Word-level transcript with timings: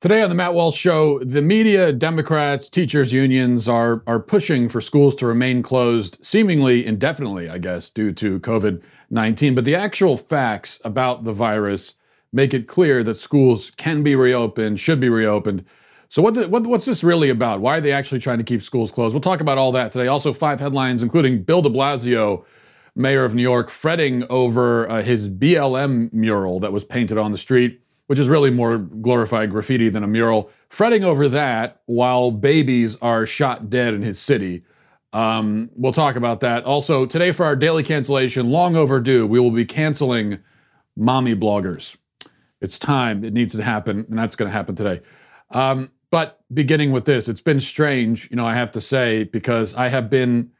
Today 0.00 0.22
on 0.22 0.30
the 0.30 0.34
Matt 0.34 0.54
Walsh 0.54 0.78
Show, 0.78 1.18
the 1.18 1.42
media, 1.42 1.92
Democrats, 1.92 2.70
teachers' 2.70 3.12
unions 3.12 3.68
are, 3.68 4.02
are 4.06 4.18
pushing 4.18 4.66
for 4.70 4.80
schools 4.80 5.14
to 5.16 5.26
remain 5.26 5.62
closed, 5.62 6.16
seemingly 6.22 6.86
indefinitely, 6.86 7.50
I 7.50 7.58
guess, 7.58 7.90
due 7.90 8.14
to 8.14 8.40
COVID 8.40 8.82
19. 9.10 9.54
But 9.54 9.66
the 9.66 9.74
actual 9.74 10.16
facts 10.16 10.80
about 10.86 11.24
the 11.24 11.34
virus 11.34 11.96
make 12.32 12.54
it 12.54 12.66
clear 12.66 13.04
that 13.04 13.16
schools 13.16 13.72
can 13.72 14.02
be 14.02 14.16
reopened, 14.16 14.80
should 14.80 15.00
be 15.00 15.10
reopened. 15.10 15.66
So, 16.08 16.22
what, 16.22 16.32
the, 16.32 16.48
what, 16.48 16.66
what's 16.66 16.86
this 16.86 17.04
really 17.04 17.28
about? 17.28 17.60
Why 17.60 17.76
are 17.76 17.80
they 17.82 17.92
actually 17.92 18.20
trying 18.20 18.38
to 18.38 18.44
keep 18.44 18.62
schools 18.62 18.90
closed? 18.90 19.12
We'll 19.12 19.20
talk 19.20 19.42
about 19.42 19.58
all 19.58 19.72
that 19.72 19.92
today. 19.92 20.08
Also, 20.08 20.32
five 20.32 20.60
headlines, 20.60 21.02
including 21.02 21.42
Bill 21.42 21.60
de 21.60 21.68
Blasio, 21.68 22.46
mayor 22.96 23.26
of 23.26 23.34
New 23.34 23.42
York, 23.42 23.68
fretting 23.68 24.24
over 24.30 24.88
uh, 24.88 25.02
his 25.02 25.28
BLM 25.28 26.10
mural 26.10 26.58
that 26.60 26.72
was 26.72 26.84
painted 26.84 27.18
on 27.18 27.32
the 27.32 27.38
street 27.38 27.82
which 28.10 28.18
is 28.18 28.28
really 28.28 28.50
more 28.50 28.76
glorified 28.78 29.52
graffiti 29.52 29.88
than 29.88 30.02
a 30.02 30.06
mural, 30.08 30.50
fretting 30.68 31.04
over 31.04 31.28
that 31.28 31.80
while 31.86 32.32
babies 32.32 32.96
are 33.00 33.24
shot 33.24 33.70
dead 33.70 33.94
in 33.94 34.02
his 34.02 34.18
city. 34.18 34.64
Um, 35.12 35.70
we'll 35.76 35.92
talk 35.92 36.16
about 36.16 36.40
that. 36.40 36.64
Also, 36.64 37.06
today 37.06 37.30
for 37.30 37.46
our 37.46 37.54
daily 37.54 37.84
cancellation, 37.84 38.50
long 38.50 38.74
overdue, 38.74 39.28
we 39.28 39.38
will 39.38 39.52
be 39.52 39.64
canceling 39.64 40.40
mommy 40.96 41.36
bloggers. 41.36 41.96
It's 42.60 42.80
time. 42.80 43.22
It 43.22 43.32
needs 43.32 43.54
to 43.54 43.62
happen, 43.62 44.04
and 44.10 44.18
that's 44.18 44.34
going 44.34 44.50
to 44.50 44.56
happen 44.56 44.74
today. 44.74 45.02
Um, 45.52 45.92
but 46.10 46.40
beginning 46.52 46.90
with 46.90 47.04
this, 47.04 47.28
it's 47.28 47.40
been 47.40 47.60
strange, 47.60 48.28
you 48.28 48.36
know, 48.36 48.44
I 48.44 48.54
have 48.54 48.72
to 48.72 48.80
say, 48.80 49.22
because 49.22 49.72
I 49.76 49.86
have 49.86 50.10
been 50.10 50.50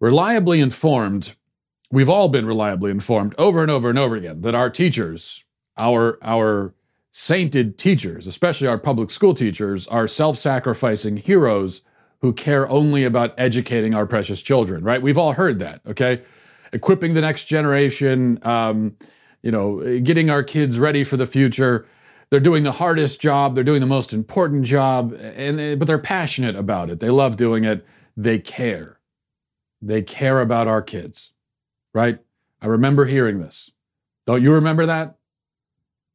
reliably 0.00 0.60
informed. 0.60 1.34
We've 1.90 2.10
all 2.10 2.28
been 2.28 2.44
reliably 2.44 2.90
informed 2.90 3.34
over 3.38 3.62
and 3.62 3.70
over 3.70 3.88
and 3.88 3.98
over 3.98 4.16
again 4.16 4.42
that 4.42 4.54
our 4.54 4.68
teachers, 4.68 5.44
our 5.78 6.18
our 6.22 6.74
sainted 7.10 7.78
teachers, 7.78 8.26
especially 8.26 8.68
our 8.68 8.78
public 8.78 9.10
school 9.10 9.34
teachers, 9.34 9.86
are 9.88 10.06
self-sacrificing 10.06 11.16
heroes 11.18 11.82
who 12.20 12.32
care 12.32 12.68
only 12.68 13.04
about 13.04 13.32
educating 13.38 13.94
our 13.94 14.06
precious 14.06 14.42
children. 14.42 14.84
Right? 14.84 15.00
We've 15.00 15.18
all 15.18 15.32
heard 15.32 15.58
that. 15.60 15.80
Okay, 15.86 16.22
equipping 16.72 17.14
the 17.14 17.20
next 17.20 17.44
generation. 17.44 18.38
Um, 18.42 18.96
you 19.42 19.52
know, 19.52 20.00
getting 20.00 20.30
our 20.30 20.42
kids 20.42 20.78
ready 20.78 21.04
for 21.04 21.16
the 21.16 21.26
future. 21.26 21.86
They're 22.30 22.40
doing 22.40 22.64
the 22.64 22.72
hardest 22.72 23.20
job. 23.20 23.54
They're 23.54 23.64
doing 23.64 23.80
the 23.80 23.86
most 23.86 24.12
important 24.12 24.64
job, 24.64 25.12
and 25.14 25.78
but 25.78 25.86
they're 25.86 25.98
passionate 25.98 26.56
about 26.56 26.90
it. 26.90 27.00
They 27.00 27.08
love 27.08 27.36
doing 27.36 27.64
it. 27.64 27.86
They 28.16 28.38
care. 28.38 28.98
They 29.80 30.02
care 30.02 30.40
about 30.40 30.66
our 30.66 30.82
kids, 30.82 31.32
right? 31.94 32.18
I 32.60 32.66
remember 32.66 33.04
hearing 33.04 33.40
this. 33.40 33.70
Don't 34.26 34.42
you 34.42 34.52
remember 34.52 34.84
that? 34.86 35.16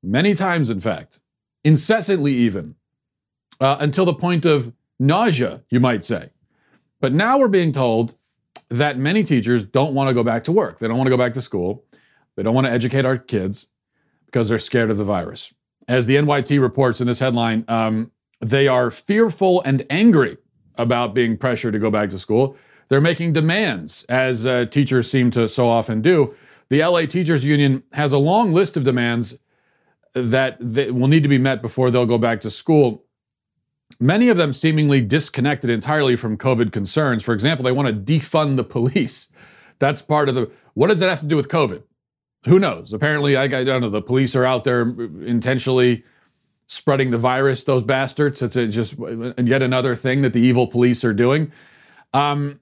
Many 0.04 0.34
times, 0.34 0.70
in 0.70 0.80
fact, 0.80 1.20
incessantly 1.64 2.34
even, 2.34 2.76
uh, 3.60 3.78
until 3.80 4.06
the 4.06 4.14
point 4.14 4.46
of 4.46 4.74
nausea, 5.00 5.64
you 5.70 5.80
might 5.80 6.04
say. 6.04 6.30
But 7.00 7.14
now 7.14 7.38
we're 7.38 7.48
being 7.48 7.72
told 7.72 8.16
that 8.70 8.98
many 8.98 9.24
teachers 9.24 9.64
don't 9.64 9.94
want 9.94 10.10
to 10.10 10.14
go 10.14 10.24
back 10.24 10.44
to 10.46 10.52
work. 10.52 10.80
They 10.80 10.88
don't 10.88 10.98
want 10.98 11.08
to 11.08 11.12
go 11.12 11.18
back 11.18 11.34
to 11.34 11.42
school. 11.42 11.86
They 12.36 12.44
don't 12.44 12.56
want 12.56 12.68
to 12.68 12.74
educate 12.74 13.06
our 13.06 13.18
kids 13.18 13.68
because 14.26 14.50
they're 14.50 14.60
scared 14.60 14.90
of 14.90 14.98
the 14.98 15.04
virus. 15.04 15.54
As 15.88 16.06
the 16.06 16.16
NYT 16.16 16.60
reports 16.60 17.02
in 17.02 17.08
this 17.08 17.20
headline, 17.20 17.66
um, 17.68 18.12
they 18.40 18.68
are 18.68 18.90
fearful 18.90 19.62
and 19.62 19.86
angry 19.90 20.38
about 20.76 21.14
being 21.14 21.38
pressured 21.38 21.74
to 21.74 21.80
go 21.80 21.92
back 21.92 22.10
to 22.10 22.18
school. 22.18 22.58
They're 22.88 23.02
making 23.02 23.34
demands, 23.34 24.06
as 24.10 24.46
uh, 24.46 24.66
teachers 24.66 25.10
seem 25.10 25.30
to 25.32 25.48
so 25.48 25.68
often 25.68 26.02
do. 26.02 26.36
The 26.70 26.84
LA 26.84 27.02
Teachers 27.02 27.46
Union 27.46 27.84
has 27.94 28.12
a 28.12 28.18
long 28.18 28.54
list 28.54 28.76
of 28.76 28.84
demands 28.84 29.38
that, 30.14 30.58
that 30.60 30.94
will 30.94 31.08
need 31.08 31.24
to 31.24 31.30
be 31.30 31.38
met 31.38 31.62
before 31.62 31.92
they'll 31.92 32.06
go 32.06 32.18
back 32.18 32.40
to 32.42 32.50
school. 32.50 33.06
Many 34.00 34.30
of 34.30 34.38
them 34.38 34.54
seemingly 34.54 35.02
disconnected 35.02 35.70
entirely 35.70 36.16
from 36.16 36.38
COVID 36.38 36.72
concerns. 36.72 37.24
For 37.24 37.34
example, 37.34 37.64
they 37.64 37.72
want 37.72 37.88
to 37.88 37.94
defund 37.94 38.58
the 38.58 38.64
police. 38.64 39.30
That's 39.80 40.02
part 40.02 40.30
of 40.30 40.36
the. 40.36 40.52
What 40.74 40.88
does 40.88 41.00
that 41.00 41.10
have 41.10 41.20
to 41.20 41.26
do 41.26 41.36
with 41.36 41.48
COVID? 41.48 41.84
Who 42.46 42.60
knows? 42.60 42.92
Apparently, 42.92 43.38
I, 43.38 43.44
I 43.44 43.64
don't 43.64 43.82
know. 43.82 43.90
The 43.90 44.02
police 44.02 44.36
are 44.36 44.46
out 44.46 44.64
there 44.64 44.82
intentionally 44.82 46.04
spreading 46.68 47.12
the 47.12 47.18
virus. 47.18 47.64
Those 47.64 47.84
bastards. 47.84 48.42
It's 48.42 48.56
just 48.56 48.96
yet 48.98 49.62
another 49.62 49.96
thing 49.96 50.22
that 50.24 50.34
the 50.34 50.42
evil 50.42 50.68
police 50.68 51.04
are 51.04 51.14
doing. 51.14 51.52
Um, 52.14 52.60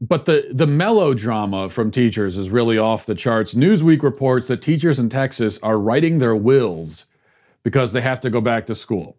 but 0.00 0.26
the 0.26 0.48
the 0.52 0.66
melodrama 0.66 1.70
from 1.70 1.90
teachers 1.90 2.36
is 2.36 2.50
really 2.50 2.78
off 2.78 3.06
the 3.06 3.14
charts. 3.14 3.54
Newsweek 3.54 4.02
reports 4.02 4.48
that 4.48 4.60
teachers 4.62 4.98
in 4.98 5.08
Texas 5.08 5.58
are 5.62 5.78
writing 5.78 6.18
their 6.18 6.36
wills 6.36 7.06
because 7.62 7.92
they 7.92 8.00
have 8.00 8.20
to 8.20 8.30
go 8.30 8.40
back 8.40 8.66
to 8.66 8.74
school. 8.74 9.16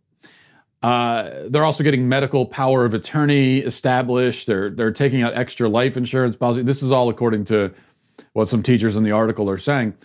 Uh, 0.83 1.43
they're 1.49 1.65
also 1.65 1.83
getting 1.83 2.07
medical 2.07 2.45
power 2.45 2.85
of 2.85 2.93
attorney 2.93 3.59
established. 3.59 4.45
They're 4.45 4.69
they're 4.69 4.91
taking 4.91 5.23
out 5.23 5.35
extra 5.35 5.67
life 5.67 5.97
insurance 5.97 6.35
policy. 6.35 6.61
This 6.61 6.83
is 6.83 6.91
all 6.91 7.09
according 7.09 7.45
to 7.45 7.73
what 8.33 8.47
some 8.47 8.61
teachers 8.61 8.95
in 8.95 9.03
the 9.03 9.11
article 9.11 9.49
are 9.49 9.57
saying. 9.57 9.95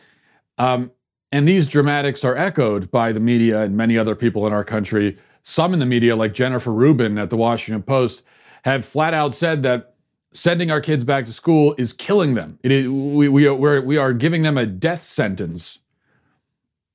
Um, 0.59 0.91
and 1.31 1.47
these 1.47 1.66
dramatics 1.66 2.25
are 2.25 2.37
echoed 2.37 2.91
by 2.91 3.12
the 3.12 3.21
media 3.21 3.62
and 3.62 3.77
many 3.77 3.97
other 3.97 4.15
people 4.15 4.47
in 4.47 4.53
our 4.53 4.65
country. 4.65 5.19
Some 5.43 5.72
in 5.72 5.78
the 5.78 5.87
media, 5.87 6.15
like 6.15 6.34
Jennifer 6.34 6.72
Rubin 6.72 7.19
at 7.19 7.31
the 7.31 7.37
Washington 7.37 7.83
Post, 7.83 8.22
have 8.65 8.84
flat 8.84 9.12
out 9.12 9.34
said 9.34 9.62
that 9.65 9.91
sending 10.32 10.70
our 10.70 10.81
kids 10.81 11.04
back 11.04 11.25
to 11.26 11.32
school 11.32 11.75
is 11.78 11.93
killing 11.93 12.34
them. 12.34 12.59
It 12.62 12.72
is, 12.72 12.88
we, 12.88 13.28
we, 13.28 13.47
are, 13.47 13.81
we 13.81 13.97
are 13.97 14.12
giving 14.12 14.43
them 14.43 14.56
a 14.56 14.66
death 14.66 15.03
sentence 15.03 15.78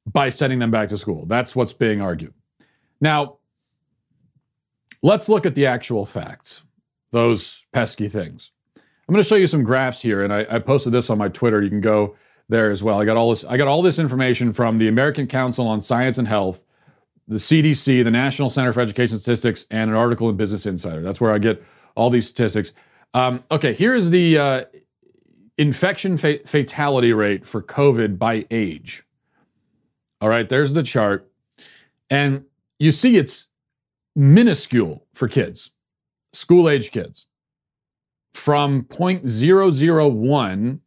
by 0.06 0.30
sending 0.30 0.60
them 0.60 0.72
back 0.72 0.90
to 0.90 0.98
school. 0.98 1.26
That's 1.26 1.56
what's 1.56 1.74
being 1.74 2.02
argued. 2.02 2.34
Now, 3.00 3.38
let's 5.04 5.30
look 5.30 5.46
at 5.46 5.56
the 5.56 5.66
actual 5.66 6.06
facts, 6.06 6.64
those 7.12 7.66
pesky 7.74 8.08
things. 8.08 8.52
I'm 8.76 9.14
going 9.14 9.24
to 9.24 9.28
show 9.28 9.36
you 9.36 9.48
some 9.48 9.64
graphs 9.64 10.02
here, 10.02 10.24
and 10.24 10.34
I, 10.34 10.46
I 10.50 10.60
posted 10.60 10.92
this 10.92 11.10
on 11.10 11.18
my 11.18 11.30
Twitter. 11.30 11.62
You 11.62 11.70
can 11.70 11.82
go 11.82 12.16
there 12.50 12.72
as 12.72 12.84
well. 12.84 13.00
I 13.00 13.06
got 13.06 13.18
all 13.18 13.30
this. 13.30 13.44
I 13.46 13.58
got 13.58 13.68
all 13.68 13.82
this 13.82 14.00
information 14.00 14.54
from 14.54 14.78
the 14.78 14.88
American 14.88 15.28
Council 15.28 15.68
on 15.68 15.80
Science 15.80 16.18
and 16.18 16.28
Health, 16.28 16.64
the 17.28 17.36
CDC, 17.36 18.04
the 18.04 18.12
National 18.12 18.50
Center 18.50 18.74
for 18.74 18.82
Education 18.82 19.18
Statistics, 19.18 19.66
and 19.70 19.90
an 19.90 19.96
article 19.96 20.30
in 20.30 20.36
Business 20.36 20.66
Insider. 20.66 21.02
That's 21.02 21.22
where 21.22 21.32
I 21.32 21.38
get 21.38 21.64
all 21.96 22.10
these 22.10 22.28
statistics. 22.28 22.74
Um, 23.18 23.44
okay, 23.50 23.74
here's 23.74 24.12
the 24.12 24.38
uh, 24.38 24.66
infection 25.58 26.20
fa- 26.20 26.46
fatality 26.46 27.14
rate 27.14 27.48
for 27.48 27.64
COVID 27.64 28.20
by 28.20 28.46
age. 28.52 29.04
All 30.22 30.30
right, 30.30 30.48
there's 30.48 30.76
the 30.76 30.84
chart. 30.84 31.28
And 32.12 32.46
you 32.78 32.92
see 32.92 33.18
it's 33.18 33.48
minuscule 34.16 35.08
for 35.16 35.28
kids, 35.28 35.72
school 36.32 36.70
age 36.70 36.92
kids, 36.92 37.26
from 38.36 38.84
0.001 38.84 40.80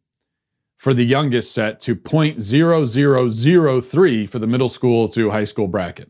for 0.77 0.93
the 0.93 1.05
youngest 1.05 1.51
set 1.51 1.81
to 1.81 1.97
0.0003 1.97 4.29
for 4.29 4.39
the 4.39 4.47
middle 4.47 4.69
school 4.69 5.09
to 5.09 5.31
high 5.31 5.43
school 5.43 5.67
bracket. 5.67 6.09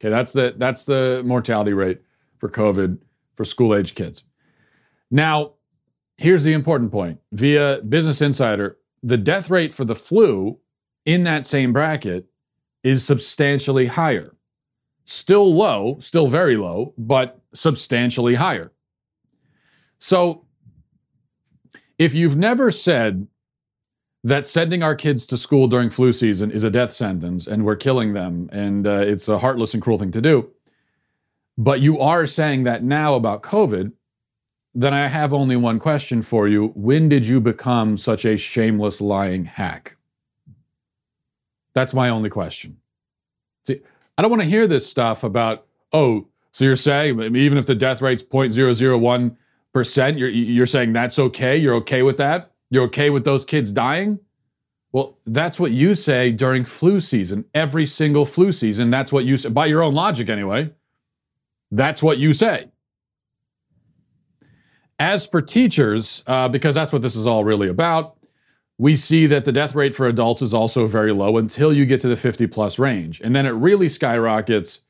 Okay, 0.00 0.08
that's 0.08 0.32
the 0.32 0.56
that's 0.58 0.86
the 0.86 1.22
mortality 1.24 1.72
rate 1.72 2.00
for 2.38 2.48
COVID 2.48 2.98
for 3.36 3.44
school 3.44 3.76
age 3.76 3.94
kids. 3.94 4.24
Now, 5.10 5.54
here's 6.16 6.44
the 6.44 6.52
important 6.52 6.92
point 6.92 7.18
via 7.32 7.80
Business 7.82 8.20
Insider 8.20 8.78
the 9.02 9.16
death 9.16 9.48
rate 9.48 9.72
for 9.72 9.84
the 9.84 9.94
flu 9.94 10.58
in 11.06 11.24
that 11.24 11.46
same 11.46 11.72
bracket 11.72 12.26
is 12.82 13.04
substantially 13.04 13.86
higher. 13.86 14.36
Still 15.04 15.54
low, 15.54 15.98
still 16.00 16.26
very 16.26 16.56
low, 16.56 16.94
but 16.98 17.40
substantially 17.54 18.34
higher. 18.34 18.72
So, 19.98 20.44
if 21.98 22.14
you've 22.14 22.36
never 22.36 22.70
said 22.70 23.26
that 24.22 24.46
sending 24.46 24.82
our 24.82 24.94
kids 24.94 25.26
to 25.26 25.36
school 25.36 25.66
during 25.66 25.90
flu 25.90 26.12
season 26.12 26.50
is 26.50 26.62
a 26.62 26.70
death 26.70 26.92
sentence 26.92 27.46
and 27.46 27.64
we're 27.64 27.76
killing 27.76 28.12
them 28.12 28.48
and 28.52 28.86
uh, 28.86 29.04
it's 29.06 29.28
a 29.28 29.38
heartless 29.38 29.72
and 29.74 29.82
cruel 29.82 29.98
thing 29.98 30.10
to 30.12 30.20
do, 30.20 30.50
but 31.56 31.80
you 31.80 31.98
are 32.00 32.26
saying 32.26 32.64
that 32.64 32.82
now 32.82 33.14
about 33.14 33.42
COVID, 33.42 33.92
then 34.74 34.94
I 34.94 35.08
have 35.08 35.32
only 35.32 35.56
one 35.56 35.78
question 35.78 36.22
for 36.22 36.46
you. 36.46 36.68
When 36.76 37.08
did 37.08 37.26
you 37.26 37.40
become 37.40 37.96
such 37.96 38.24
a 38.24 38.36
shameless 38.36 39.00
lying 39.00 39.44
hack? 39.44 39.96
That's 41.72 41.94
my 41.94 42.08
only 42.08 42.30
question. 42.30 42.78
See, 43.66 43.80
I 44.16 44.22
don't 44.22 44.30
want 44.30 44.42
to 44.42 44.48
hear 44.48 44.66
this 44.66 44.88
stuff 44.88 45.24
about, 45.24 45.66
oh, 45.92 46.28
so 46.52 46.64
you're 46.64 46.76
saying 46.76 47.20
even 47.36 47.58
if 47.58 47.66
the 47.66 47.74
death 47.74 48.00
rate's 48.00 48.22
0.001%, 48.22 50.18
you're, 50.18 50.28
you're 50.28 50.66
saying 50.66 50.92
that's 50.92 51.18
okay? 51.18 51.56
You're 51.56 51.74
okay 51.76 52.02
with 52.02 52.16
that? 52.18 52.52
You're 52.70 52.84
okay 52.84 53.10
with 53.10 53.24
those 53.24 53.44
kids 53.44 53.72
dying? 53.72 54.20
Well, 54.92 55.18
that's 55.24 55.60
what 55.60 55.70
you 55.70 55.94
say 55.94 56.32
during 56.32 56.64
flu 56.64 57.00
season, 57.00 57.44
every 57.54 57.86
single 57.86 58.24
flu 58.24 58.50
season. 58.50 58.90
That's 58.90 59.12
what 59.12 59.24
you 59.24 59.36
say, 59.36 59.48
by 59.48 59.66
your 59.66 59.82
own 59.82 59.94
logic 59.94 60.28
anyway. 60.28 60.72
That's 61.70 62.02
what 62.02 62.18
you 62.18 62.34
say. 62.34 62.69
As 65.00 65.26
for 65.26 65.40
teachers, 65.40 66.22
uh, 66.26 66.48
because 66.48 66.74
that's 66.74 66.92
what 66.92 67.00
this 67.00 67.16
is 67.16 67.26
all 67.26 67.42
really 67.42 67.68
about, 67.68 68.18
we 68.76 68.96
see 68.96 69.26
that 69.26 69.46
the 69.46 69.52
death 69.52 69.74
rate 69.74 69.94
for 69.94 70.06
adults 70.06 70.42
is 70.42 70.54
also 70.54 70.86
very 70.86 71.12
low 71.12 71.38
until 71.38 71.72
you 71.72 71.86
get 71.86 72.02
to 72.02 72.08
the 72.08 72.16
50 72.16 72.46
plus 72.48 72.78
range. 72.78 73.18
And 73.22 73.34
then 73.34 73.46
it 73.46 73.50
really 73.50 73.88
skyrockets 73.88 74.80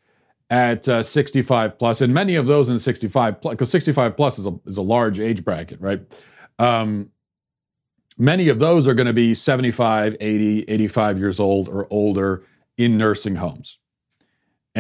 at 0.50 0.88
uh, 0.88 1.04
65 1.04 1.78
plus, 1.78 2.00
and 2.00 2.12
many 2.12 2.34
of 2.34 2.46
those 2.46 2.68
in 2.68 2.80
65 2.80 3.40
plus, 3.40 3.54
because 3.54 3.70
65 3.70 4.16
plus 4.16 4.38
is 4.40 4.46
a, 4.46 4.60
is 4.66 4.76
a 4.76 4.82
large 4.82 5.20
age 5.20 5.44
bracket, 5.44 5.80
right? 5.80 6.00
Um, 6.58 7.10
many 8.18 8.48
of 8.48 8.58
those 8.58 8.88
are 8.88 8.94
going 8.94 9.06
to 9.06 9.12
be 9.12 9.32
75, 9.32 10.16
80, 10.20 10.64
85 10.64 11.18
years 11.18 11.38
old 11.38 11.68
or 11.68 11.86
older 11.88 12.44
in 12.76 12.98
nursing 12.98 13.36
homes. 13.36 13.78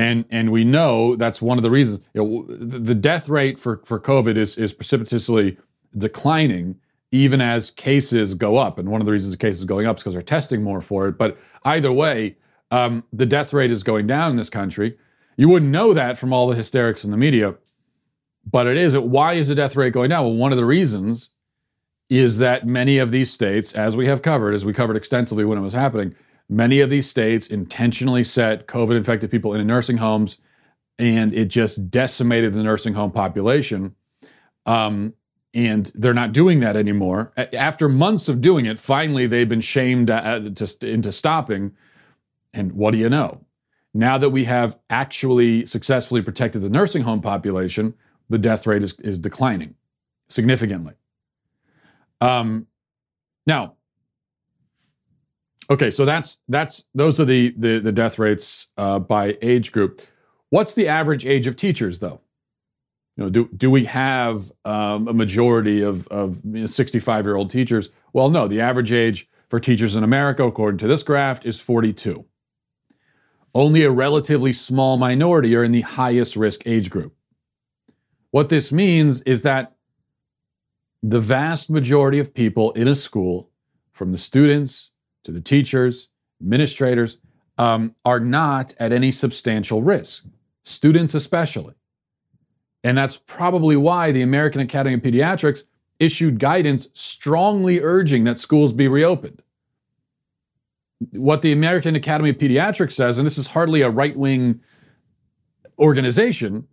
And, 0.00 0.24
and 0.30 0.50
we 0.50 0.64
know 0.64 1.14
that's 1.14 1.42
one 1.42 1.58
of 1.58 1.62
the 1.62 1.70
reasons 1.70 2.02
you 2.14 2.24
know, 2.24 2.44
the 2.48 2.94
death 2.94 3.28
rate 3.28 3.58
for, 3.58 3.82
for 3.84 4.00
COVID 4.00 4.36
is, 4.36 4.56
is 4.56 4.72
precipitously 4.72 5.58
declining 5.96 6.76
even 7.12 7.40
as 7.42 7.70
cases 7.70 8.34
go 8.34 8.56
up. 8.56 8.78
And 8.78 8.88
one 8.88 9.02
of 9.02 9.06
the 9.06 9.12
reasons 9.12 9.34
the 9.34 9.38
cases 9.38 9.64
going 9.64 9.86
up 9.86 9.96
is 9.96 10.02
because 10.02 10.14
they're 10.14 10.22
testing 10.22 10.62
more 10.62 10.80
for 10.80 11.08
it. 11.08 11.18
But 11.18 11.36
either 11.64 11.92
way, 11.92 12.36
um, 12.70 13.04
the 13.12 13.26
death 13.26 13.52
rate 13.52 13.70
is 13.70 13.82
going 13.82 14.06
down 14.06 14.30
in 14.30 14.36
this 14.36 14.48
country. 14.48 14.96
You 15.36 15.50
wouldn't 15.50 15.70
know 15.70 15.92
that 15.92 16.16
from 16.16 16.32
all 16.32 16.46
the 16.46 16.54
hysterics 16.54 17.04
in 17.04 17.10
the 17.10 17.16
media, 17.16 17.56
but 18.48 18.66
it 18.66 18.78
is. 18.78 18.96
Why 18.96 19.34
is 19.34 19.48
the 19.48 19.54
death 19.54 19.76
rate 19.76 19.92
going 19.92 20.10
down? 20.10 20.24
Well, 20.24 20.34
one 20.34 20.52
of 20.52 20.58
the 20.58 20.64
reasons 20.64 21.28
is 22.08 22.38
that 22.38 22.66
many 22.66 22.98
of 22.98 23.10
these 23.10 23.30
states, 23.30 23.72
as 23.72 23.96
we 23.96 24.06
have 24.06 24.22
covered, 24.22 24.54
as 24.54 24.64
we 24.64 24.72
covered 24.72 24.96
extensively 24.96 25.44
when 25.44 25.58
it 25.58 25.62
was 25.62 25.72
happening, 25.72 26.14
many 26.50 26.80
of 26.80 26.90
these 26.90 27.08
states 27.08 27.46
intentionally 27.46 28.24
set 28.24 28.66
COVID 28.66 28.96
infected 28.96 29.30
people 29.30 29.54
into 29.54 29.64
nursing 29.64 29.98
homes, 29.98 30.38
and 30.98 31.32
it 31.32 31.46
just 31.46 31.90
decimated 31.90 32.52
the 32.52 32.62
nursing 32.62 32.92
home 32.92 33.12
population. 33.12 33.94
Um, 34.66 35.14
and 35.54 35.90
they're 35.94 36.14
not 36.14 36.32
doing 36.32 36.60
that 36.60 36.76
anymore. 36.76 37.32
After 37.36 37.88
months 37.88 38.28
of 38.28 38.40
doing 38.40 38.66
it, 38.66 38.78
finally 38.78 39.26
they've 39.26 39.48
been 39.48 39.60
shamed 39.60 40.10
into 40.10 41.12
stopping. 41.12 41.72
And 42.52 42.72
what 42.72 42.92
do 42.92 42.98
you 42.98 43.08
know? 43.08 43.44
Now 43.92 44.18
that 44.18 44.30
we 44.30 44.44
have 44.44 44.78
actually 44.90 45.66
successfully 45.66 46.22
protected 46.22 46.62
the 46.62 46.70
nursing 46.70 47.02
home 47.02 47.20
population, 47.20 47.94
the 48.28 48.38
death 48.38 48.66
rate 48.66 48.82
is, 48.82 48.94
is 49.00 49.18
declining 49.18 49.74
significantly. 50.28 50.94
Um, 52.20 52.68
now, 53.46 53.74
okay, 55.70 55.90
so 55.90 56.04
that's 56.04 56.38
that's 56.48 56.84
those 56.94 57.20
are 57.20 57.24
the 57.24 57.54
the, 57.56 57.78
the 57.78 57.92
death 57.92 58.18
rates 58.18 58.66
uh, 58.76 58.98
by 58.98 59.38
age 59.40 59.72
group. 59.72 60.02
What's 60.50 60.74
the 60.74 60.88
average 60.88 61.24
age 61.24 61.46
of 61.46 61.56
teachers, 61.56 62.00
though? 62.00 62.20
You 63.16 63.24
know, 63.24 63.30
do 63.30 63.48
do 63.56 63.70
we 63.70 63.84
have 63.84 64.50
um, 64.64 65.08
a 65.08 65.14
majority 65.14 65.82
of 65.82 66.06
of 66.08 66.42
65 66.66 67.24
year 67.24 67.36
old 67.36 67.50
teachers? 67.50 67.88
Well, 68.12 68.30
no. 68.30 68.48
The 68.48 68.60
average 68.60 68.92
age 68.92 69.28
for 69.48 69.60
teachers 69.60 69.96
in 69.96 70.04
America, 70.04 70.42
according 70.42 70.78
to 70.78 70.88
this 70.88 71.02
graph, 71.02 71.44
is 71.44 71.60
42. 71.60 72.24
Only 73.52 73.82
a 73.82 73.90
relatively 73.90 74.52
small 74.52 74.96
minority 74.96 75.56
are 75.56 75.64
in 75.64 75.72
the 75.72 75.80
highest 75.80 76.36
risk 76.36 76.62
age 76.66 76.88
group. 76.88 77.14
What 78.30 78.48
this 78.48 78.70
means 78.70 79.22
is 79.22 79.42
that 79.42 79.74
the 81.02 81.18
vast 81.18 81.68
majority 81.68 82.20
of 82.20 82.32
people 82.32 82.70
in 82.72 82.86
a 82.86 82.94
school, 82.94 83.50
from 83.92 84.12
the 84.12 84.18
students 84.18 84.89
to 85.24 85.32
the 85.32 85.40
teachers, 85.40 86.08
administrators, 86.40 87.18
um, 87.58 87.94
are 88.04 88.20
not 88.20 88.74
at 88.78 88.92
any 88.92 89.12
substantial 89.12 89.82
risk, 89.82 90.24
students 90.64 91.14
especially. 91.14 91.74
And 92.82 92.96
that's 92.96 93.16
probably 93.16 93.76
why 93.76 94.12
the 94.12 94.22
American 94.22 94.60
Academy 94.60 94.94
of 94.94 95.02
Pediatrics 95.02 95.64
issued 95.98 96.38
guidance 96.38 96.88
strongly 96.94 97.80
urging 97.80 98.24
that 98.24 98.38
schools 98.38 98.72
be 98.72 98.88
reopened 98.88 99.42
what 101.12 101.42
the 101.42 101.52
American 101.52 101.96
Academy 101.96 102.30
of 102.30 102.36
Pediatrics 102.36 102.92
says, 102.92 103.18
and 103.18 103.26
this 103.26 103.38
is 103.38 103.48
hardly 103.48 103.82
a 103.82 103.90
right 103.90 104.16
wing 104.16 104.60
organization, 105.78 106.66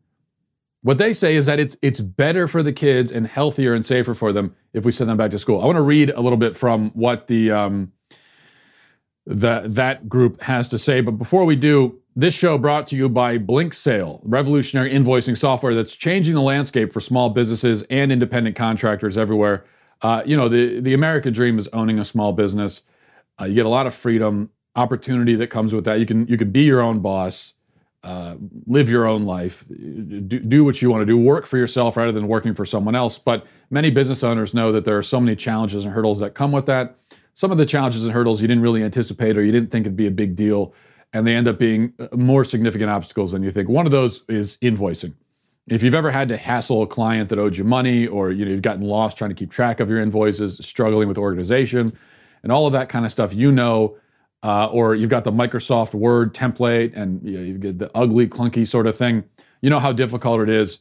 what 0.82 0.98
they 0.98 1.14
say 1.14 1.36
is 1.36 1.46
that 1.46 1.60
it's 1.60 1.78
it's 1.82 2.00
better 2.00 2.48
for 2.48 2.62
the 2.62 2.74
kids 2.74 3.12
and 3.12 3.26
healthier 3.26 3.74
and 3.74 3.86
safer 3.86 4.14
for 4.14 4.32
them 4.32 4.56
if 4.74 4.86
we 4.86 4.92
send 4.92 5.10
them 5.10 5.18
back 5.18 5.32
to 5.32 5.40
school. 5.40 5.62
I 5.62 5.66
want 5.66 5.78
to 5.78 5.82
read 5.82 6.12
a 6.12 6.22
little 6.22 6.38
bit 6.38 6.56
from 6.56 6.92
what 6.92 7.28
the 7.28 7.52
um, 7.52 7.92
the 9.28 9.64
that 9.66 10.08
group 10.08 10.42
has 10.42 10.70
to 10.70 10.78
say, 10.78 11.02
but 11.02 11.12
before 11.12 11.44
we 11.46 11.56
do, 11.56 12.00
this 12.16 12.34
show 12.34 12.58
brought 12.58 12.88
to 12.88 12.96
you 12.96 13.10
by 13.10 13.38
Blinksale, 13.38 14.22
revolutionary 14.24 14.92
invoicing 14.92 15.38
software 15.38 15.76
that's 15.76 15.96
changing 15.96 16.34
the 16.34 16.42
landscape 16.42 16.94
for 16.94 17.02
small 17.02 17.30
businesses 17.30 17.84
and 17.90 18.12
independent 18.12 18.56
contractors 18.56 19.18
everywhere. 19.18 19.66
Uh, 20.02 20.24
you 20.26 20.38
know, 20.38 20.48
the 20.48 20.80
the 20.80 20.94
American 20.94 21.34
dream 21.34 21.60
is 21.60 21.68
owning 21.74 22.00
a 22.00 22.06
small 22.06 22.32
business. 22.32 22.84
Uh, 23.40 23.46
you 23.46 23.54
get 23.54 23.66
a 23.66 23.70
lot 23.70 23.86
of 23.86 23.94
freedom, 23.94 24.50
opportunity 24.76 25.36
that 25.36 25.48
comes 25.48 25.74
with 25.74 25.84
that. 25.86 26.00
You 26.00 26.06
can 26.06 26.26
you 26.28 26.38
can 26.38 26.52
be 26.52 26.64
your 26.64 26.80
own 26.80 27.00
boss, 27.00 27.54
uh, 28.04 28.36
live 28.66 28.90
your 28.90 29.06
own 29.06 29.26
life, 29.26 29.66
do, 29.68 30.40
do 30.40 30.64
what 30.64 30.82
you 30.82 30.90
want 30.90 31.02
to 31.02 31.06
do, 31.06 31.18
work 31.18 31.46
for 31.46 31.58
yourself 31.58 31.98
rather 31.98 32.14
than 32.14 32.28
working 32.30 32.54
for 32.54 32.66
someone 32.66 32.96
else. 32.96 33.18
But 33.18 33.46
many 33.70 33.90
business 33.90 34.24
owners 34.24 34.54
know 34.54 34.72
that 34.72 34.86
there 34.86 34.98
are 34.98 35.04
so 35.04 35.20
many 35.20 35.36
challenges 35.36 35.84
and 35.84 35.94
hurdles 35.94 36.20
that 36.22 36.34
come 36.34 36.54
with 36.54 36.66
that. 36.68 36.96
Some 37.38 37.52
of 37.52 37.60
the 37.60 37.68
challenges 37.68 38.04
and 38.04 38.12
hurdles 38.12 38.42
you 38.42 38.48
didn't 38.48 38.64
really 38.64 38.82
anticipate 38.82 39.38
or 39.38 39.44
you 39.44 39.52
didn't 39.52 39.70
think 39.70 39.86
it'd 39.86 39.96
be 39.96 40.08
a 40.08 40.12
big 40.12 40.36
deal, 40.36 40.74
and 41.14 41.28
they 41.28 41.36
end 41.36 41.48
up 41.48 41.60
being 41.60 41.94
uh, 42.00 42.08
more 42.18 42.44
significant 42.44 42.90
obstacles 42.90 43.32
than 43.32 43.44
you 43.44 43.52
think. 43.52 43.70
One 43.70 43.86
of 43.86 43.92
those 43.92 44.24
is 44.28 44.58
invoicing. 44.64 45.14
If 45.68 45.84
you've 45.84 45.94
ever 45.94 46.10
had 46.10 46.30
to 46.30 46.38
hassle 46.38 46.82
a 46.82 46.88
client 46.88 47.30
that 47.30 47.38
owed 47.38 47.56
you 47.56 47.64
money, 47.64 48.08
or 48.08 48.32
you 48.32 48.44
know 48.44 48.50
you've 48.50 48.64
gotten 48.64 48.82
lost 48.82 49.20
trying 49.20 49.30
to 49.30 49.36
keep 49.36 49.52
track 49.52 49.80
of 49.80 49.88
your 49.88 50.00
invoices, 50.00 50.58
struggling 50.66 51.08
with 51.08 51.20
organization, 51.20 51.96
and 52.42 52.52
all 52.52 52.66
of 52.66 52.74
that 52.74 52.90
kind 52.90 53.06
of 53.06 53.12
stuff, 53.12 53.36
you 53.36 53.52
know, 53.52 53.96
uh, 54.42 54.66
or 54.72 54.96
you've 54.96 55.12
got 55.12 55.24
the 55.24 55.32
Microsoft 55.32 55.94
Word 55.94 56.34
template 56.34 56.98
and 56.98 57.22
you, 57.24 57.38
know, 57.38 57.44
you 57.44 57.58
get 57.60 57.78
the 57.78 57.92
ugly, 57.94 58.26
clunky 58.28 58.66
sort 58.66 58.88
of 58.88 58.98
thing. 58.98 59.24
You 59.62 59.70
know 59.70 59.80
how 59.80 59.94
difficult 59.94 60.42
it 60.42 60.50
is 60.50 60.80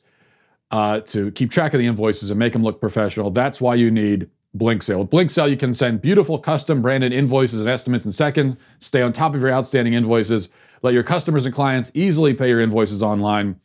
uh, 0.70 1.00
to 1.00 1.30
keep 1.32 1.50
track 1.50 1.74
of 1.74 1.80
the 1.80 1.86
invoices 1.86 2.30
and 2.30 2.38
make 2.38 2.54
them 2.54 2.62
look 2.62 2.80
professional. 2.80 3.30
That's 3.30 3.60
why 3.60 3.74
you 3.74 3.90
need 3.90 4.30
Blinksale. 4.58 4.98
With 4.98 5.10
Blinksale, 5.10 5.50
you 5.50 5.56
can 5.56 5.74
send 5.74 6.02
beautiful 6.02 6.38
custom 6.38 6.82
branded 6.82 7.12
invoices 7.12 7.60
and 7.60 7.68
estimates 7.68 8.06
in 8.06 8.12
seconds, 8.12 8.56
stay 8.80 9.02
on 9.02 9.12
top 9.12 9.34
of 9.34 9.40
your 9.40 9.50
outstanding 9.50 9.94
invoices, 9.94 10.48
let 10.82 10.94
your 10.94 11.02
customers 11.02 11.46
and 11.46 11.54
clients 11.54 11.90
easily 11.94 12.34
pay 12.34 12.48
your 12.48 12.60
invoices 12.60 13.02
online. 13.02 13.60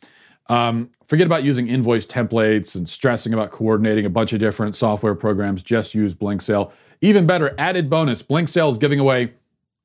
Um, 0.48 0.90
forget 1.04 1.26
about 1.26 1.44
using 1.44 1.68
invoice 1.68 2.06
templates 2.06 2.74
and 2.74 2.88
stressing 2.88 3.32
about 3.32 3.50
coordinating 3.50 4.04
a 4.06 4.10
bunch 4.10 4.32
of 4.32 4.40
different 4.40 4.74
software 4.74 5.14
programs. 5.14 5.62
Just 5.62 5.94
use 5.94 6.14
Blinksale. 6.14 6.72
Even 7.00 7.26
better, 7.26 7.54
added 7.58 7.88
bonus 7.88 8.22
Blinksale 8.22 8.70
is 8.70 8.78
giving 8.78 9.00
away 9.00 9.32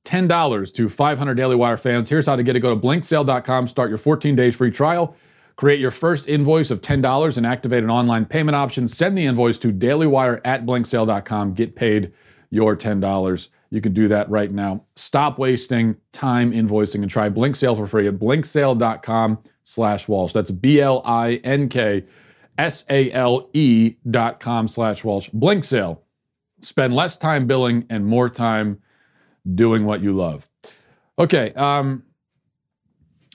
$10 0.06 0.74
to 0.74 0.88
500 0.90 1.34
Daily 1.34 1.56
Wire 1.56 1.78
fans. 1.78 2.08
Here's 2.10 2.26
how 2.26 2.36
to 2.36 2.44
get 2.44 2.56
it 2.56 2.62
go 2.62 2.74
to 2.74 2.80
blinksale.com, 2.80 3.68
start 3.68 3.90
your 3.90 3.98
14 3.98 4.36
days 4.36 4.56
free 4.56 4.72
trial, 4.72 5.16
create 5.58 5.80
your 5.80 5.92
first 5.92 6.30
invoice 6.30 6.72
of 6.72 6.82
$10, 6.82 7.38
and 7.38 7.46
activate 7.46 7.84
an 7.84 7.92
online 7.92 8.26
payment 8.26 8.56
option. 8.56 8.88
Send 8.88 9.18
the 9.18 9.26
invoice 9.26 9.60
to 9.60 9.74
dailywire 9.74 10.40
at 10.46 10.66
blinksale.com. 10.66 11.54
Get 11.54 11.76
paid 11.76 12.14
your 12.50 12.78
$10. 12.78 13.50
You 13.70 13.82
can 13.82 13.92
do 13.92 14.08
that 14.08 14.30
right 14.30 14.52
now. 14.52 14.86
Stop 14.96 15.38
wasting 15.38 15.98
time 16.14 16.52
invoicing 16.52 17.02
and 17.02 17.10
try 17.10 17.30
Blinksale 17.30 17.76
for 17.76 17.86
free 17.86 18.08
at 18.08 18.16
blinksale.com 18.16 19.40
slash 19.64 20.08
Walsh. 20.08 20.32
That's 20.32 20.52
B-L-I-N-K 20.52 22.06
S-A-L-E 22.58 23.96
dot 24.10 24.40
com 24.40 24.68
slash 24.68 25.04
Walsh. 25.04 25.30
Blinksale 25.30 26.00
spend 26.62 26.96
less 26.96 27.18
time 27.18 27.46
billing 27.46 27.86
and 27.90 28.06
more 28.06 28.30
time 28.30 28.82
doing 29.54 29.86
what 29.86 30.02
you 30.02 30.14
love. 30.14 30.50
Okay, 31.20 31.54
um, 31.54 32.04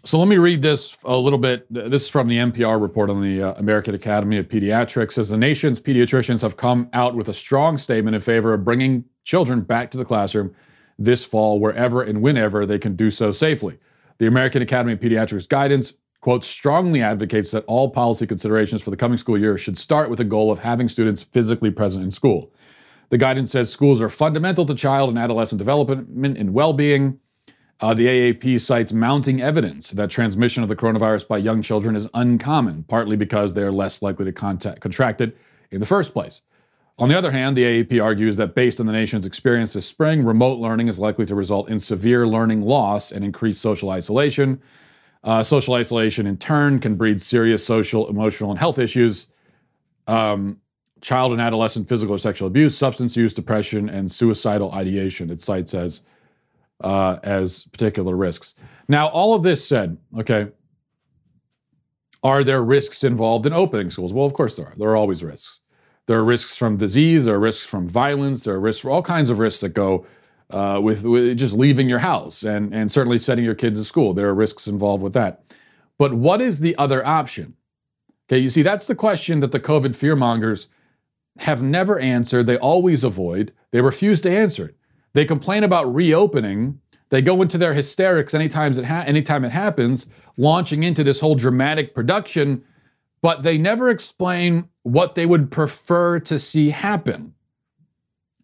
so 0.04 0.18
let 0.18 0.26
me 0.26 0.36
read 0.36 0.62
this 0.62 1.00
a 1.04 1.16
little 1.16 1.38
bit. 1.38 1.66
This 1.72 2.02
is 2.04 2.08
from 2.08 2.28
the 2.28 2.36
NPR 2.36 2.80
report 2.80 3.08
on 3.08 3.20
the 3.20 3.42
uh, 3.42 3.54
American 3.54 3.94
Academy 3.94 4.36
of 4.36 4.48
Pediatrics. 4.48 5.16
As 5.16 5.28
the 5.28 5.36
nation's 5.36 5.80
pediatricians 5.80 6.42
have 6.42 6.56
come 6.56 6.88
out 6.92 7.14
with 7.14 7.28
a 7.28 7.32
strong 7.32 7.78
statement 7.78 8.14
in 8.14 8.20
favor 8.20 8.52
of 8.52 8.64
bringing 8.64 9.04
children 9.24 9.60
back 9.60 9.90
to 9.92 9.98
the 9.98 10.04
classroom 10.04 10.54
this 10.98 11.24
fall, 11.24 11.60
wherever 11.60 12.02
and 12.02 12.20
whenever 12.20 12.66
they 12.66 12.78
can 12.78 12.96
do 12.96 13.10
so 13.10 13.32
safely. 13.32 13.78
The 14.18 14.26
American 14.26 14.60
Academy 14.60 14.92
of 14.92 15.00
Pediatrics 15.00 15.48
guidance, 15.48 15.94
quote, 16.20 16.44
strongly 16.44 17.00
advocates 17.00 17.50
that 17.52 17.64
all 17.66 17.90
policy 17.90 18.26
considerations 18.26 18.82
for 18.82 18.90
the 18.90 18.96
coming 18.96 19.18
school 19.18 19.38
year 19.38 19.56
should 19.56 19.78
start 19.78 20.10
with 20.10 20.18
the 20.18 20.24
goal 20.24 20.50
of 20.50 20.60
having 20.60 20.88
students 20.88 21.22
physically 21.22 21.70
present 21.70 22.04
in 22.04 22.10
school. 22.10 22.52
The 23.10 23.18
guidance 23.18 23.52
says 23.52 23.70
schools 23.70 24.00
are 24.00 24.08
fundamental 24.08 24.64
to 24.66 24.74
child 24.74 25.10
and 25.10 25.18
adolescent 25.18 25.58
development 25.58 26.38
and 26.38 26.54
well 26.54 26.72
being. 26.72 27.20
Uh, 27.80 27.94
the 27.94 28.06
AAP 28.06 28.60
cites 28.60 28.92
mounting 28.92 29.42
evidence 29.42 29.90
that 29.90 30.08
transmission 30.08 30.62
of 30.62 30.68
the 30.68 30.76
coronavirus 30.76 31.26
by 31.26 31.36
young 31.36 31.62
children 31.62 31.96
is 31.96 32.06
uncommon, 32.14 32.84
partly 32.84 33.16
because 33.16 33.54
they 33.54 33.62
are 33.62 33.72
less 33.72 34.02
likely 34.02 34.24
to 34.24 34.32
contact, 34.32 34.80
contract 34.80 35.20
it 35.20 35.36
in 35.70 35.80
the 35.80 35.86
first 35.86 36.12
place. 36.12 36.42
On 36.98 37.08
the 37.08 37.16
other 37.16 37.32
hand, 37.32 37.56
the 37.56 37.64
AAP 37.64 38.02
argues 38.02 38.36
that 38.36 38.54
based 38.54 38.78
on 38.78 38.86
the 38.86 38.92
nation's 38.92 39.26
experience 39.26 39.72
this 39.72 39.86
spring, 39.86 40.24
remote 40.24 40.58
learning 40.58 40.88
is 40.88 41.00
likely 41.00 41.26
to 41.26 41.34
result 41.34 41.68
in 41.68 41.80
severe 41.80 42.26
learning 42.26 42.62
loss 42.62 43.10
and 43.10 43.24
increased 43.24 43.60
social 43.60 43.90
isolation. 43.90 44.60
Uh, 45.24 45.42
social 45.42 45.74
isolation, 45.74 46.26
in 46.26 46.36
turn, 46.36 46.78
can 46.78 46.94
breed 46.96 47.20
serious 47.20 47.64
social, 47.64 48.08
emotional, 48.08 48.50
and 48.50 48.58
health 48.58 48.78
issues. 48.78 49.28
Um, 50.06 50.60
child 51.00 51.32
and 51.32 51.40
adolescent 51.40 51.88
physical 51.88 52.14
or 52.14 52.18
sexual 52.18 52.46
abuse, 52.46 52.76
substance 52.76 53.16
use, 53.16 53.34
depression, 53.34 53.88
and 53.88 54.10
suicidal 54.10 54.72
ideation. 54.72 55.30
It 55.30 55.40
cites 55.40 55.74
as 55.74 56.02
uh, 56.82 57.18
as 57.22 57.64
particular 57.72 58.16
risks. 58.16 58.54
Now, 58.88 59.08
all 59.08 59.34
of 59.34 59.42
this 59.42 59.66
said, 59.66 59.98
okay, 60.18 60.48
Are 62.22 62.44
there 62.44 62.62
risks 62.62 63.02
involved 63.02 63.46
in 63.46 63.52
opening 63.52 63.90
schools? 63.90 64.12
Well, 64.12 64.26
of 64.26 64.32
course 64.34 64.56
there 64.56 64.66
are. 64.66 64.74
There 64.76 64.88
are 64.90 64.96
always 64.96 65.24
risks. 65.24 65.60
There 66.06 66.18
are 66.18 66.24
risks 66.24 66.56
from 66.56 66.76
disease, 66.76 67.24
there 67.24 67.34
are 67.34 67.40
risks 67.40 67.66
from 67.66 67.88
violence, 67.88 68.44
there 68.44 68.54
are 68.54 68.60
risks 68.60 68.82
for 68.82 68.90
all 68.90 69.02
kinds 69.02 69.30
of 69.30 69.38
risks 69.38 69.60
that 69.60 69.70
go 69.70 70.04
uh, 70.50 70.80
with, 70.82 71.04
with 71.04 71.38
just 71.38 71.54
leaving 71.54 71.88
your 71.88 72.00
house 72.00 72.42
and, 72.42 72.74
and 72.74 72.90
certainly 72.90 73.18
setting 73.18 73.44
your 73.44 73.54
kids 73.54 73.78
to 73.78 73.84
school. 73.84 74.12
There 74.12 74.28
are 74.28 74.34
risks 74.34 74.66
involved 74.66 75.02
with 75.02 75.14
that. 75.14 75.42
But 75.98 76.14
what 76.14 76.40
is 76.40 76.58
the 76.58 76.76
other 76.76 77.06
option? 77.06 77.54
Okay, 78.28 78.38
you 78.38 78.50
see, 78.50 78.62
that's 78.62 78.86
the 78.86 78.94
question 78.96 79.40
that 79.40 79.52
the 79.52 79.60
COVID 79.60 79.94
fearmongers 79.94 80.66
have 81.38 81.62
never 81.62 81.98
answered. 81.98 82.46
They 82.46 82.58
always 82.58 83.04
avoid. 83.04 83.52
They 83.70 83.80
refuse 83.80 84.20
to 84.22 84.30
answer 84.30 84.66
it. 84.66 84.76
They 85.12 85.24
complain 85.24 85.64
about 85.64 85.92
reopening. 85.94 86.80
They 87.10 87.22
go 87.22 87.42
into 87.42 87.58
their 87.58 87.74
hysterics 87.74 88.32
anytime 88.32 88.72
it, 88.72 88.84
ha- 88.84 89.04
anytime 89.06 89.44
it 89.44 89.52
happens, 89.52 90.06
launching 90.36 90.82
into 90.82 91.04
this 91.04 91.20
whole 91.20 91.34
dramatic 91.34 91.94
production, 91.94 92.64
but 93.20 93.42
they 93.42 93.58
never 93.58 93.90
explain 93.90 94.68
what 94.82 95.14
they 95.14 95.26
would 95.26 95.50
prefer 95.50 96.18
to 96.20 96.38
see 96.38 96.70
happen, 96.70 97.34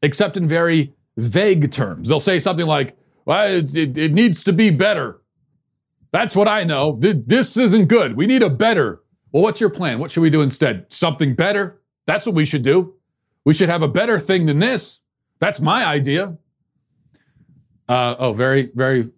except 0.02 0.36
in 0.36 0.46
very 0.46 0.94
vague 1.16 1.70
terms. 1.72 2.08
They'll 2.08 2.20
say 2.20 2.38
something 2.38 2.66
like, 2.66 2.96
well, 3.24 3.48
it, 3.48 3.74
it 3.96 4.12
needs 4.12 4.44
to 4.44 4.52
be 4.52 4.70
better. 4.70 5.20
That's 6.12 6.36
what 6.36 6.48
I 6.48 6.64
know. 6.64 6.92
This 6.92 7.56
isn't 7.56 7.86
good. 7.86 8.16
We 8.16 8.26
need 8.26 8.42
a 8.42 8.50
better. 8.50 9.02
Well, 9.32 9.42
what's 9.42 9.60
your 9.60 9.70
plan? 9.70 9.98
What 9.98 10.10
should 10.10 10.22
we 10.22 10.30
do 10.30 10.40
instead? 10.40 10.86
Something 10.90 11.34
better? 11.34 11.80
That's 12.06 12.24
what 12.24 12.34
we 12.34 12.46
should 12.46 12.62
do. 12.62 12.94
We 13.44 13.52
should 13.52 13.68
have 13.68 13.82
a 13.82 13.88
better 13.88 14.18
thing 14.18 14.46
than 14.46 14.58
this. 14.58 15.00
That's 15.38 15.60
my 15.60 15.84
idea. 15.84 16.38
Uh, 17.88 18.14
oh, 18.18 18.32
very, 18.32 18.70
very, 18.74 19.10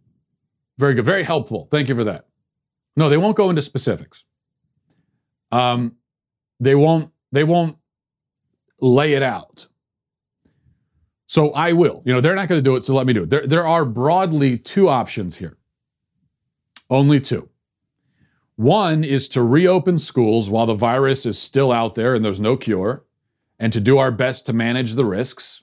very 0.79 0.95
good. 0.95 1.05
Very 1.05 1.25
helpful. 1.25 1.69
Thank 1.71 1.89
you 1.89 1.95
for 1.95 2.05
that. 2.05 2.27
No, 2.97 3.09
they 3.09 3.17
won't 3.17 3.37
go 3.37 3.51
into 3.51 3.63
specifics. 3.63 4.25
Um, 5.51 5.97
they 6.61 6.75
won't. 6.75 7.11
They 7.33 7.45
won't 7.45 7.77
lay 8.81 9.15
it 9.15 9.23
out. 9.23 9.69
So 11.27 11.53
I 11.53 11.73
will. 11.75 12.03
You 12.05 12.13
know, 12.13 12.21
they're 12.21 12.35
not 12.35 12.49
going 12.49 12.59
to 12.59 12.63
do 12.63 12.77
it, 12.77 12.85
so 12.85 12.95
let 12.95 13.07
me 13.07 13.13
do 13.13 13.23
it. 13.23 13.31
There, 13.31 13.47
there 13.47 13.67
are 13.67 13.85
broadly 13.85 14.59
two 14.59 14.89
options 14.89 15.37
here. 15.37 15.57
Only 16.89 17.21
two. 17.21 17.49
One 18.57 19.05
is 19.05 19.29
to 19.29 19.43
reopen 19.43 19.97
schools 19.97 20.51
while 20.51 20.67
the 20.67 20.75
virus 20.75 21.25
is 21.25 21.39
still 21.39 21.71
out 21.71 21.95
there 21.95 22.15
and 22.15 22.25
there's 22.25 22.41
no 22.41 22.57
cure, 22.57 23.05
and 23.59 23.73
to 23.73 23.81
do 23.81 23.97
our 23.97 24.11
best 24.11 24.45
to 24.47 24.53
manage 24.53 24.95
the 24.95 25.05
risks. 25.05 25.63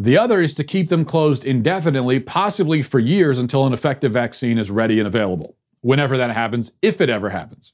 The 0.00 0.16
other 0.16 0.40
is 0.40 0.54
to 0.54 0.64
keep 0.64 0.88
them 0.88 1.04
closed 1.04 1.44
indefinitely, 1.44 2.20
possibly 2.20 2.82
for 2.82 3.00
years 3.00 3.38
until 3.38 3.66
an 3.66 3.72
effective 3.72 4.12
vaccine 4.12 4.56
is 4.56 4.70
ready 4.70 5.00
and 5.00 5.08
available, 5.08 5.56
whenever 5.80 6.16
that 6.16 6.30
happens, 6.30 6.72
if 6.80 7.00
it 7.00 7.10
ever 7.10 7.30
happens. 7.30 7.72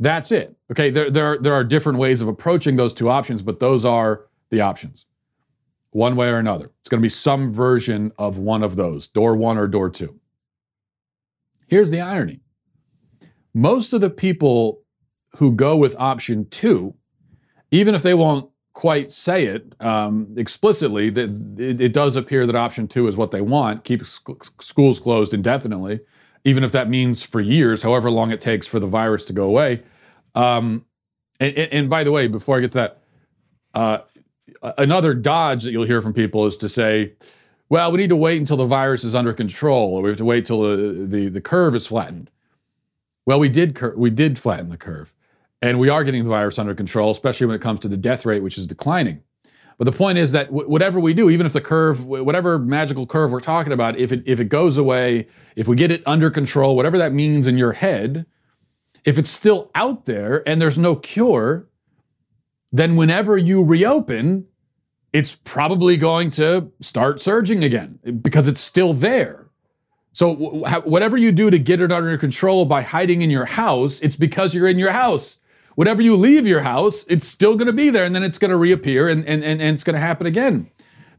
That's 0.00 0.32
it. 0.32 0.56
Okay, 0.72 0.90
there, 0.90 1.08
there, 1.08 1.38
there 1.38 1.54
are 1.54 1.62
different 1.62 1.98
ways 1.98 2.20
of 2.20 2.26
approaching 2.26 2.74
those 2.74 2.92
two 2.92 3.08
options, 3.08 3.42
but 3.42 3.60
those 3.60 3.84
are 3.84 4.26
the 4.50 4.60
options, 4.60 5.06
one 5.90 6.16
way 6.16 6.28
or 6.28 6.38
another. 6.38 6.72
It's 6.80 6.88
going 6.88 7.00
to 7.00 7.04
be 7.04 7.08
some 7.08 7.52
version 7.52 8.10
of 8.18 8.38
one 8.38 8.64
of 8.64 8.74
those, 8.74 9.06
door 9.06 9.36
one 9.36 9.56
or 9.56 9.68
door 9.68 9.88
two. 9.88 10.18
Here's 11.68 11.90
the 11.90 12.00
irony 12.00 12.40
most 13.54 13.92
of 13.94 14.02
the 14.02 14.10
people 14.10 14.82
who 15.36 15.52
go 15.52 15.76
with 15.76 15.96
option 15.98 16.46
two, 16.50 16.94
even 17.70 17.94
if 17.94 18.02
they 18.02 18.14
won't 18.14 18.50
quite 18.76 19.10
say 19.10 19.46
it 19.46 19.74
um, 19.80 20.28
explicitly, 20.36 21.08
that 21.08 21.30
it, 21.58 21.80
it, 21.80 21.92
does 21.94 22.14
appear 22.14 22.44
that 22.44 22.54
option 22.54 22.86
two 22.86 23.08
is 23.08 23.16
what 23.16 23.30
they 23.30 23.40
want 23.40 23.84
keep 23.84 24.04
sc- 24.04 24.52
schools 24.60 25.00
closed 25.00 25.32
indefinitely, 25.32 25.98
even 26.44 26.62
if 26.62 26.72
that 26.72 26.86
means 26.86 27.22
for 27.22 27.40
years, 27.40 27.82
however 27.82 28.10
long 28.10 28.30
it 28.30 28.38
takes 28.38 28.66
for 28.66 28.78
the 28.78 28.86
virus 28.86 29.24
to 29.24 29.32
go 29.32 29.44
away. 29.44 29.82
Um, 30.34 30.84
and, 31.40 31.56
and, 31.56 31.90
by 31.90 32.04
the 32.04 32.12
way, 32.12 32.28
before 32.28 32.58
I 32.58 32.60
get 32.60 32.72
to 32.72 32.78
that, 32.78 32.98
uh, 33.72 33.98
another 34.76 35.14
dodge 35.14 35.62
that 35.64 35.72
you'll 35.72 35.84
hear 35.84 36.02
from 36.02 36.12
people 36.12 36.44
is 36.44 36.58
to 36.58 36.68
say, 36.68 37.14
well, 37.70 37.90
we 37.90 37.96
need 37.96 38.10
to 38.10 38.16
wait 38.16 38.36
until 38.36 38.58
the 38.58 38.66
virus 38.66 39.04
is 39.04 39.14
under 39.14 39.32
control, 39.32 39.94
or 39.94 40.02
we 40.02 40.10
have 40.10 40.18
to 40.18 40.24
wait 40.26 40.44
till 40.44 40.60
the, 40.60 41.06
the, 41.06 41.28
the 41.30 41.40
curve 41.40 41.74
is 41.74 41.86
flattened. 41.86 42.30
Well, 43.24 43.40
we 43.40 43.48
did 43.48 43.74
cur- 43.74 43.94
we 43.96 44.10
did 44.10 44.38
flatten 44.38 44.68
the 44.68 44.76
curve, 44.76 45.14
and 45.62 45.78
we 45.78 45.88
are 45.88 46.04
getting 46.04 46.24
the 46.24 46.30
virus 46.30 46.58
under 46.58 46.74
control, 46.74 47.10
especially 47.10 47.46
when 47.46 47.56
it 47.56 47.62
comes 47.62 47.80
to 47.80 47.88
the 47.88 47.96
death 47.96 48.26
rate, 48.26 48.42
which 48.42 48.58
is 48.58 48.66
declining. 48.66 49.22
But 49.78 49.84
the 49.84 49.92
point 49.92 50.18
is 50.18 50.32
that 50.32 50.46
w- 50.46 50.68
whatever 50.68 50.98
we 51.00 51.12
do, 51.12 51.28
even 51.28 51.46
if 51.46 51.52
the 51.52 51.60
curve, 51.60 52.06
whatever 52.06 52.58
magical 52.58 53.06
curve 53.06 53.30
we're 53.30 53.40
talking 53.40 53.72
about, 53.72 53.98
if 53.98 54.12
it 54.12 54.22
if 54.26 54.40
it 54.40 54.48
goes 54.48 54.78
away, 54.78 55.28
if 55.54 55.68
we 55.68 55.76
get 55.76 55.90
it 55.90 56.02
under 56.06 56.30
control, 56.30 56.76
whatever 56.76 56.98
that 56.98 57.12
means 57.12 57.46
in 57.46 57.58
your 57.58 57.72
head, 57.72 58.26
if 59.04 59.18
it's 59.18 59.30
still 59.30 59.70
out 59.74 60.06
there 60.06 60.46
and 60.48 60.60
there's 60.60 60.78
no 60.78 60.96
cure, 60.96 61.68
then 62.72 62.96
whenever 62.96 63.36
you 63.36 63.64
reopen, 63.64 64.46
it's 65.12 65.34
probably 65.34 65.96
going 65.96 66.30
to 66.30 66.72
start 66.80 67.20
surging 67.20 67.64
again 67.64 67.98
because 68.20 68.48
it's 68.48 68.60
still 68.60 68.92
there. 68.92 69.46
So, 70.12 70.34
whatever 70.34 71.18
you 71.18 71.30
do 71.30 71.50
to 71.50 71.58
get 71.58 71.80
it 71.82 71.92
under 71.92 72.16
control 72.16 72.64
by 72.64 72.80
hiding 72.80 73.20
in 73.20 73.28
your 73.28 73.44
house, 73.44 74.00
it's 74.00 74.16
because 74.16 74.54
you're 74.54 74.66
in 74.66 74.78
your 74.78 74.92
house. 74.92 75.38
Whatever 75.76 76.00
you 76.00 76.16
leave 76.16 76.46
your 76.46 76.62
house, 76.62 77.04
it's 77.06 77.28
still 77.28 77.54
going 77.54 77.66
to 77.66 77.72
be 77.72 77.90
there 77.90 78.04
and 78.04 78.14
then 78.14 78.22
it's 78.22 78.38
going 78.38 78.50
to 78.50 78.56
reappear 78.56 79.08
and, 79.08 79.20
and, 79.26 79.44
and, 79.44 79.60
and 79.60 79.74
it's 79.74 79.84
going 79.84 79.94
to 79.94 80.00
happen 80.00 80.26
again. 80.26 80.70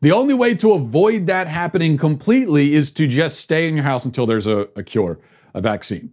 The 0.02 0.12
only 0.12 0.34
way 0.34 0.56
to 0.56 0.74
avoid 0.74 1.28
that 1.28 1.48
happening 1.48 1.96
completely 1.96 2.74
is 2.74 2.92
to 2.94 3.08
just 3.08 3.40
stay 3.40 3.68
in 3.68 3.76
your 3.76 3.84
house 3.84 4.04
until 4.04 4.26
there's 4.26 4.48
a, 4.48 4.68
a 4.76 4.84
cure, 4.84 5.20
a 5.54 5.62
vaccine. 5.62 6.12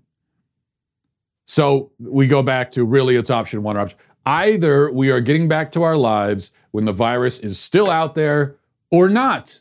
So 1.46 1.92
we 1.98 2.26
go 2.26 2.42
back 2.42 2.70
to 2.72 2.84
really 2.84 3.16
it's 3.16 3.30
option 3.30 3.62
one 3.62 3.78
or 3.78 3.80
option. 3.80 3.98
Either 4.26 4.90
we 4.90 5.10
are 5.10 5.20
getting 5.20 5.48
back 5.48 5.72
to 5.72 5.82
our 5.82 5.96
lives 5.96 6.50
when 6.70 6.84
the 6.84 6.92
virus 6.92 7.38
is 7.38 7.58
still 7.58 7.90
out 7.90 8.14
there 8.14 8.56
or 8.90 9.08
not. 9.08 9.60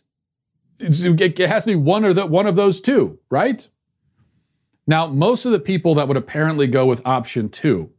it 0.79 1.39
has 1.39 1.63
to 1.63 1.71
be 1.71 1.75
one 1.75 2.03
or 2.03 2.13
the, 2.13 2.25
one 2.25 2.47
of 2.47 2.57
those 2.57 2.81
two, 2.81 3.17
right? 3.29 3.67
Now, 4.85 5.07
most 5.07 5.45
of 5.45 5.53
the 5.53 5.59
people 5.59 5.95
that 5.95 6.09
would 6.09 6.17
apparently 6.17 6.67
go 6.67 6.85
with 6.85 7.01
option 7.05 7.47
two, 7.47 7.91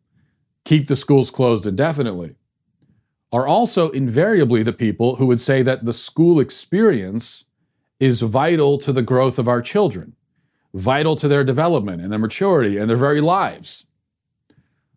keep 0.65 0.87
the 0.87 0.97
schools 0.97 1.31
closed 1.31 1.67
indefinitely, 1.67 2.35
are 3.33 3.47
also 3.47 3.91
invariably 3.91 4.63
the 4.63 4.73
people 4.73 5.17
who 5.17 5.27
would 5.27 5.41
say 5.41 5.63
that 5.63 5.85
the 5.85 5.93
school 5.93 6.41
experience 6.41 7.45
is 8.01 8.23
vital 8.23 8.79
to 8.79 8.93
the 8.93 9.03
growth 9.03 9.39
of 9.39 9.49
our 9.49 9.61
children, 9.61 10.15
vital 10.73 11.17
to 11.17 11.29
their 11.29 11.45
development 11.45 12.01
and 12.01 12.13
their 12.13 12.19
maturity 12.19 12.79
and 12.79 12.89
their 12.89 12.97
very 12.97 13.21
lives. 13.21 13.87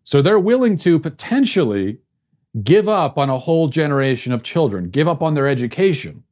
So 0.04 0.22
they're 0.22 0.38
willing 0.38 0.76
to 0.76 0.98
potentially 0.98 1.98
give 2.62 2.88
up 2.88 3.18
on 3.18 3.28
a 3.28 3.38
whole 3.38 3.68
generation 3.68 4.32
of 4.32 4.42
children, 4.42 4.88
give 4.88 5.06
up 5.06 5.22
on 5.22 5.34
their 5.34 5.46
education 5.46 6.24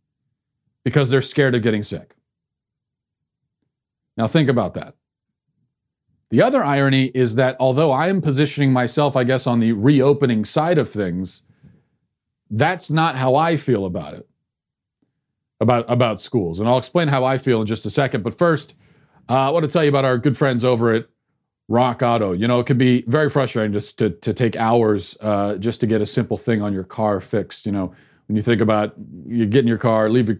because 0.84 1.10
they're 1.10 1.22
scared 1.22 1.54
of 1.54 1.62
getting 1.62 1.82
sick. 1.82 2.14
Now, 4.16 4.26
think 4.26 4.48
about 4.48 4.74
that. 4.74 4.94
The 6.30 6.42
other 6.42 6.64
irony 6.64 7.06
is 7.06 7.36
that 7.36 7.56
although 7.60 7.92
I 7.92 8.08
am 8.08 8.20
positioning 8.20 8.72
myself, 8.72 9.16
I 9.16 9.24
guess, 9.24 9.46
on 9.46 9.60
the 9.60 9.72
reopening 9.72 10.44
side 10.44 10.78
of 10.78 10.88
things, 10.88 11.42
that's 12.50 12.90
not 12.90 13.16
how 13.16 13.34
I 13.36 13.56
feel 13.56 13.86
about 13.86 14.14
it, 14.14 14.28
about, 15.60 15.84
about 15.88 16.20
schools. 16.20 16.58
And 16.58 16.68
I'll 16.68 16.78
explain 16.78 17.08
how 17.08 17.24
I 17.24 17.38
feel 17.38 17.60
in 17.60 17.66
just 17.66 17.86
a 17.86 17.90
second. 17.90 18.24
But 18.24 18.36
first, 18.36 18.74
uh, 19.28 19.48
I 19.48 19.50
want 19.50 19.64
to 19.64 19.70
tell 19.70 19.84
you 19.84 19.88
about 19.88 20.04
our 20.04 20.18
good 20.18 20.36
friends 20.36 20.64
over 20.64 20.92
at 20.92 21.06
Rock 21.68 22.02
Auto. 22.02 22.32
You 22.32 22.46
know, 22.46 22.60
it 22.60 22.66
can 22.66 22.78
be 22.78 23.02
very 23.06 23.28
frustrating 23.30 23.72
just 23.72 23.98
to, 23.98 24.10
to 24.10 24.32
take 24.32 24.56
hours 24.56 25.16
uh, 25.20 25.56
just 25.56 25.80
to 25.80 25.86
get 25.86 26.00
a 26.00 26.06
simple 26.06 26.36
thing 26.36 26.62
on 26.62 26.72
your 26.72 26.84
car 26.84 27.20
fixed. 27.20 27.66
You 27.66 27.72
know, 27.72 27.94
when 28.26 28.36
you 28.36 28.42
think 28.42 28.60
about 28.60 28.94
you 29.26 29.46
get 29.46 29.60
in 29.60 29.68
your 29.68 29.78
car, 29.78 30.08
leave 30.08 30.28
your, 30.28 30.38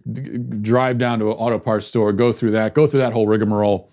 drive 0.61 0.97
down 0.97 1.19
to 1.19 1.27
an 1.27 1.37
auto 1.37 1.59
parts 1.59 1.87
store, 1.87 2.13
go 2.13 2.31
through 2.31 2.51
that, 2.51 2.73
go 2.73 2.87
through 2.87 3.01
that 3.01 3.13
whole 3.13 3.27
rigmarole, 3.27 3.89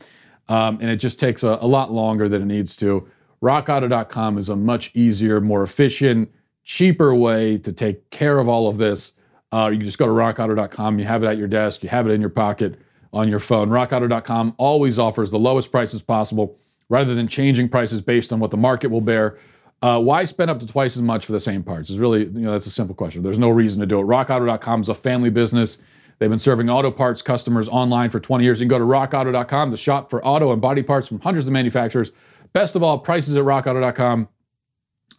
um, 0.48 0.78
and 0.80 0.90
it 0.90 0.96
just 0.96 1.18
takes 1.18 1.42
a, 1.42 1.58
a 1.60 1.66
lot 1.66 1.92
longer 1.92 2.28
than 2.28 2.42
it 2.42 2.46
needs 2.46 2.76
to. 2.78 3.08
RockAuto.com 3.42 4.38
is 4.38 4.48
a 4.48 4.56
much 4.56 4.90
easier, 4.94 5.40
more 5.40 5.62
efficient, 5.62 6.32
cheaper 6.62 7.14
way 7.14 7.58
to 7.58 7.72
take 7.72 8.08
care 8.10 8.38
of 8.38 8.48
all 8.48 8.68
of 8.68 8.78
this. 8.78 9.12
Uh, 9.52 9.70
you 9.72 9.78
just 9.78 9.98
go 9.98 10.06
to 10.06 10.12
rockauto.com, 10.12 10.98
you 10.98 11.04
have 11.04 11.22
it 11.22 11.26
at 11.26 11.38
your 11.38 11.46
desk, 11.46 11.82
you 11.82 11.88
have 11.88 12.06
it 12.06 12.10
in 12.10 12.20
your 12.20 12.30
pocket 12.30 12.78
on 13.12 13.28
your 13.28 13.38
phone. 13.38 13.68
RockAuto.com 13.68 14.54
always 14.58 14.98
offers 14.98 15.30
the 15.30 15.38
lowest 15.38 15.70
prices 15.70 16.02
possible 16.02 16.58
rather 16.88 17.14
than 17.14 17.28
changing 17.28 17.68
prices 17.68 18.00
based 18.00 18.32
on 18.32 18.40
what 18.40 18.50
the 18.50 18.56
market 18.56 18.90
will 18.90 19.00
bear. 19.00 19.38
Uh, 19.82 20.00
why 20.00 20.24
spend 20.24 20.50
up 20.50 20.58
to 20.58 20.66
twice 20.66 20.96
as 20.96 21.02
much 21.02 21.26
for 21.26 21.32
the 21.32 21.40
same 21.40 21.62
parts? 21.62 21.90
Is 21.90 21.98
really, 21.98 22.24
you 22.24 22.40
know, 22.40 22.52
that's 22.52 22.66
a 22.66 22.70
simple 22.70 22.94
question. 22.94 23.22
There's 23.22 23.38
no 23.38 23.50
reason 23.50 23.80
to 23.80 23.86
do 23.86 24.00
it. 24.00 24.04
RockAuto.com 24.04 24.80
is 24.80 24.88
a 24.88 24.94
family 24.94 25.30
business. 25.30 25.78
They've 26.18 26.30
been 26.30 26.38
serving 26.38 26.70
auto 26.70 26.90
parts 26.90 27.22
customers 27.22 27.68
online 27.68 28.10
for 28.10 28.20
20 28.20 28.44
years. 28.44 28.60
You 28.60 28.64
can 28.66 28.68
go 28.68 28.78
to 28.78 28.84
rockauto.com, 28.84 29.70
the 29.70 29.76
shop 29.76 30.10
for 30.10 30.24
auto 30.24 30.52
and 30.52 30.60
body 30.62 30.82
parts 30.82 31.08
from 31.08 31.20
hundreds 31.20 31.46
of 31.46 31.52
manufacturers. 31.52 32.12
Best 32.52 32.76
of 32.76 32.82
all, 32.82 32.98
prices 32.98 33.36
at 33.36 33.44
rockauto.com 33.44 34.28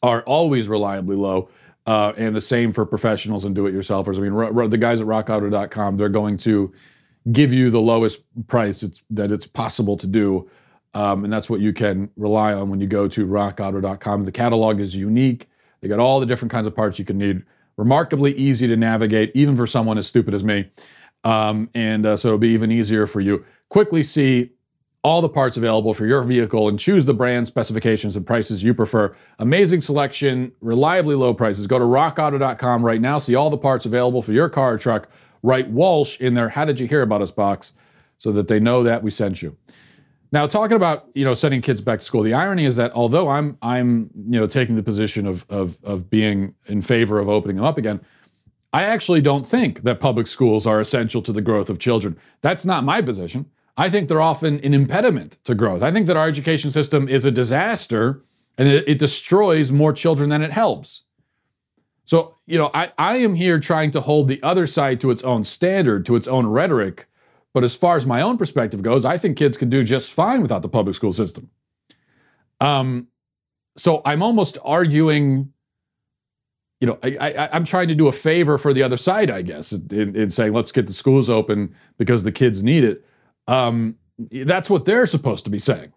are 0.01 0.21
always 0.23 0.67
reliably 0.67 1.15
low. 1.15 1.49
Uh, 1.85 2.13
and 2.17 2.35
the 2.35 2.41
same 2.41 2.73
for 2.73 2.85
professionals 2.85 3.45
and 3.45 3.53
do-it-yourselfers. 3.53 4.17
I 4.17 4.21
mean, 4.21 4.33
r- 4.33 4.61
r- 4.61 4.67
the 4.67 4.77
guys 4.77 4.99
at 4.99 5.05
rockauto.com, 5.05 5.97
they're 5.97 6.09
going 6.09 6.37
to 6.37 6.73
give 7.31 7.53
you 7.53 7.69
the 7.69 7.81
lowest 7.81 8.21
price 8.47 8.81
it's, 8.81 9.03
that 9.11 9.31
it's 9.31 9.45
possible 9.45 9.95
to 9.97 10.07
do 10.07 10.49
Um, 10.95 11.25
and 11.25 11.33
that's 11.33 11.49
what 11.49 11.59
you 11.59 11.73
can 11.73 12.09
rely 12.15 12.53
on 12.53 12.69
when 12.69 12.79
you 12.79 12.87
go 12.87 13.07
to 13.09 13.27
rockauto.com. 13.27 14.23
The 14.25 14.31
catalog 14.31 14.79
is 14.79 14.95
unique. 14.95 15.49
They 15.81 15.89
got 15.89 15.99
all 15.99 16.19
the 16.21 16.25
different 16.25 16.51
kinds 16.53 16.65
of 16.67 16.75
parts 16.75 16.97
you 16.97 17.05
can 17.05 17.17
need. 17.17 17.43
Remarkably 17.77 18.33
easy 18.33 18.67
to 18.67 18.77
navigate, 18.77 19.31
even 19.35 19.57
for 19.57 19.67
someone 19.67 19.97
as 19.97 20.07
stupid 20.07 20.33
as 20.33 20.43
me. 20.43 20.69
Um, 21.23 21.69
and 21.73 22.05
uh, 22.05 22.15
so 22.15 22.29
it'll 22.29 22.37
be 22.37 22.49
even 22.49 22.71
easier 22.71 23.07
for 23.07 23.19
you. 23.19 23.43
Quickly 23.69 24.03
see 24.03 24.51
all 25.03 25.21
the 25.21 25.29
parts 25.29 25.55
available 25.55 25.93
for 25.93 26.07
your 26.07 26.23
vehicle 26.23 26.67
and 26.67 26.79
choose 26.79 27.05
the 27.05 27.13
brand, 27.13 27.45
specifications, 27.45 28.15
and 28.15 28.25
prices 28.25 28.63
you 28.63 28.73
prefer. 28.73 29.15
Amazing 29.37 29.81
selection, 29.81 30.51
reliably 30.61 31.15
low 31.15 31.31
prices. 31.33 31.67
Go 31.67 31.77
to 31.77 31.85
rockauto.com 31.85 32.83
right 32.83 32.99
now, 32.99 33.19
see 33.19 33.35
all 33.35 33.51
the 33.51 33.57
parts 33.57 33.85
available 33.85 34.23
for 34.23 34.33
your 34.33 34.49
car 34.49 34.73
or 34.73 34.77
truck. 34.79 35.07
Write 35.43 35.69
Walsh 35.69 36.19
in 36.19 36.33
their 36.33 36.49
How 36.49 36.65
Did 36.65 36.79
You 36.79 36.87
Hear 36.87 37.03
About 37.03 37.21
Us 37.21 37.29
box 37.29 37.73
so 38.17 38.31
that 38.31 38.47
they 38.47 38.59
know 38.59 38.81
that 38.81 39.03
we 39.03 39.11
sent 39.11 39.43
you. 39.43 39.55
Now, 40.35 40.47
talking 40.47 40.75
about 40.75 41.07
you 41.13 41.23
know 41.23 41.33
sending 41.33 41.61
kids 41.61 41.79
back 41.79 41.99
to 41.99 42.05
school, 42.05 42.21
the 42.21 42.33
irony 42.33 42.65
is 42.65 42.75
that 42.75 42.91
although 42.91 43.29
I'm 43.29 43.57
I'm 43.61 44.09
you 44.27 44.37
know 44.37 44.47
taking 44.47 44.75
the 44.75 44.83
position 44.83 45.25
of 45.25 45.45
of 45.49 45.79
of 45.81 46.09
being 46.09 46.55
in 46.65 46.81
favor 46.81 47.19
of 47.19 47.29
opening 47.29 47.55
them 47.55 47.63
up 47.63 47.77
again, 47.77 48.01
I 48.73 48.83
actually 48.83 49.21
don't 49.21 49.47
think 49.47 49.83
that 49.83 50.01
public 50.01 50.27
schools 50.27 50.67
are 50.67 50.81
essential 50.81 51.21
to 51.21 51.31
the 51.31 51.41
growth 51.41 51.69
of 51.69 51.79
children. 51.79 52.17
That's 52.41 52.65
not 52.65 52.83
my 52.83 53.01
position. 53.01 53.49
I 53.77 53.89
think 53.89 54.09
they're 54.09 54.19
often 54.19 54.59
an 54.59 54.73
impediment 54.73 55.37
to 55.45 55.55
growth. 55.55 55.81
I 55.81 55.93
think 55.93 56.05
that 56.07 56.17
our 56.17 56.27
education 56.27 56.69
system 56.69 57.07
is 57.07 57.23
a 57.23 57.31
disaster 57.31 58.21
and 58.57 58.67
it, 58.67 58.89
it 58.89 58.99
destroys 58.99 59.71
more 59.71 59.93
children 59.93 60.27
than 60.27 60.41
it 60.41 60.51
helps. 60.51 61.03
So, 62.03 62.35
you 62.45 62.57
know, 62.57 62.71
I, 62.73 62.91
I 62.97 63.15
am 63.17 63.35
here 63.35 63.57
trying 63.57 63.91
to 63.91 64.01
hold 64.01 64.27
the 64.27 64.43
other 64.43 64.67
side 64.67 64.99
to 64.99 65.11
its 65.11 65.23
own 65.23 65.45
standard, 65.45 66.05
to 66.07 66.17
its 66.17 66.27
own 66.27 66.45
rhetoric. 66.45 67.07
But 67.55 67.63
as 67.63 67.73
far 67.73 67.95
as 67.95 68.05
my 68.05 68.19
own 68.19 68.37
perspective 68.37 68.81
goes, 68.81 69.05
I 69.05 69.17
think 69.17 69.37
kids 69.37 69.55
can 69.55 69.69
do 69.69 69.81
just 69.85 70.11
fine 70.11 70.41
without 70.41 70.61
the 70.61 70.67
public 70.67 70.93
school 70.93 71.13
system. 71.13 71.49
Um, 72.59 73.07
so 73.77 74.01
I'm 74.03 74.21
almost 74.21 74.57
arguing, 74.61 75.53
you 76.81 76.87
know, 76.87 76.99
I, 77.01 77.47
am 77.53 77.63
trying 77.63 77.87
to 77.87 77.95
do 77.95 78.09
a 78.09 78.11
favor 78.11 78.57
for 78.57 78.73
the 78.73 78.83
other 78.83 78.97
side, 78.97 79.31
I 79.31 79.41
guess, 79.41 79.71
in, 79.71 80.17
in 80.17 80.29
saying 80.29 80.51
let's 80.51 80.73
get 80.73 80.87
the 80.87 80.91
schools 80.91 81.29
open 81.29 81.73
because 81.97 82.25
the 82.25 82.31
kids 82.33 82.61
need 82.61 82.83
it. 82.83 83.05
Um, 83.47 83.95
that's 84.19 84.69
what 84.69 84.83
they're 84.83 85.05
supposed 85.05 85.45
to 85.45 85.49
be 85.49 85.59
saying. 85.59 85.93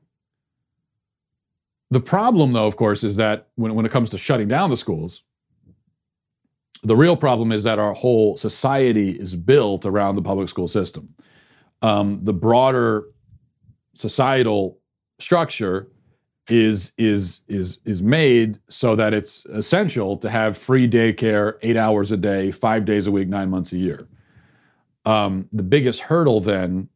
The 1.91 2.01
problem, 2.01 2.53
though, 2.53 2.69
of 2.69 2.77
course, 2.77 3.03
is 3.03 3.17
that 3.17 3.49
when, 3.57 3.75
when 3.75 3.85
it 3.85 3.91
comes 3.91 4.11
to 4.11 4.19
shutting 4.19 4.47
down 4.47 4.71
the 4.71 4.77
schools, 4.77 5.25
the 6.85 6.95
real 6.95 7.17
problem 7.17 7.51
is 7.51 7.65
that 7.65 7.81
our 7.81 7.95
whole 7.95 8.37
society 8.37 9.11
is 9.11 9.35
built 9.35 9.85
around 9.85 10.15
the 10.15 10.23
public 10.23 10.49
school 10.49 10.69
system. 10.69 11.17
Um, 11.83 12.19
the 12.21 12.33
broader 12.33 13.05
societal 13.95 14.79
structure 15.19 15.89
is 16.49 16.93
is 16.97 17.41
is 17.47 17.79
is 17.85 18.01
made 18.03 18.59
so 18.69 18.97
that 18.97 19.13
it's 19.13 19.45
essential 19.47 20.17
to 20.17 20.31
have 20.31 20.57
free 20.57 20.89
daycare 20.89 21.59
eight 21.63 21.77
hours 21.77 22.11
a 22.11 22.17
day, 22.17 22.51
five 22.51 22.85
days 22.85 23.07
a 23.07 23.11
week, 23.11 23.29
nine 23.29 23.51
months 23.51 23.73
a 23.73 23.79
year. 23.79 24.09
Um, 25.05 25.49
the 25.53 25.63
biggest 25.63 26.01
hurdle 26.01 26.41
then 26.41 26.89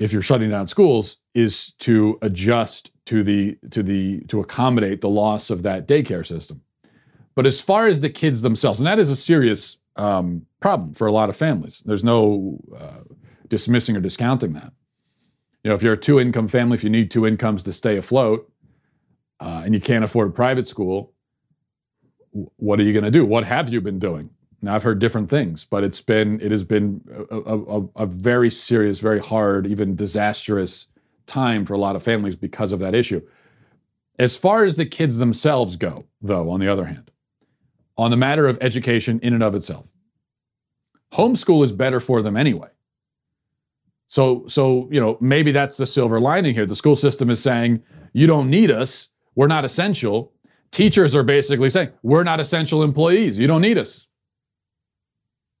if 0.00 0.12
you're 0.12 0.22
shutting 0.22 0.50
down 0.50 0.66
schools 0.66 1.18
is 1.34 1.72
to 1.72 2.18
adjust 2.22 2.90
to 3.06 3.22
the 3.22 3.56
to 3.70 3.82
the 3.82 4.20
to 4.22 4.40
accommodate 4.40 5.00
the 5.00 5.08
loss 5.08 5.50
of 5.50 5.62
that 5.62 5.86
daycare 5.86 6.26
system 6.26 6.62
but 7.36 7.46
as 7.46 7.60
far 7.60 7.86
as 7.86 8.00
the 8.00 8.10
kids 8.10 8.42
themselves 8.42 8.80
and 8.80 8.86
that 8.86 8.98
is 8.98 9.10
a 9.10 9.16
serious 9.16 9.76
um, 9.96 10.46
problem 10.60 10.94
for 10.94 11.06
a 11.06 11.12
lot 11.12 11.28
of 11.28 11.36
families 11.36 11.82
there's 11.86 12.02
no 12.02 12.58
uh, 12.76 13.00
dismissing 13.50 13.94
or 13.94 14.00
discounting 14.00 14.54
that 14.54 14.72
you 15.62 15.68
know 15.68 15.74
if 15.74 15.82
you're 15.82 15.92
a 15.92 15.98
two 15.98 16.18
income 16.18 16.48
family 16.48 16.74
if 16.74 16.82
you 16.82 16.88
need 16.88 17.10
two 17.10 17.26
incomes 17.26 17.62
to 17.62 17.72
stay 17.72 17.98
afloat 17.98 18.50
uh, 19.40 19.62
and 19.64 19.74
you 19.74 19.80
can't 19.80 20.04
afford 20.04 20.34
private 20.34 20.66
school 20.66 21.12
what 22.56 22.80
are 22.80 22.84
you 22.84 22.94
going 22.94 23.04
to 23.04 23.10
do 23.10 23.26
what 23.26 23.44
have 23.44 23.68
you 23.68 23.80
been 23.82 23.98
doing 23.98 24.30
now 24.62 24.74
I've 24.74 24.82
heard 24.82 24.98
different 24.98 25.30
things, 25.30 25.64
but 25.64 25.84
it's 25.84 26.00
been 26.00 26.40
it 26.40 26.50
has 26.50 26.64
been 26.64 27.02
a, 27.30 27.36
a, 27.36 27.86
a, 27.96 28.06
very 28.06 28.50
serious, 28.50 28.98
very 28.98 29.20
hard, 29.20 29.66
even 29.66 29.96
disastrous 29.96 30.86
time 31.26 31.64
for 31.64 31.74
a 31.74 31.78
lot 31.78 31.96
of 31.96 32.02
families 32.02 32.36
because 32.36 32.72
of 32.72 32.78
that 32.80 32.94
issue. 32.94 33.22
As 34.18 34.36
far 34.36 34.64
as 34.64 34.76
the 34.76 34.84
kids 34.84 35.16
themselves 35.16 35.76
go, 35.76 36.04
though, 36.20 36.50
on 36.50 36.60
the 36.60 36.68
other 36.68 36.84
hand, 36.84 37.10
on 37.96 38.10
the 38.10 38.16
matter 38.18 38.46
of 38.46 38.58
education 38.60 39.18
in 39.22 39.32
and 39.32 39.42
of 39.42 39.54
itself, 39.54 39.92
homeschool 41.14 41.64
is 41.64 41.72
better 41.72 42.00
for 42.00 42.20
them 42.20 42.36
anyway. 42.36 42.68
So, 44.10 44.44
so 44.48 44.88
you 44.90 45.00
know, 45.00 45.16
maybe 45.20 45.52
that's 45.52 45.76
the 45.76 45.86
silver 45.86 46.18
lining 46.18 46.52
here. 46.52 46.66
The 46.66 46.74
school 46.74 46.96
system 46.96 47.30
is 47.30 47.40
saying, 47.40 47.80
you 48.12 48.26
don't 48.26 48.50
need 48.50 48.68
us. 48.68 49.08
We're 49.36 49.46
not 49.46 49.64
essential. 49.64 50.32
Teachers 50.72 51.14
are 51.14 51.22
basically 51.22 51.70
saying, 51.70 51.90
we're 52.02 52.24
not 52.24 52.40
essential 52.40 52.82
employees. 52.82 53.38
You 53.38 53.46
don't 53.46 53.62
need 53.62 53.78
us. 53.78 54.08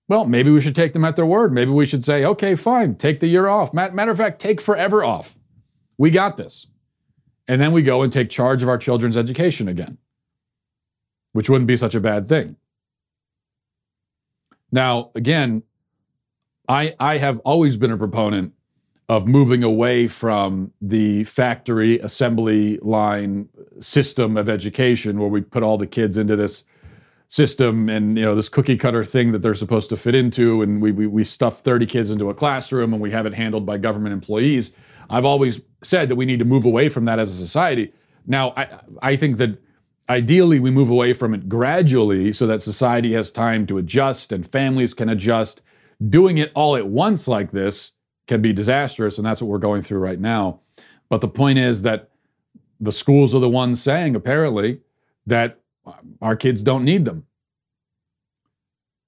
Well, 0.08 0.24
maybe 0.24 0.50
we 0.50 0.60
should 0.60 0.74
take 0.74 0.94
them 0.94 1.04
at 1.04 1.14
their 1.14 1.26
word. 1.26 1.52
Maybe 1.52 1.70
we 1.70 1.86
should 1.86 2.02
say, 2.02 2.24
okay, 2.24 2.56
fine, 2.56 2.96
take 2.96 3.20
the 3.20 3.28
year 3.28 3.46
off. 3.46 3.72
Matter 3.72 4.10
of 4.10 4.16
fact, 4.16 4.40
take 4.40 4.60
forever 4.60 5.04
off. 5.04 5.38
We 5.96 6.10
got 6.10 6.36
this. 6.36 6.66
And 7.46 7.60
then 7.60 7.70
we 7.70 7.82
go 7.82 8.02
and 8.02 8.12
take 8.12 8.30
charge 8.30 8.64
of 8.64 8.68
our 8.68 8.78
children's 8.78 9.16
education 9.16 9.68
again, 9.68 9.98
which 11.34 11.48
wouldn't 11.48 11.68
be 11.68 11.76
such 11.76 11.94
a 11.94 12.00
bad 12.00 12.26
thing. 12.26 12.56
Now, 14.72 15.12
again, 15.14 15.62
I, 16.70 16.94
I 17.00 17.18
have 17.18 17.40
always 17.40 17.76
been 17.76 17.90
a 17.90 17.96
proponent 17.96 18.54
of 19.08 19.26
moving 19.26 19.64
away 19.64 20.06
from 20.06 20.72
the 20.80 21.24
factory 21.24 21.98
assembly 21.98 22.78
line 22.78 23.48
system 23.80 24.36
of 24.36 24.48
education 24.48 25.18
where 25.18 25.28
we 25.28 25.40
put 25.40 25.64
all 25.64 25.78
the 25.78 25.88
kids 25.88 26.16
into 26.16 26.36
this 26.36 26.62
system 27.26 27.88
and 27.88 28.16
you 28.16 28.24
know 28.24 28.36
this 28.36 28.48
cookie 28.48 28.76
cutter 28.76 29.04
thing 29.04 29.32
that 29.32 29.38
they're 29.38 29.52
supposed 29.52 29.88
to 29.88 29.96
fit 29.96 30.14
into. 30.14 30.62
And 30.62 30.80
we, 30.80 30.92
we, 30.92 31.08
we 31.08 31.24
stuff 31.24 31.58
30 31.58 31.86
kids 31.86 32.08
into 32.08 32.30
a 32.30 32.34
classroom 32.34 32.92
and 32.92 33.02
we 33.02 33.10
have 33.10 33.26
it 33.26 33.34
handled 33.34 33.66
by 33.66 33.76
government 33.76 34.12
employees. 34.12 34.72
I've 35.10 35.24
always 35.24 35.60
said 35.82 36.08
that 36.08 36.14
we 36.14 36.24
need 36.24 36.38
to 36.38 36.44
move 36.44 36.64
away 36.64 36.88
from 36.88 37.04
that 37.06 37.18
as 37.18 37.32
a 37.32 37.36
society. 37.36 37.92
Now 38.28 38.52
i, 38.56 38.68
I 39.02 39.16
think 39.16 39.38
that 39.38 39.60
ideally 40.08 40.60
we 40.60 40.70
move 40.70 40.88
away 40.88 41.14
from 41.14 41.34
it 41.34 41.48
gradually 41.48 42.32
so 42.32 42.46
that 42.46 42.62
society 42.62 43.12
has 43.14 43.32
time 43.32 43.66
to 43.66 43.78
adjust 43.78 44.30
and 44.30 44.46
families 44.46 44.94
can 44.94 45.08
adjust 45.08 45.62
doing 46.08 46.38
it 46.38 46.50
all 46.54 46.76
at 46.76 46.86
once 46.86 47.28
like 47.28 47.50
this 47.50 47.92
can 48.26 48.40
be 48.40 48.52
disastrous 48.52 49.18
and 49.18 49.26
that's 49.26 49.42
what 49.42 49.48
we're 49.48 49.58
going 49.58 49.82
through 49.82 49.98
right 49.98 50.20
now 50.20 50.60
but 51.08 51.20
the 51.20 51.28
point 51.28 51.58
is 51.58 51.82
that 51.82 52.10
the 52.80 52.92
schools 52.92 53.34
are 53.34 53.40
the 53.40 53.48
ones 53.48 53.82
saying 53.82 54.16
apparently 54.16 54.80
that 55.26 55.60
our 56.22 56.36
kids 56.36 56.62
don't 56.62 56.84
need 56.84 57.04
them. 57.04 57.26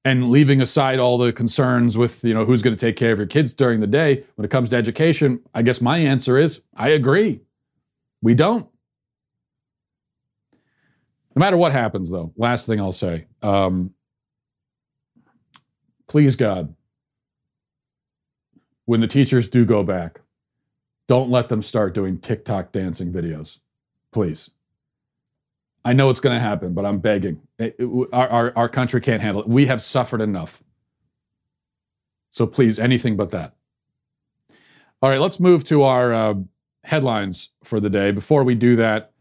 And 0.04 0.30
leaving 0.30 0.60
aside 0.60 0.98
all 0.98 1.16
the 1.16 1.32
concerns 1.32 1.96
with, 1.96 2.24
you 2.24 2.34
know, 2.34 2.44
who's 2.44 2.60
going 2.60 2.74
to 2.74 2.80
take 2.80 2.96
care 2.96 3.12
of 3.12 3.18
your 3.18 3.26
kids 3.26 3.52
during 3.52 3.78
the 3.78 3.86
day, 3.86 4.24
when 4.34 4.44
it 4.44 4.50
comes 4.50 4.70
to 4.70 4.76
education, 4.76 5.40
I 5.54 5.62
guess 5.62 5.80
my 5.80 5.96
answer 5.96 6.36
is 6.38 6.62
I 6.74 6.88
agree. 6.90 7.40
We 8.20 8.34
don't. 8.34 8.66
No 11.34 11.40
matter 11.40 11.56
what 11.56 11.72
happens, 11.72 12.10
though, 12.10 12.32
last 12.36 12.66
thing 12.66 12.80
I'll 12.80 12.92
say 12.92 13.26
um, 13.42 13.94
please, 16.08 16.34
God, 16.34 16.74
when 18.92 19.00
the 19.00 19.06
teachers 19.06 19.48
do 19.48 19.64
go 19.64 19.82
back, 19.82 20.20
don't 21.08 21.30
let 21.30 21.48
them 21.48 21.62
start 21.62 21.94
doing 21.94 22.18
TikTok 22.18 22.72
dancing 22.72 23.10
videos. 23.10 23.58
Please. 24.12 24.50
I 25.82 25.94
know 25.94 26.10
it's 26.10 26.20
going 26.20 26.36
to 26.36 26.40
happen, 26.40 26.74
but 26.74 26.84
I'm 26.84 26.98
begging. 26.98 27.40
It, 27.58 27.74
it, 27.78 28.08
our, 28.12 28.28
our, 28.28 28.52
our 28.54 28.68
country 28.68 29.00
can't 29.00 29.22
handle 29.22 29.40
it. 29.40 29.48
We 29.48 29.64
have 29.64 29.80
suffered 29.80 30.20
enough. 30.20 30.62
So 32.32 32.46
please, 32.46 32.78
anything 32.78 33.16
but 33.16 33.30
that. 33.30 33.54
All 35.00 35.08
right, 35.08 35.20
let's 35.20 35.40
move 35.40 35.64
to 35.64 35.84
our 35.84 36.12
uh, 36.12 36.34
headlines 36.84 37.48
for 37.64 37.80
the 37.80 37.88
day. 37.88 38.10
Before 38.10 38.44
we 38.44 38.54
do 38.54 38.76
that, 38.76 39.12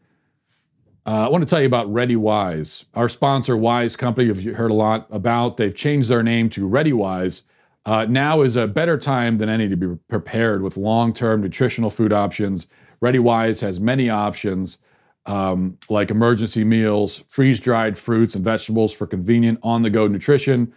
uh, 1.05 1.27
I 1.27 1.29
want 1.29 1.45
to 1.45 1.49
tell 1.49 1.61
you 1.61 1.67
about 1.67 1.87
ReadyWise, 1.87 2.83
our 2.93 3.07
sponsor, 3.07 3.55
Wise 3.55 3.95
Company. 3.95 4.27
You've 4.27 4.57
heard 4.57 4.71
a 4.71 4.73
lot 4.73 5.07
about. 5.11 5.55
They've 5.55 5.73
changed 5.73 6.09
their 6.09 6.23
name 6.23 6.49
to 6.49 6.67
ReadyWise. 6.67 7.43
Uh, 7.85 8.05
now 8.07 8.41
is 8.41 8.55
a 8.55 8.67
better 8.67 8.97
time 8.97 9.37
than 9.37 9.49
any 9.49 9.67
to 9.67 9.75
be 9.75 9.95
prepared 10.07 10.61
with 10.61 10.77
long-term 10.77 11.41
nutritional 11.41 11.89
food 11.89 12.13
options. 12.13 12.67
ReadyWise 13.01 13.61
has 13.61 13.79
many 13.79 14.09
options 14.09 14.77
um, 15.25 15.77
like 15.89 16.11
emergency 16.11 16.63
meals, 16.63 17.23
freeze 17.27 17.59
dried 17.59 17.97
fruits 17.97 18.35
and 18.35 18.43
vegetables 18.43 18.93
for 18.93 19.07
convenient 19.07 19.59
on 19.63 19.81
the 19.81 19.89
go 19.89 20.07
nutrition. 20.07 20.73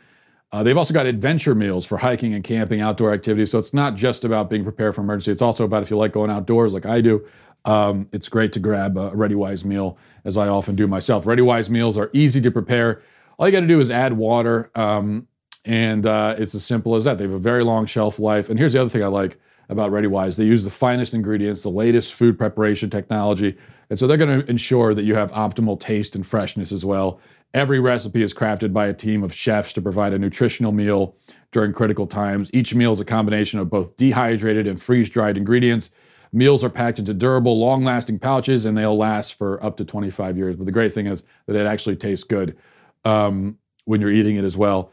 Uh, 0.53 0.63
they've 0.63 0.77
also 0.77 0.95
got 0.95 1.07
adventure 1.07 1.55
meals 1.55 1.85
for 1.85 1.99
hiking 1.99 2.33
and 2.33 2.45
camping, 2.45 2.81
outdoor 2.81 3.13
activities. 3.13 3.51
So 3.51 3.59
it's 3.59 3.75
not 3.75 3.97
just 3.97 4.25
about 4.25 4.49
being 4.49 4.63
prepared 4.63 4.95
for 4.95 5.01
emergency. 5.01 5.33
It's 5.33 5.43
also 5.43 5.65
about 5.65 5.83
if 5.83 5.91
you 5.91 5.97
like 5.97 6.13
going 6.13 6.31
outdoors 6.31 6.75
like 6.75 6.87
I 6.87 7.01
do. 7.01 7.27
Um, 7.65 8.09
it's 8.13 8.29
great 8.29 8.53
to 8.53 8.61
grab 8.61 8.97
a 8.97 9.11
ReadyWise 9.11 9.65
meal, 9.65 9.99
as 10.25 10.37
I 10.37 10.49
often 10.49 10.77
do 10.77 10.87
myself. 10.87 11.25
ReadyWise 11.25 11.71
meals 11.71 11.97
are 11.97 12.11
easy 12.13 12.41
to 12.43 12.51
prepare. 12.51 13.03
All 13.39 13.49
you 13.49 13.53
got 13.53 13.61
to 13.61 13.67
do 13.67 13.81
is 13.81 13.91
add 13.91 14.13
water, 14.13 14.71
um, 14.75 15.27
and 15.65 16.07
uh, 16.07 16.35
it's 16.39 16.55
as 16.55 16.65
simple 16.65 16.95
as 16.95 17.05
that. 17.05 17.19
They 17.19 17.25
have 17.25 17.33
a 17.33 17.39
very 17.39 17.65
long 17.65 17.87
shelf 17.87 18.19
life. 18.19 18.51
And 18.51 18.59
here's 18.59 18.75
the 18.75 18.81
other 18.81 18.91
thing 18.91 19.03
I 19.03 19.09
like 19.09 19.39
about 19.69 19.91
ReadyWise. 19.91 20.37
They 20.37 20.45
use 20.45 20.65
the 20.65 20.71
finest 20.71 21.15
ingredients, 21.15 21.63
the 21.63 21.71
latest 21.71 22.13
food 22.13 22.39
preparation 22.39 22.91
technology, 22.91 23.57
and 23.91 23.99
so 23.99 24.07
they're 24.07 24.17
going 24.17 24.41
to 24.41 24.51
ensure 24.51 24.95
that 24.95 25.05
you 25.05 25.15
have 25.15 25.31
optimal 25.33 25.79
taste 25.79 26.15
and 26.17 26.27
freshness 26.27 26.73
as 26.73 26.85
well. 26.85 27.21
Every 27.53 27.79
recipe 27.79 28.23
is 28.23 28.35
crafted 28.35 28.73
by 28.73 28.87
a 28.87 28.95
team 28.95 29.23
of 29.23 29.33
chefs 29.33 29.73
to 29.75 29.83
provide 29.83 30.13
a 30.13 30.19
nutritional 30.19 30.73
meal 30.73 31.15
during 31.53 31.73
critical 31.73 32.07
times. 32.07 32.51
Each 32.53 32.75
meal 32.75 32.93
is 32.93 33.01
a 33.01 33.05
combination 33.05 33.61
of 33.61 33.71
both 33.71 33.97
dehydrated 33.97 34.67
and 34.67 34.81
freeze 34.81 35.09
dried 35.09 35.37
ingredients. 35.37 35.91
Meals 36.33 36.65
are 36.65 36.71
packed 36.71 36.99
into 36.99 37.15
durable, 37.15 37.61
long 37.61 37.85
lasting 37.85 38.19
pouches 38.19 38.65
and 38.65 38.77
they'll 38.77 38.97
last 38.97 39.39
for 39.39 39.65
up 39.65 39.77
to 39.77 39.85
25 39.85 40.37
years. 40.37 40.57
But 40.57 40.65
the 40.67 40.73
great 40.73 40.93
thing 40.93 41.07
is 41.07 41.23
that 41.47 41.55
it 41.55 41.67
actually 41.67 41.95
tastes 41.95 42.25
good 42.25 42.57
um, 43.05 43.59
when 43.85 44.01
you're 44.01 44.11
eating 44.11 44.35
it 44.35 44.45
as 44.45 44.57
well. 44.57 44.91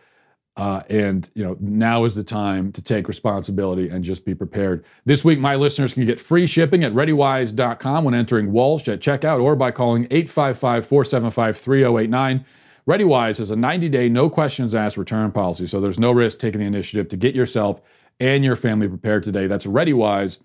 Uh, 0.57 0.83
and 0.89 1.29
you 1.33 1.41
know 1.43 1.55
now 1.61 2.03
is 2.03 2.15
the 2.15 2.23
time 2.23 2.73
to 2.73 2.83
take 2.83 3.07
responsibility 3.07 3.87
and 3.87 4.03
just 4.03 4.25
be 4.25 4.35
prepared. 4.35 4.83
This 5.05 5.23
week, 5.23 5.39
my 5.39 5.55
listeners 5.55 5.93
can 5.93 6.05
get 6.05 6.19
free 6.19 6.45
shipping 6.45 6.83
at 6.83 6.91
ReadyWise.com 6.91 8.03
when 8.03 8.13
entering 8.13 8.51
Walsh 8.51 8.89
at 8.89 8.99
checkout 8.99 9.41
or 9.41 9.55
by 9.55 9.71
calling 9.71 10.07
855-475-3089. 10.07 12.43
ReadyWise 12.87 13.37
has 13.37 13.51
a 13.51 13.55
90-day, 13.55 14.09
no 14.09 14.29
questions 14.29 14.75
asked 14.75 14.97
return 14.97 15.31
policy, 15.31 15.65
so 15.67 15.79
there's 15.79 15.99
no 15.99 16.11
risk 16.11 16.39
taking 16.39 16.59
the 16.59 16.65
initiative 16.65 17.07
to 17.09 17.15
get 17.15 17.33
yourself 17.33 17.79
and 18.19 18.43
your 18.43 18.57
family 18.57 18.89
prepared 18.89 19.23
today. 19.23 19.47
That's 19.47 19.65
ReadyWise, 19.65 20.39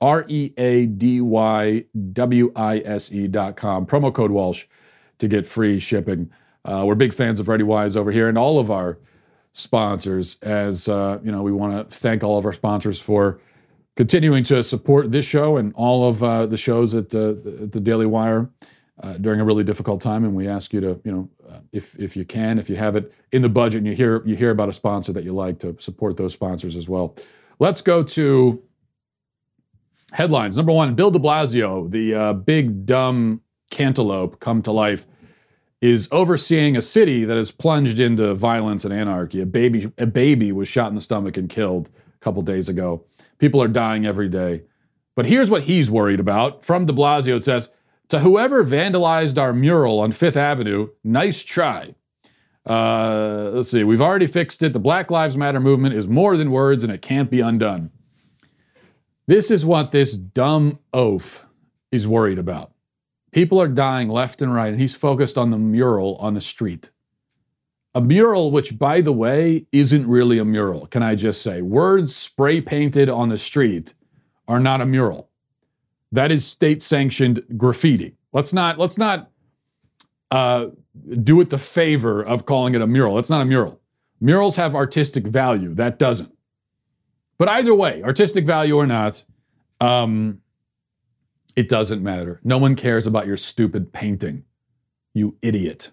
R-E-A-D-Y-W-I-S-E 0.00 0.88
dot 3.28 3.56
com. 3.56 3.86
Promo 3.86 4.12
code 4.12 4.32
Walsh 4.32 4.64
to 5.18 5.28
get 5.28 5.46
free 5.46 5.78
shipping. 5.78 6.32
Uh, 6.64 6.82
we're 6.86 6.96
big 6.96 7.14
fans 7.14 7.38
of 7.38 7.46
ReadyWise 7.46 7.96
over 7.96 8.10
here, 8.10 8.28
and 8.28 8.36
all 8.36 8.58
of 8.58 8.68
our 8.70 8.98
sponsors. 9.52 10.38
As 10.42 10.88
uh, 10.88 11.18
you 11.22 11.30
know, 11.30 11.42
we 11.42 11.52
want 11.52 11.90
to 11.90 11.96
thank 11.96 12.24
all 12.24 12.38
of 12.38 12.46
our 12.46 12.52
sponsors 12.52 13.00
for 13.00 13.40
continuing 13.96 14.42
to 14.44 14.62
support 14.62 15.12
this 15.12 15.26
show 15.26 15.56
and 15.56 15.72
all 15.74 16.08
of 16.08 16.22
uh, 16.22 16.46
the 16.46 16.56
shows 16.56 16.94
at, 16.94 17.14
uh, 17.14 17.34
the 17.34 17.80
Daily 17.82 18.06
Wire 18.06 18.48
uh, 19.02 19.14
during 19.18 19.40
a 19.40 19.44
really 19.44 19.64
difficult 19.64 20.00
time. 20.00 20.24
And 20.24 20.34
we 20.34 20.48
ask 20.48 20.72
you 20.72 20.80
to, 20.80 21.00
you 21.04 21.12
know, 21.12 21.30
uh, 21.50 21.60
if 21.72 21.98
if 21.98 22.16
you 22.16 22.24
can, 22.24 22.58
if 22.58 22.70
you 22.70 22.76
have 22.76 22.96
it 22.96 23.12
in 23.32 23.42
the 23.42 23.48
budget, 23.48 23.78
and 23.78 23.86
you 23.86 23.94
hear 23.94 24.22
you 24.24 24.36
hear 24.36 24.50
about 24.50 24.68
a 24.68 24.72
sponsor 24.72 25.12
that 25.12 25.24
you 25.24 25.32
like, 25.32 25.58
to 25.60 25.76
support 25.78 26.16
those 26.16 26.32
sponsors 26.32 26.76
as 26.76 26.88
well. 26.88 27.14
Let's 27.58 27.82
go 27.82 28.02
to 28.02 28.62
headlines. 30.12 30.56
Number 30.56 30.72
one: 30.72 30.94
Bill 30.94 31.10
De 31.10 31.18
Blasio, 31.18 31.90
the 31.90 32.14
uh, 32.14 32.32
big 32.32 32.86
dumb 32.86 33.42
cantaloupe, 33.70 34.40
come 34.40 34.62
to 34.62 34.72
life 34.72 35.06
is 35.82 36.08
overseeing 36.12 36.76
a 36.76 36.80
city 36.80 37.24
that 37.24 37.36
has 37.36 37.50
plunged 37.50 37.98
into 37.98 38.32
violence 38.34 38.84
and 38.84 38.94
anarchy. 38.94 39.40
A 39.40 39.46
baby, 39.46 39.92
a 39.98 40.06
baby 40.06 40.52
was 40.52 40.68
shot 40.68 40.88
in 40.88 40.94
the 40.94 41.00
stomach 41.00 41.36
and 41.36 41.50
killed 41.50 41.90
a 42.14 42.18
couple 42.20 42.40
days 42.42 42.68
ago. 42.68 43.04
People 43.38 43.60
are 43.60 43.68
dying 43.68 44.06
every 44.06 44.28
day. 44.28 44.62
But 45.16 45.26
here's 45.26 45.50
what 45.50 45.62
he's 45.62 45.90
worried 45.90 46.20
about. 46.20 46.64
From 46.64 46.86
de 46.86 46.92
Blasio, 46.92 47.36
it 47.36 47.42
says, 47.42 47.68
To 48.10 48.20
whoever 48.20 48.64
vandalized 48.64 49.38
our 49.38 49.52
mural 49.52 49.98
on 49.98 50.12
Fifth 50.12 50.36
Avenue, 50.36 50.90
nice 51.02 51.42
try. 51.42 51.96
Uh, 52.64 53.50
let's 53.52 53.68
see, 53.68 53.82
we've 53.82 54.00
already 54.00 54.28
fixed 54.28 54.62
it. 54.62 54.72
The 54.72 54.78
Black 54.78 55.10
Lives 55.10 55.36
Matter 55.36 55.58
movement 55.58 55.96
is 55.96 56.06
more 56.06 56.36
than 56.36 56.52
words 56.52 56.84
and 56.84 56.92
it 56.92 57.02
can't 57.02 57.28
be 57.28 57.40
undone. 57.40 57.90
This 59.26 59.50
is 59.50 59.66
what 59.66 59.90
this 59.90 60.16
dumb 60.16 60.78
oaf 60.94 61.44
is 61.90 62.06
worried 62.06 62.38
about. 62.38 62.72
People 63.32 63.60
are 63.60 63.68
dying 63.68 64.08
left 64.08 64.42
and 64.42 64.54
right, 64.54 64.72
and 64.72 64.80
he's 64.80 64.94
focused 64.94 65.38
on 65.38 65.50
the 65.50 65.58
mural 65.58 66.16
on 66.16 66.34
the 66.34 66.40
street. 66.40 66.90
A 67.94 68.00
mural, 68.00 68.50
which, 68.50 68.78
by 68.78 69.00
the 69.00 69.12
way, 69.12 69.66
isn't 69.72 70.06
really 70.06 70.38
a 70.38 70.44
mural, 70.44 70.86
can 70.86 71.02
I 71.02 71.14
just 71.14 71.42
say? 71.42 71.62
Words 71.62 72.14
spray 72.14 72.60
painted 72.60 73.08
on 73.08 73.30
the 73.30 73.38
street 73.38 73.94
are 74.46 74.60
not 74.60 74.80
a 74.80 74.86
mural. 74.86 75.30
That 76.10 76.30
is 76.30 76.46
state 76.46 76.82
sanctioned 76.82 77.42
graffiti. 77.56 78.16
Let's 78.32 78.52
not, 78.52 78.78
let's 78.78 78.98
not 78.98 79.30
uh, 80.30 80.66
do 81.22 81.40
it 81.40 81.50
the 81.50 81.58
favor 81.58 82.22
of 82.22 82.44
calling 82.44 82.74
it 82.74 82.82
a 82.82 82.86
mural. 82.86 83.18
It's 83.18 83.30
not 83.30 83.40
a 83.40 83.46
mural. 83.46 83.80
Murals 84.20 84.56
have 84.56 84.74
artistic 84.74 85.26
value, 85.26 85.74
that 85.74 85.98
doesn't. 85.98 86.32
But 87.38 87.48
either 87.48 87.74
way, 87.74 88.02
artistic 88.02 88.46
value 88.46 88.76
or 88.76 88.86
not, 88.86 89.24
um, 89.80 90.41
it 91.56 91.68
doesn't 91.68 92.02
matter. 92.02 92.40
No 92.42 92.58
one 92.58 92.76
cares 92.76 93.06
about 93.06 93.26
your 93.26 93.36
stupid 93.36 93.92
painting, 93.92 94.44
you 95.14 95.36
idiot. 95.42 95.90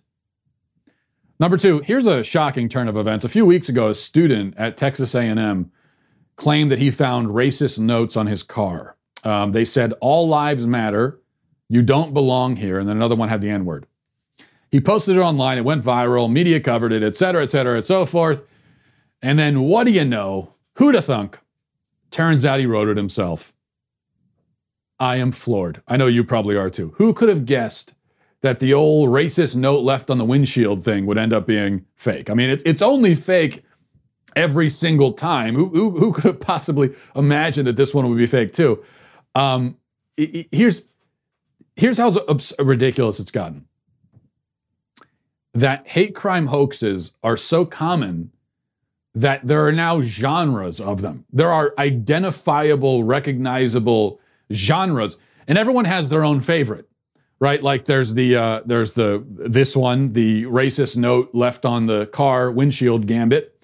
Number 1.40 1.58
two, 1.58 1.80
here's 1.80 2.06
a 2.06 2.24
shocking 2.24 2.68
turn 2.68 2.88
of 2.88 2.98
events. 2.98 3.24
A 3.24 3.30
few 3.30 3.46
weeks 3.46 3.70
ago, 3.70 3.90
a 3.90 3.96
student 3.96 4.54
at 4.58 4.76
Texas 4.76 5.16
A&M 5.16 5.72
claimed 6.36 6.72
that 6.72 6.80
he 6.80 6.92
found 6.92 7.28
racist 7.30 7.80
notes 7.80 8.18
on 8.18 8.28
his 8.28 8.44
car. 8.44 8.98
Um, 9.24 9.52
they 9.52 9.66
said, 9.66 9.94
"All 10.02 10.28
lives 10.28 10.66
matter. 10.68 11.20
You 11.70 11.82
don't 11.82 12.14
belong 12.14 12.58
here," 12.58 12.80
and 12.80 12.88
then 12.88 12.98
another 12.98 13.16
one 13.16 13.30
had 13.30 13.42
the 13.42 13.50
N-word. 13.50 13.86
He 14.72 14.80
posted 14.80 15.16
it 15.16 15.20
online. 15.20 15.58
It 15.58 15.66
went 15.66 15.84
viral. 15.84 16.32
Media 16.32 16.60
covered 16.60 16.94
it, 16.94 17.04
et 17.04 17.16
cetera, 17.16 17.44
et 17.44 17.52
cetera, 17.52 17.76
and 17.76 17.86
so 17.86 18.06
forth. 18.06 18.44
And 19.22 19.38
then, 19.38 19.62
what 19.62 19.86
do 19.86 19.92
you 19.92 20.06
know? 20.06 20.54
Who'd 20.76 20.96
thunk? 21.04 21.40
Turns 22.12 22.46
out 22.46 22.60
he 22.60 22.66
wrote 22.66 22.88
it 22.88 22.98
himself. 22.98 23.54
I 25.00 25.18
am 25.18 25.32
floored. 25.32 25.82
I 25.88 25.98
know 25.98 26.08
you 26.08 26.24
probably 26.24 26.56
are 26.56 26.70
too. 26.70 26.94
Who 26.98 27.14
could 27.14 27.30
have 27.30 27.46
guessed 27.46 27.94
that 28.42 28.60
the 28.60 28.74
old 28.74 29.10
racist 29.10 29.56
note 29.56 29.82
left 29.82 30.10
on 30.10 30.18
the 30.18 30.26
windshield 30.26 30.84
thing 30.84 31.06
would 31.06 31.18
end 31.18 31.34
up 31.34 31.48
being 31.48 31.86
fake? 31.96 32.30
I 32.30 32.34
mean, 32.34 32.50
it, 32.50 32.62
it's 32.66 32.82
only 32.82 33.16
fake 33.16 33.64
every 34.36 34.70
single 34.70 35.14
time. 35.14 35.56
Who, 35.56 35.70
who, 35.70 35.92
who, 35.98 36.14
could 36.14 36.24
have 36.26 36.40
possibly 36.40 36.94
imagined 37.16 37.68
that 37.68 37.78
this 37.78 37.94
one 37.94 38.10
would 38.10 38.18
be 38.18 38.26
fake 38.26 38.52
too? 38.52 38.84
Um, 39.36 39.78
here's 40.18 40.84
here's 41.76 41.98
how 41.98 42.14
abs- 42.28 42.54
ridiculous 42.60 43.20
it's 43.20 43.32
gotten. 43.32 43.66
That 45.54 45.88
hate 45.88 46.14
crime 46.14 46.48
hoaxes 46.48 47.14
are 47.24 47.38
so 47.38 47.66
common 47.66 48.32
that 49.16 49.48
there 49.48 49.66
are 49.66 49.72
now 49.72 50.02
genres 50.02 50.80
of 50.80 51.02
them. 51.02 51.26
There 51.32 51.52
are 51.52 51.74
identifiable, 51.78 53.04
recognizable 53.04 54.20
genres, 54.52 55.18
and 55.48 55.58
everyone 55.58 55.86
has 55.86 56.10
their 56.10 56.24
own 56.24 56.42
favorite, 56.42 56.88
right? 57.40 57.62
Like 57.62 57.86
there's 57.86 58.16
the 58.16 58.36
uh, 58.36 58.62
there's 58.66 58.94
the 58.94 59.24
this 59.28 59.76
one, 59.76 60.14
the 60.14 60.44
racist 60.46 60.98
note 60.98 61.30
left 61.34 61.66
on 61.66 61.86
the 61.86 62.08
car 62.08 62.52
windshield 62.52 63.08
gambit. 63.08 63.56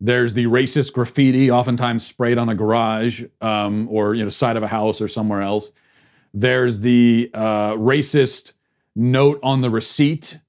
There's 0.00 0.34
the 0.34 0.46
racist 0.46 0.92
graffiti, 0.92 1.50
oftentimes 1.50 2.06
sprayed 2.06 2.36
on 2.36 2.48
a 2.48 2.54
garage 2.54 3.24
um, 3.40 3.88
or 3.90 4.14
you 4.14 4.22
know 4.22 4.28
side 4.28 4.56
of 4.56 4.62
a 4.62 4.68
house 4.68 5.00
or 5.00 5.08
somewhere 5.08 5.42
else. 5.42 5.70
There's 6.32 6.80
the 6.80 7.30
uh, 7.32 7.74
racist 7.74 8.52
note 8.96 9.38
on 9.42 9.60
the 9.60 9.70
receipt, 9.70 10.40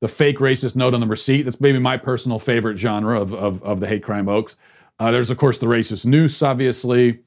the 0.00 0.08
fake 0.08 0.38
racist 0.38 0.76
note 0.76 0.94
on 0.94 1.00
the 1.00 1.06
receipt. 1.06 1.42
That's 1.42 1.60
maybe 1.60 1.78
my 1.78 1.96
personal 1.98 2.38
favorite 2.38 2.78
genre 2.78 3.20
of 3.20 3.32
of, 3.34 3.62
of 3.62 3.80
the 3.80 3.86
hate 3.86 4.02
crime 4.02 4.26
hoax. 4.26 4.56
Uh, 4.98 5.10
there's 5.10 5.30
of 5.30 5.36
course 5.36 5.58
the 5.58 5.66
racist 5.66 6.06
noose, 6.06 6.42
obviously. 6.42 7.20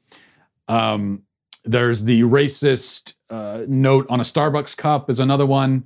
Um, 0.67 1.23
there's 1.63 2.03
the 2.03 2.21
racist 2.23 3.13
uh, 3.29 3.65
note 3.67 4.07
on 4.09 4.19
a 4.19 4.23
Starbucks 4.23 4.75
cup 4.77 5.09
is 5.09 5.19
another 5.19 5.45
one. 5.45 5.85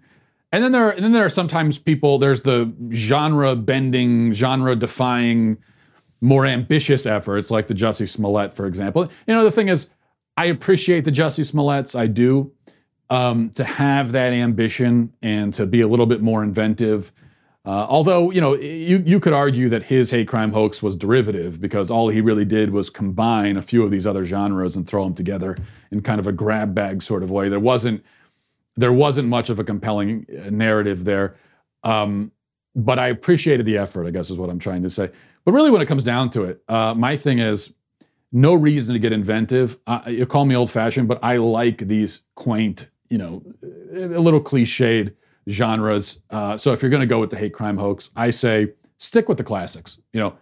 And 0.51 0.63
then 0.63 0.71
there, 0.71 0.85
are, 0.85 0.91
and 0.91 1.03
then 1.03 1.11
there 1.13 1.25
are 1.25 1.29
sometimes 1.29 1.79
people. 1.79 2.19
There's 2.19 2.43
the 2.43 2.71
genre 2.91 3.55
bending, 3.55 4.33
genre 4.33 4.75
defying, 4.75 5.57
more 6.21 6.45
ambitious 6.45 7.05
efforts, 7.05 7.49
like 7.49 7.67
the 7.67 7.73
Jussie 7.73 8.07
Smollett, 8.07 8.53
for 8.53 8.67
example. 8.67 9.09
You 9.27 9.33
know, 9.33 9.43
the 9.43 9.51
thing 9.51 9.67
is, 9.67 9.89
I 10.37 10.45
appreciate 10.45 11.05
the 11.05 11.11
Jussie 11.11 11.49
Smolletts. 11.49 11.97
I 11.97 12.07
do. 12.07 12.51
Um, 13.09 13.49
to 13.51 13.63
have 13.63 14.13
that 14.13 14.33
ambition 14.33 15.13
and 15.21 15.53
to 15.55 15.67
be 15.67 15.81
a 15.81 15.87
little 15.87 16.05
bit 16.07 16.21
more 16.21 16.43
inventive 16.43 17.11
uh, 17.65 17.85
although, 17.89 18.29
you 18.29 18.41
know, 18.41 18.55
you, 18.55 19.01
you 19.05 19.19
could 19.21 19.31
argue 19.31 19.69
that 19.69 19.83
his 19.83 20.11
hate 20.11 20.27
crime 20.27 20.51
hoax 20.51 20.83
was 20.83 20.97
derivative 20.97 21.61
because 21.61 21.89
all 21.89 22.09
he 22.09 22.19
really 22.19 22.43
did 22.43 22.71
was 22.71 22.89
combine 22.89 23.55
a 23.55 23.61
few 23.61 23.83
of 23.83 23.91
these 23.91 24.05
other 24.05 24.25
genres 24.25 24.75
and 24.75 24.85
throw 24.85 25.05
them 25.05 25.13
together 25.13 25.57
in 25.89 26.01
kind 26.01 26.19
of 26.19 26.27
a 26.27 26.33
grab 26.33 26.75
bag 26.75 27.01
sort 27.01 27.23
of 27.23 27.31
way. 27.31 27.47
There 27.47 27.59
wasn't 27.59 28.03
there 28.75 28.91
wasn't 28.91 29.29
much 29.29 29.49
of 29.49 29.59
a 29.59 29.63
compelling 29.63 30.25
uh, 30.29 30.49
narrative 30.49 31.03
there. 31.03 31.35
Um, 31.83 32.31
but 32.75 32.97
I 32.97 33.07
appreciated 33.09 33.65
the 33.65 33.77
effort, 33.77 34.07
I 34.07 34.09
guess 34.09 34.29
is 34.29 34.37
what 34.37 34.49
I'm 34.49 34.59
trying 34.59 34.81
to 34.83 34.89
say. 34.89 35.11
But 35.45 35.51
really, 35.51 35.69
when 35.69 35.81
it 35.81 35.85
comes 35.85 36.03
down 36.03 36.31
to 36.31 36.43
it, 36.45 36.63
uh, 36.67 36.93
my 36.95 37.15
thing 37.15 37.39
is 37.39 37.71
no 38.31 38.55
reason 38.55 38.93
to 38.93 38.99
get 38.99 39.13
inventive. 39.13 39.77
Uh, 39.85 40.01
you 40.07 40.25
call 40.25 40.45
me 40.45 40.55
old 40.55 40.71
fashioned, 40.71 41.07
but 41.07 41.19
I 41.21 41.37
like 41.37 41.77
these 41.87 42.21
quaint, 42.35 42.89
you 43.09 43.17
know, 43.17 43.43
a 43.93 44.19
little 44.19 44.41
cliched 44.41 45.13
genres. 45.49 46.19
Uh, 46.29 46.57
so 46.57 46.71
if 46.73 46.81
you're 46.81 46.91
going 46.91 47.01
to 47.01 47.07
go 47.07 47.19
with 47.19 47.29
the 47.29 47.37
hate 47.37 47.53
crime 47.53 47.77
hoax, 47.77 48.09
I 48.15 48.29
say 48.29 48.73
stick 48.97 49.27
with 49.29 49.37
the 49.37 49.43
classics. 49.43 49.97
You 50.13 50.19
know, 50.19 50.37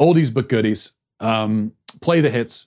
oldies 0.00 0.32
but 0.32 0.48
goodies. 0.48 0.92
Um, 1.20 1.72
play 2.00 2.20
the 2.20 2.30
hits. 2.30 2.66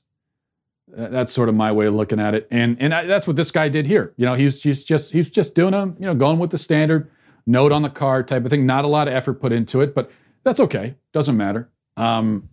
That's 0.87 1.31
sort 1.31 1.47
of 1.47 1.55
my 1.55 1.71
way 1.71 1.85
of 1.85 1.93
looking 1.93 2.19
at 2.19 2.35
it, 2.35 2.47
and 2.51 2.75
and 2.81 2.93
I, 2.93 3.05
that's 3.05 3.25
what 3.25 3.37
this 3.37 3.49
guy 3.49 3.69
did 3.69 3.85
here. 3.85 4.13
You 4.17 4.25
know, 4.25 4.33
he's 4.33 4.61
he's 4.61 4.83
just 4.83 5.13
he's 5.13 5.29
just 5.29 5.55
doing 5.55 5.73
a 5.73 5.85
you 5.85 6.05
know 6.05 6.13
going 6.13 6.37
with 6.37 6.51
the 6.51 6.57
standard 6.57 7.09
note 7.45 7.71
on 7.71 7.81
the 7.81 7.89
card 7.89 8.27
type 8.27 8.43
of 8.43 8.49
thing. 8.49 8.65
Not 8.65 8.83
a 8.83 8.89
lot 8.89 9.07
of 9.07 9.13
effort 9.13 9.35
put 9.35 9.53
into 9.53 9.79
it, 9.79 9.95
but 9.95 10.11
that's 10.43 10.59
okay. 10.59 10.95
Doesn't 11.13 11.37
matter. 11.37 11.69
Um, 11.95 12.49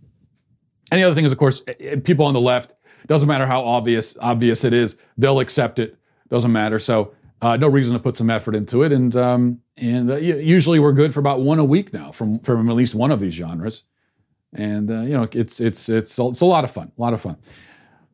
And 0.91 1.01
the 1.01 1.03
other 1.05 1.15
thing 1.15 1.25
is, 1.25 1.33
of 1.33 1.37
course, 1.37 1.63
eh, 1.67 1.73
eh, 1.79 1.95
people 1.97 2.25
on 2.25 2.33
the 2.33 2.39
left, 2.39 2.75
doesn't 3.07 3.27
matter 3.27 3.45
how 3.45 3.61
obvious 3.61 4.17
obvious 4.21 4.63
it 4.63 4.71
is, 4.73 4.95
they'll 5.17 5.39
accept 5.41 5.77
it. 5.77 5.97
Doesn't 6.29 6.51
matter. 6.53 6.79
So 6.79 7.13
uh, 7.41 7.57
no 7.57 7.67
reason 7.67 7.93
to 7.93 7.99
put 7.99 8.15
some 8.15 8.29
effort 8.29 8.55
into 8.55 8.83
it. 8.83 8.91
And 8.91 9.15
um, 9.15 9.61
and 9.77 10.09
uh, 10.09 10.17
usually 10.17 10.79
we're 10.79 10.93
good 10.93 11.13
for 11.13 11.19
about 11.19 11.41
one 11.41 11.59
a 11.59 11.63
week 11.63 11.93
now 11.93 12.11
from 12.11 12.39
from 12.39 12.69
at 12.69 12.75
least 12.75 12.95
one 12.95 13.11
of 13.11 13.19
these 13.19 13.33
genres. 13.33 13.83
And 14.53 14.89
uh, 14.89 15.01
you 15.01 15.13
know, 15.13 15.27
it's 15.31 15.59
it's 15.59 15.89
it's 15.89 16.17
it's 16.19 16.41
a 16.41 16.45
lot 16.45 16.63
of 16.63 16.71
fun, 16.71 16.91
a 16.97 17.01
lot 17.01 17.13
of 17.13 17.21
fun. 17.21 17.37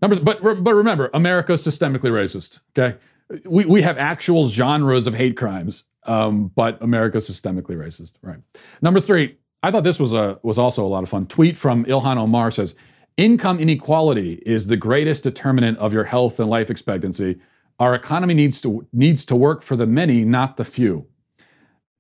Numbers, 0.02 0.20
but 0.20 0.42
but 0.42 0.74
remember, 0.74 1.10
America's 1.14 1.66
systemically 1.66 2.12
racist. 2.12 2.60
Okay, 2.78 2.98
we 3.46 3.66
we 3.66 3.82
have 3.82 3.98
actual 3.98 4.48
genres 4.50 5.08
of 5.08 5.14
hate 5.14 5.38
crimes, 5.38 5.86
um, 6.04 6.52
but 6.56 6.82
America's 6.82 7.30
systemically 7.30 7.78
racist. 7.78 8.14
Right. 8.22 8.40
Number 8.82 9.00
three, 9.00 9.38
I 9.64 9.72
thought 9.72 9.84
this 9.84 10.00
was 10.00 10.14
a 10.14 10.40
was 10.44 10.58
also 10.58 10.86
a 10.86 10.90
lot 10.90 11.04
of 11.04 11.10
fun. 11.10 11.26
Tweet 11.28 11.58
from 11.58 11.86
Ilhan 11.86 12.18
Omar 12.18 12.52
says, 12.52 12.76
"Income 13.16 13.60
inequality 13.60 14.44
is 14.46 14.68
the 14.68 14.78
greatest 14.78 15.24
determinant 15.24 15.78
of 15.78 15.94
your 15.94 16.04
health 16.04 16.40
and 16.40 16.50
life 16.50 16.70
expectancy. 16.70 17.40
Our 17.80 17.94
economy 17.94 18.34
needs 18.34 18.62
to 18.62 18.88
needs 18.94 19.26
to 19.26 19.36
work 19.36 19.62
for 19.62 19.76
the 19.76 19.88
many, 19.88 20.24
not 20.26 20.58
the 20.58 20.66
few." 20.66 21.08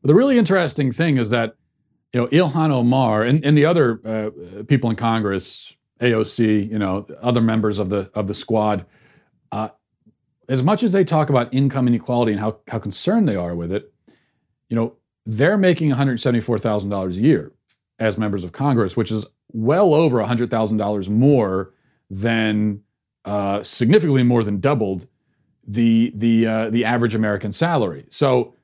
But 0.01 0.09
the 0.09 0.15
really 0.15 0.37
interesting 0.37 0.91
thing 0.91 1.17
is 1.17 1.29
that 1.31 1.55
you 2.13 2.21
know 2.21 2.27
Ilhan 2.27 2.71
Omar 2.71 3.23
and, 3.23 3.43
and 3.45 3.57
the 3.57 3.65
other 3.65 4.01
uh, 4.05 4.63
people 4.63 4.89
in 4.89 4.95
Congress, 4.95 5.75
AOC, 6.01 6.69
you 6.71 6.79
know, 6.79 7.05
other 7.21 7.41
members 7.41 7.79
of 7.79 7.89
the 7.89 8.09
of 8.13 8.27
the 8.27 8.33
squad, 8.33 8.85
uh, 9.51 9.69
as 10.47 10.63
much 10.63 10.83
as 10.83 10.91
they 10.91 11.03
talk 11.03 11.29
about 11.29 11.53
income 11.53 11.87
inequality 11.87 12.31
and 12.31 12.39
how 12.39 12.59
how 12.67 12.79
concerned 12.79 13.27
they 13.27 13.35
are 13.35 13.55
with 13.55 13.71
it, 13.71 13.91
you 14.69 14.75
know, 14.75 14.95
they're 15.25 15.57
making 15.57 15.89
$174,000 15.89 17.09
a 17.09 17.13
year 17.19 17.51
as 17.99 18.17
members 18.17 18.43
of 18.43 18.51
Congress, 18.51 18.95
which 18.95 19.11
is 19.11 19.25
well 19.51 19.93
over 19.93 20.17
$100,000 20.17 21.09
more 21.09 21.73
than 22.09 22.81
uh, 23.23 23.63
significantly 23.63 24.23
more 24.23 24.43
than 24.43 24.59
doubled 24.59 25.07
the 25.67 26.11
the 26.15 26.47
uh, 26.47 26.69
the 26.69 26.85
average 26.85 27.15
American 27.15 27.51
salary. 27.51 28.05
So 28.09 28.55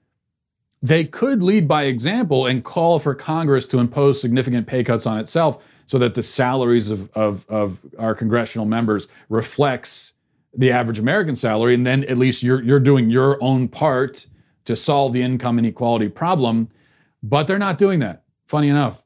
they 0.82 1.04
could 1.04 1.44
lead 1.44 1.68
by 1.68 1.84
example 1.84 2.46
and 2.46 2.64
call 2.64 3.00
for 3.00 3.14
Congress 3.14 3.68
to 3.68 3.80
impose 3.80 4.20
significant 4.20 4.68
pay 4.68 4.84
cuts 4.84 5.06
on 5.06 5.20
itself 5.20 5.64
so 5.86 5.98
that 6.00 6.16
the 6.16 6.24
salaries 6.24 6.90
of, 6.90 7.12
of, 7.12 7.46
of 7.50 7.82
our 8.00 8.16
congressional 8.16 8.66
members 8.66 9.08
reflects 9.30 10.14
the 10.56 10.72
average 10.72 10.98
American 10.98 11.36
salary. 11.36 11.74
And 11.76 11.86
then 11.86 12.04
at 12.06 12.18
least 12.18 12.42
you're, 12.42 12.64
you're 12.64 12.80
doing 12.80 13.10
your 13.10 13.38
own 13.44 13.68
part 13.68 14.26
to 14.66 14.76
solve 14.76 15.14
the 15.14 15.22
income 15.22 15.60
inequality 15.60 16.10
problem. 16.10 16.68
But 17.22 17.46
they're 17.46 17.60
not 17.60 17.78
doing 17.78 18.00
that, 18.00 18.24
funny 18.48 18.70
enough. 18.70 19.04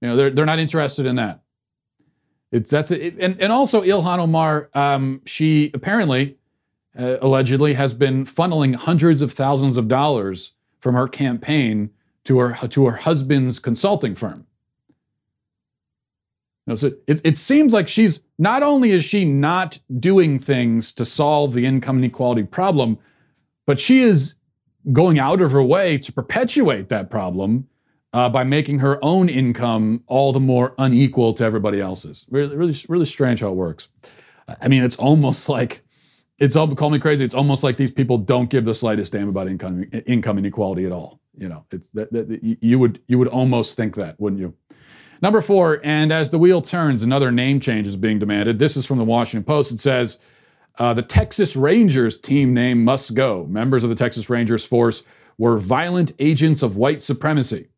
You 0.00 0.08
know, 0.08 0.16
they're, 0.16 0.30
they're 0.30 0.46
not 0.46 0.58
interested 0.58 1.04
in 1.04 1.16
that. 1.16 1.42
It's 2.50 2.70
that's 2.70 2.90
it. 2.90 3.16
And, 3.20 3.38
and 3.40 3.52
also 3.52 3.82
Ilhan 3.82 4.18
Omar, 4.18 4.70
um, 4.72 5.20
she 5.26 5.70
apparently, 5.74 6.37
uh, 6.98 7.18
allegedly, 7.20 7.74
has 7.74 7.94
been 7.94 8.24
funneling 8.24 8.74
hundreds 8.74 9.22
of 9.22 9.32
thousands 9.32 9.76
of 9.76 9.88
dollars 9.88 10.52
from 10.80 10.94
her 10.94 11.08
campaign 11.08 11.90
to 12.24 12.38
her 12.38 12.68
to 12.68 12.86
her 12.86 12.96
husband's 12.96 13.58
consulting 13.58 14.14
firm. 14.14 14.46
You 16.66 16.72
know, 16.72 16.74
so 16.74 16.92
it, 17.06 17.20
it 17.24 17.36
seems 17.38 17.72
like 17.72 17.88
she's 17.88 18.20
not 18.38 18.62
only 18.62 18.90
is 18.90 19.04
she 19.04 19.24
not 19.24 19.78
doing 19.98 20.38
things 20.38 20.92
to 20.94 21.04
solve 21.04 21.54
the 21.54 21.64
income 21.64 21.98
inequality 21.98 22.42
problem, 22.42 22.98
but 23.64 23.80
she 23.80 24.00
is 24.00 24.34
going 24.92 25.18
out 25.18 25.40
of 25.40 25.52
her 25.52 25.62
way 25.62 25.98
to 25.98 26.12
perpetuate 26.12 26.88
that 26.88 27.10
problem 27.10 27.68
uh, 28.12 28.28
by 28.28 28.44
making 28.44 28.78
her 28.80 28.98
own 29.02 29.28
income 29.28 30.02
all 30.06 30.32
the 30.32 30.40
more 30.40 30.74
unequal 30.78 31.34
to 31.34 31.44
everybody 31.44 31.80
else's. 31.80 32.26
Really, 32.30 32.56
really, 32.56 32.76
really 32.88 33.06
strange 33.06 33.40
how 33.40 33.48
it 33.48 33.56
works. 33.56 33.88
I 34.60 34.68
mean, 34.68 34.82
it's 34.82 34.96
almost 34.96 35.48
like 35.58 35.82
it's 36.38 36.56
all 36.56 36.72
call 36.74 36.90
me 36.90 36.98
crazy. 36.98 37.24
It's 37.24 37.34
almost 37.34 37.64
like 37.64 37.76
these 37.76 37.90
people 37.90 38.18
don't 38.18 38.50
give 38.50 38.64
the 38.64 38.74
slightest 38.74 39.12
damn 39.12 39.28
about 39.28 39.48
income 39.48 39.84
income 40.06 40.38
inequality 40.38 40.86
at 40.86 40.92
all. 40.92 41.20
You 41.36 41.48
know, 41.48 41.64
it's 41.70 41.90
that, 41.90 42.12
that 42.12 42.40
you 42.42 42.78
would 42.78 43.00
you 43.06 43.18
would 43.18 43.28
almost 43.28 43.76
think 43.76 43.96
that, 43.96 44.18
wouldn't 44.20 44.40
you? 44.40 44.54
Number 45.20 45.40
four, 45.40 45.80
and 45.82 46.12
as 46.12 46.30
the 46.30 46.38
wheel 46.38 46.62
turns, 46.62 47.02
another 47.02 47.32
name 47.32 47.58
change 47.58 47.86
is 47.86 47.96
being 47.96 48.18
demanded. 48.18 48.58
This 48.58 48.76
is 48.76 48.86
from 48.86 48.98
the 48.98 49.04
Washington 49.04 49.44
Post. 49.44 49.72
It 49.72 49.80
says 49.80 50.18
uh, 50.78 50.94
the 50.94 51.02
Texas 51.02 51.56
Rangers 51.56 52.16
team 52.16 52.54
name 52.54 52.84
must 52.84 53.14
go. 53.14 53.44
Members 53.46 53.82
of 53.82 53.90
the 53.90 53.96
Texas 53.96 54.30
Rangers 54.30 54.64
force 54.64 55.02
were 55.36 55.58
violent 55.58 56.12
agents 56.18 56.62
of 56.62 56.76
white 56.76 57.02
supremacy. 57.02 57.68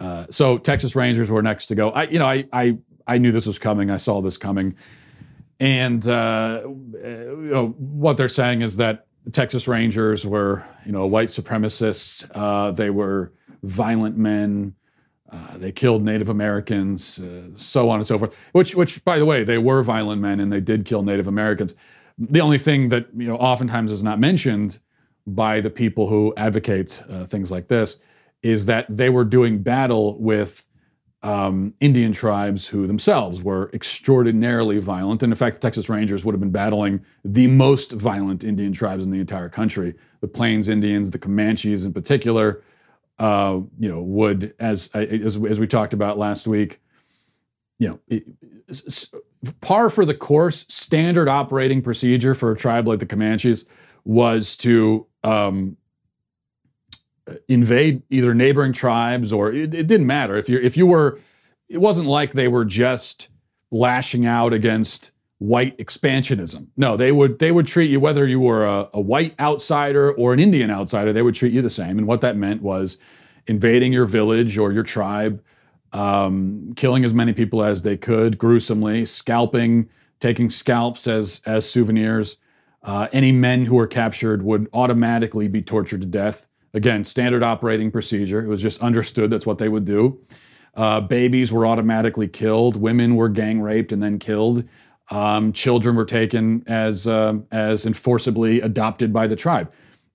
Uh, 0.00 0.26
so 0.30 0.58
Texas 0.58 0.96
Rangers 0.96 1.30
were 1.30 1.42
next 1.42 1.68
to 1.68 1.74
go. 1.74 1.90
I, 1.90 2.04
you 2.04 2.18
know, 2.18 2.26
I, 2.26 2.44
I, 2.52 2.78
I 3.06 3.18
knew 3.18 3.30
this 3.30 3.46
was 3.46 3.58
coming. 3.58 3.90
I 3.90 3.96
saw 3.96 4.20
this 4.20 4.36
coming, 4.36 4.76
and 5.60 6.06
uh, 6.08 6.62
you 6.64 7.50
know 7.50 7.68
what 7.78 8.16
they're 8.16 8.28
saying 8.28 8.62
is 8.62 8.76
that 8.76 9.06
Texas 9.32 9.66
Rangers 9.66 10.26
were, 10.26 10.64
you 10.84 10.92
know, 10.92 11.06
white 11.06 11.28
supremacists. 11.28 12.28
Uh, 12.34 12.70
they 12.70 12.90
were 12.90 13.32
violent 13.62 14.16
men. 14.16 14.74
Uh, 15.30 15.56
they 15.58 15.72
killed 15.72 16.04
Native 16.04 16.28
Americans, 16.28 17.18
uh, 17.18 17.48
so 17.56 17.88
on 17.88 17.98
and 17.98 18.06
so 18.06 18.18
forth. 18.18 18.36
Which, 18.52 18.76
which, 18.76 19.04
by 19.04 19.18
the 19.18 19.24
way, 19.24 19.42
they 19.42 19.58
were 19.58 19.82
violent 19.82 20.20
men 20.20 20.38
and 20.38 20.52
they 20.52 20.60
did 20.60 20.84
kill 20.84 21.02
Native 21.02 21.26
Americans. 21.26 21.74
The 22.18 22.40
only 22.40 22.58
thing 22.58 22.88
that 22.90 23.08
you 23.16 23.26
know 23.26 23.36
oftentimes 23.36 23.90
is 23.90 24.04
not 24.04 24.20
mentioned 24.20 24.78
by 25.26 25.60
the 25.60 25.70
people 25.70 26.08
who 26.08 26.34
advocate 26.36 27.02
uh, 27.08 27.24
things 27.24 27.50
like 27.50 27.68
this 27.68 27.96
is 28.42 28.66
that 28.66 28.86
they 28.94 29.08
were 29.08 29.24
doing 29.24 29.62
battle 29.62 30.20
with 30.20 30.64
um, 31.24 31.74
Indian 31.80 32.12
tribes 32.12 32.68
who 32.68 32.86
themselves 32.86 33.42
were 33.42 33.70
extraordinarily 33.72 34.78
violent. 34.78 35.22
And 35.22 35.32
in 35.32 35.36
fact, 35.36 35.56
the 35.56 35.60
Texas 35.60 35.88
Rangers 35.88 36.24
would 36.24 36.32
have 36.34 36.40
been 36.40 36.50
battling 36.50 37.04
the 37.24 37.46
most 37.48 37.92
violent 37.92 38.44
Indian 38.44 38.72
tribes 38.72 39.04
in 39.04 39.10
the 39.10 39.20
entire 39.20 39.48
country 39.48 39.94
the 40.20 40.28
Plains 40.28 40.68
Indians, 40.68 41.10
the 41.10 41.18
Comanches 41.18 41.84
in 41.84 41.92
particular 41.92 42.62
uh, 43.18 43.60
you 43.78 43.88
know, 43.88 44.00
would 44.00 44.54
as, 44.58 44.88
as 44.88 45.36
as 45.36 45.60
we 45.60 45.66
talked 45.66 45.94
about 45.94 46.18
last 46.18 46.46
week, 46.46 46.80
you 47.78 47.88
know, 47.88 48.00
it, 48.08 48.24
par 49.60 49.90
for 49.90 50.04
the 50.04 50.14
course, 50.14 50.64
standard 50.68 51.28
operating 51.28 51.80
procedure 51.82 52.34
for 52.34 52.52
a 52.52 52.56
tribe 52.56 52.88
like 52.88 52.98
the 52.98 53.06
Comanches 53.06 53.66
was 54.04 54.56
to 54.58 55.06
um, 55.22 55.76
invade 57.48 58.02
either 58.10 58.34
neighboring 58.34 58.72
tribes 58.72 59.32
or 59.32 59.52
it, 59.52 59.74
it 59.74 59.86
didn't 59.86 60.06
matter 60.06 60.36
if 60.36 60.48
you 60.48 60.58
if 60.58 60.76
you 60.76 60.86
were. 60.86 61.18
It 61.68 61.78
wasn't 61.78 62.08
like 62.08 62.32
they 62.32 62.48
were 62.48 62.64
just 62.64 63.28
lashing 63.70 64.26
out 64.26 64.52
against 64.52 65.12
white 65.38 65.76
expansionism. 65.78 66.68
No, 66.76 66.96
they 66.96 67.12
would 67.12 67.38
they 67.38 67.52
would 67.52 67.66
treat 67.66 67.90
you 67.90 68.00
whether 68.00 68.26
you 68.26 68.40
were 68.40 68.64
a, 68.64 68.88
a, 68.94 69.00
white 69.00 69.38
outsider 69.40 70.12
or 70.12 70.32
an 70.32 70.40
Indian 70.40 70.70
outsider. 70.70 71.12
They 71.12 71.22
would 71.22 71.34
treat 71.34 71.52
you 71.52 71.62
the 71.62 71.70
same, 71.70 71.98
and 71.98 72.06
what 72.06 72.20
that 72.20 72.36
meant 72.36 72.62
was 72.62 72.98
invading 73.46 73.92
your 73.92 74.06
village 74.06 74.56
or 74.56 74.72
your 74.72 74.82
tribe, 74.82 75.42
um, 75.92 76.72
killing 76.76 77.04
as 77.04 77.12
many 77.12 77.32
people 77.32 77.62
as 77.62 77.82
they 77.82 77.96
could 77.96 78.38
gruesomely, 78.38 79.04
scalping, 79.04 79.88
taking 80.20 80.50
scalps 80.50 81.06
as 81.06 81.40
as 81.44 81.68
souvenirs. 81.68 82.36
Uh, 82.82 83.08
any 83.12 83.32
men 83.32 83.64
who 83.64 83.76
were 83.76 83.86
captured 83.86 84.42
would 84.42 84.68
automatically 84.74 85.48
be 85.48 85.62
tortured 85.62 86.02
to 86.02 86.06
death. 86.06 86.46
Again, 86.74 87.04
standard 87.04 87.42
operating 87.42 87.90
procedure. 87.90 88.44
It 88.44 88.48
was 88.48 88.60
just 88.60 88.82
understood 88.82 89.30
that's 89.30 89.46
what 89.46 89.58
they 89.58 89.68
would 89.68 89.84
do. 89.84 90.20
Uh, 90.74 91.00
babies 91.00 91.52
were 91.52 91.66
automatically 91.66 92.26
killed. 92.26 92.76
Women 92.76 93.14
were 93.14 93.28
gang 93.28 93.60
raped 93.60 93.92
and 93.92 94.02
then 94.02 94.18
killed. 94.18 94.64
Um, 95.10 95.52
children 95.52 95.94
were 95.94 96.04
taken 96.04 96.64
as 96.66 97.06
um, 97.06 97.46
as 97.52 97.86
enforcibly 97.86 98.60
adopted 98.60 99.12
by 99.12 99.26
the 99.26 99.36
tribe, 99.36 99.70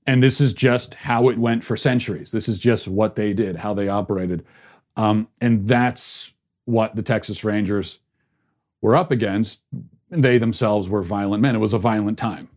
and 0.07 0.21
this 0.21 0.41
is 0.41 0.51
just 0.51 0.95
how 0.95 1.29
it 1.29 1.37
went 1.37 1.63
for 1.63 1.77
centuries. 1.77 2.31
This 2.31 2.49
is 2.49 2.59
just 2.59 2.87
what 2.87 3.15
they 3.15 3.31
did, 3.31 3.57
how 3.57 3.73
they 3.73 3.87
operated, 3.87 4.43
um, 4.97 5.27
and 5.39 5.67
that's 5.67 6.33
what 6.65 6.95
the 6.95 7.03
Texas 7.03 7.43
Rangers 7.43 7.99
were 8.81 8.95
up 8.95 9.11
against. 9.11 9.63
They 10.09 10.39
themselves 10.39 10.89
were 10.89 11.03
violent 11.03 11.43
men. 11.43 11.55
It 11.55 11.59
was 11.59 11.73
a 11.73 11.77
violent 11.77 12.17
time, 12.17 12.49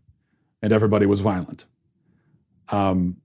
and 0.62 0.72
everybody 0.72 1.04
was 1.04 1.20
violent. 1.20 1.66
Um, 2.70 3.18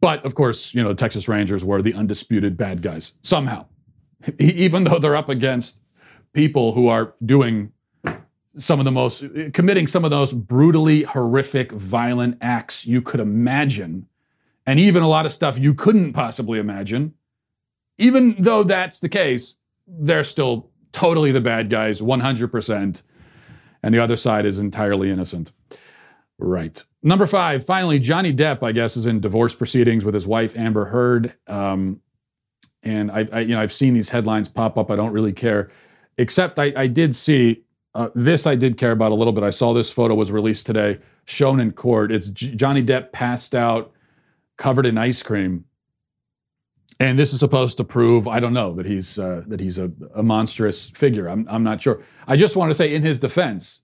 but 0.00 0.24
of 0.24 0.34
course, 0.34 0.74
you 0.74 0.82
know, 0.82 0.88
the 0.88 0.94
Texas 0.94 1.28
Rangers 1.28 1.64
were 1.64 1.82
the 1.82 1.94
undisputed 1.94 2.56
bad 2.56 2.82
guys 2.82 3.14
somehow, 3.22 3.66
even 4.38 4.84
though 4.84 4.98
they're 4.98 5.16
up 5.16 5.28
against 5.28 5.80
people 6.32 6.72
who 6.72 6.88
are 6.88 7.14
doing 7.24 7.72
some 8.56 8.78
of 8.78 8.84
the 8.84 8.90
most 8.90 9.24
committing 9.52 9.86
some 9.86 10.04
of 10.04 10.10
those 10.10 10.32
brutally 10.32 11.02
horrific 11.02 11.70
violent 11.72 12.36
acts 12.40 12.86
you 12.86 13.00
could 13.00 13.20
imagine 13.20 14.06
and 14.66 14.80
even 14.80 15.02
a 15.02 15.08
lot 15.08 15.24
of 15.24 15.32
stuff 15.32 15.58
you 15.58 15.72
couldn't 15.72 16.12
possibly 16.12 16.58
imagine 16.58 17.14
even 17.98 18.34
though 18.38 18.62
that's 18.62 19.00
the 19.00 19.08
case 19.08 19.56
they're 19.86 20.24
still 20.24 20.68
totally 20.92 21.30
the 21.30 21.40
bad 21.40 21.70
guys 21.70 22.00
100% 22.00 23.02
and 23.82 23.94
the 23.94 23.98
other 23.98 24.16
side 24.16 24.44
is 24.44 24.58
entirely 24.58 25.10
innocent 25.10 25.52
right 26.40 26.84
number 27.02 27.26
five 27.26 27.64
finally 27.64 27.98
johnny 27.98 28.32
depp 28.32 28.62
i 28.62 28.72
guess 28.72 28.96
is 28.96 29.06
in 29.06 29.20
divorce 29.20 29.54
proceedings 29.54 30.04
with 30.04 30.14
his 30.14 30.26
wife 30.26 30.56
amber 30.56 30.86
heard 30.86 31.34
um, 31.46 32.00
and 32.82 33.10
I, 33.10 33.26
I 33.32 33.40
you 33.40 33.54
know 33.54 33.60
i've 33.60 33.72
seen 33.72 33.94
these 33.94 34.08
headlines 34.08 34.48
pop 34.48 34.76
up 34.78 34.90
i 34.90 34.96
don't 34.96 35.12
really 35.12 35.32
care 35.32 35.70
Except 36.20 36.58
I, 36.58 36.70
I 36.76 36.86
did 36.86 37.16
see 37.16 37.64
uh, 37.94 38.10
this. 38.14 38.46
I 38.46 38.54
did 38.54 38.76
care 38.76 38.92
about 38.92 39.10
a 39.10 39.14
little 39.14 39.32
bit. 39.32 39.42
I 39.42 39.48
saw 39.48 39.72
this 39.72 39.90
photo 39.90 40.14
was 40.14 40.30
released 40.30 40.66
today, 40.66 40.98
shown 41.24 41.60
in 41.60 41.72
court. 41.72 42.12
It's 42.12 42.28
Johnny 42.28 42.82
Depp 42.82 43.10
passed 43.10 43.54
out, 43.54 43.90
covered 44.58 44.84
in 44.84 44.98
ice 44.98 45.22
cream, 45.22 45.64
and 47.00 47.18
this 47.18 47.32
is 47.32 47.40
supposed 47.40 47.78
to 47.78 47.84
prove 47.84 48.28
I 48.28 48.38
don't 48.38 48.52
know 48.52 48.74
that 48.74 48.84
he's 48.84 49.18
uh, 49.18 49.44
that 49.46 49.60
he's 49.60 49.78
a, 49.78 49.90
a 50.14 50.22
monstrous 50.22 50.90
figure. 50.90 51.26
I'm 51.26 51.46
I'm 51.48 51.62
not 51.62 51.80
sure. 51.80 52.02
I 52.28 52.36
just 52.36 52.54
want 52.54 52.68
to 52.68 52.74
say 52.74 52.94
in 52.94 53.00
his 53.00 53.18
defense, 53.18 53.80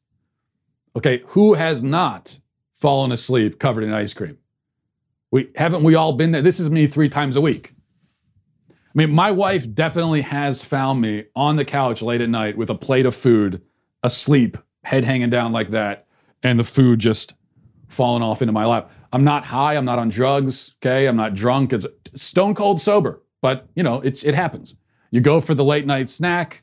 okay, 0.95 1.23
who 1.29 1.55
has 1.55 1.83
not 1.83 2.39
fallen 2.77 3.11
asleep 3.11 3.59
covered 3.59 3.83
in 3.83 3.93
ice 3.93 4.15
cream? 4.15 4.39
We 5.31 5.51
haven't 5.57 5.83
we 5.83 5.95
all 5.95 6.13
been 6.13 6.31
there? 6.31 6.43
This 6.43 6.61
is 6.61 6.71
me 6.71 6.87
three 6.87 7.09
times 7.09 7.35
a 7.35 7.41
week. 7.41 7.75
I 8.71 8.73
mean, 8.95 9.13
my 9.13 9.31
wife 9.31 9.73
definitely 9.75 10.23
has 10.23 10.65
found 10.65 11.01
me 11.01 11.25
on 11.35 11.57
the 11.57 11.65
couch 11.65 12.01
late 12.01 12.21
at 12.21 12.31
night 12.31 12.57
with 12.57 12.71
a 12.71 12.75
plate 12.75 13.05
of 13.05 13.15
food, 13.15 13.61
asleep, 14.03 14.57
head 14.85 15.05
hanging 15.05 15.29
down 15.29 15.53
like 15.53 15.71
that, 15.71 16.07
and 16.43 16.59
the 16.59 16.65
food 16.65 17.01
just 17.01 17.35
falling 17.89 18.23
off 18.23 18.41
into 18.41 18.53
my 18.53 18.65
lap. 18.65 18.91
I'm 19.13 19.25
not 19.25 19.45
high, 19.45 19.75
I'm 19.75 19.85
not 19.85 19.99
on 19.99 20.09
drugs, 20.09 20.75
okay? 20.83 21.07
I'm 21.07 21.17
not 21.17 21.35
drunk. 21.35 21.73
It's 21.73 21.87
stone 22.15 22.55
cold 22.55 22.81
sober, 22.81 23.23
but 23.43 23.69
you 23.75 23.83
know, 23.83 24.01
it's 24.01 24.25
it 24.25 24.35
happens. 24.35 24.77
You 25.11 25.21
go 25.21 25.41
for 25.41 25.55
the 25.55 25.65
late 25.65 25.87
night 25.87 26.09
snack, 26.09 26.63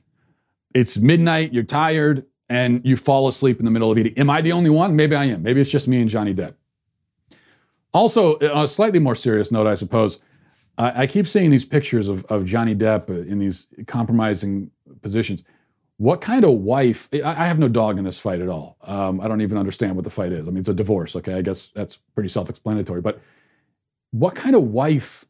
it's 0.74 0.98
midnight, 0.98 1.54
you're 1.54 1.64
tired, 1.64 2.26
and 2.50 2.82
you 2.84 2.98
fall 2.98 3.28
asleep 3.28 3.60
in 3.60 3.66
the 3.66 3.72
middle 3.72 3.92
of 3.92 3.98
eating. 3.98 4.18
Am 4.18 4.30
I 4.30 4.42
the 4.42 4.52
only 4.52 4.70
one? 4.70 4.96
Maybe 4.96 5.16
I 5.16 5.26
am. 5.26 5.44
Maybe 5.44 5.62
it's 5.62 5.70
just 5.70 5.88
me 5.88 6.02
and 6.02 6.10
Johnny 6.10 6.34
Depp. 6.34 6.56
Also, 7.94 8.38
on 8.40 8.66
a 8.66 8.68
slightly 8.68 9.00
more 9.00 9.16
serious 9.16 9.52
note, 9.52 9.68
I 9.68 9.76
suppose, 9.76 10.20
I, 10.78 11.04
I 11.04 11.08
keep 11.08 11.28
seeing 11.28 11.52
these 11.52 11.66
pictures 11.66 12.10
of, 12.10 12.26
of 12.26 12.46
Johnny 12.46 12.76
Depp 12.76 13.10
in 13.10 13.40
these 13.40 13.68
compromising 13.88 14.72
positions. 15.02 15.44
What 15.98 16.20
kind 16.22 16.44
of 16.44 16.54
wife? 16.54 17.08
I, 17.14 17.46
have 17.46 17.60
no 17.60 17.68
dog 17.68 18.00
in 18.00 18.04
this 18.04 18.20
fight 18.20 18.42
at 18.42 18.50
all. 18.50 18.78
Um, 18.82 19.22
I 19.22 19.28
don't 19.28 19.42
even 19.42 19.58
understand 19.58 19.96
what 19.96 20.04
the 20.04 20.10
fight 20.10 20.32
is. 20.32 20.48
I 20.48 20.52
mean, 20.52 20.60
it's 20.60 20.70
a 20.70 20.74
divorce. 20.74 21.16
Okay, 21.16 21.36
I 21.36 21.42
guess 21.42 21.68
that's 21.68 21.98
pretty 22.16 22.30
self-explanatory. 22.30 23.02
But 23.02 23.22
what 24.12 24.34
kind 24.34 24.56
of 24.56 24.64
wife 24.64 25.26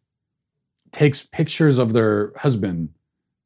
takes 0.91 1.21
pictures 1.21 1.78
of 1.78 1.91
their 1.91 2.32
husband? 2.38 2.89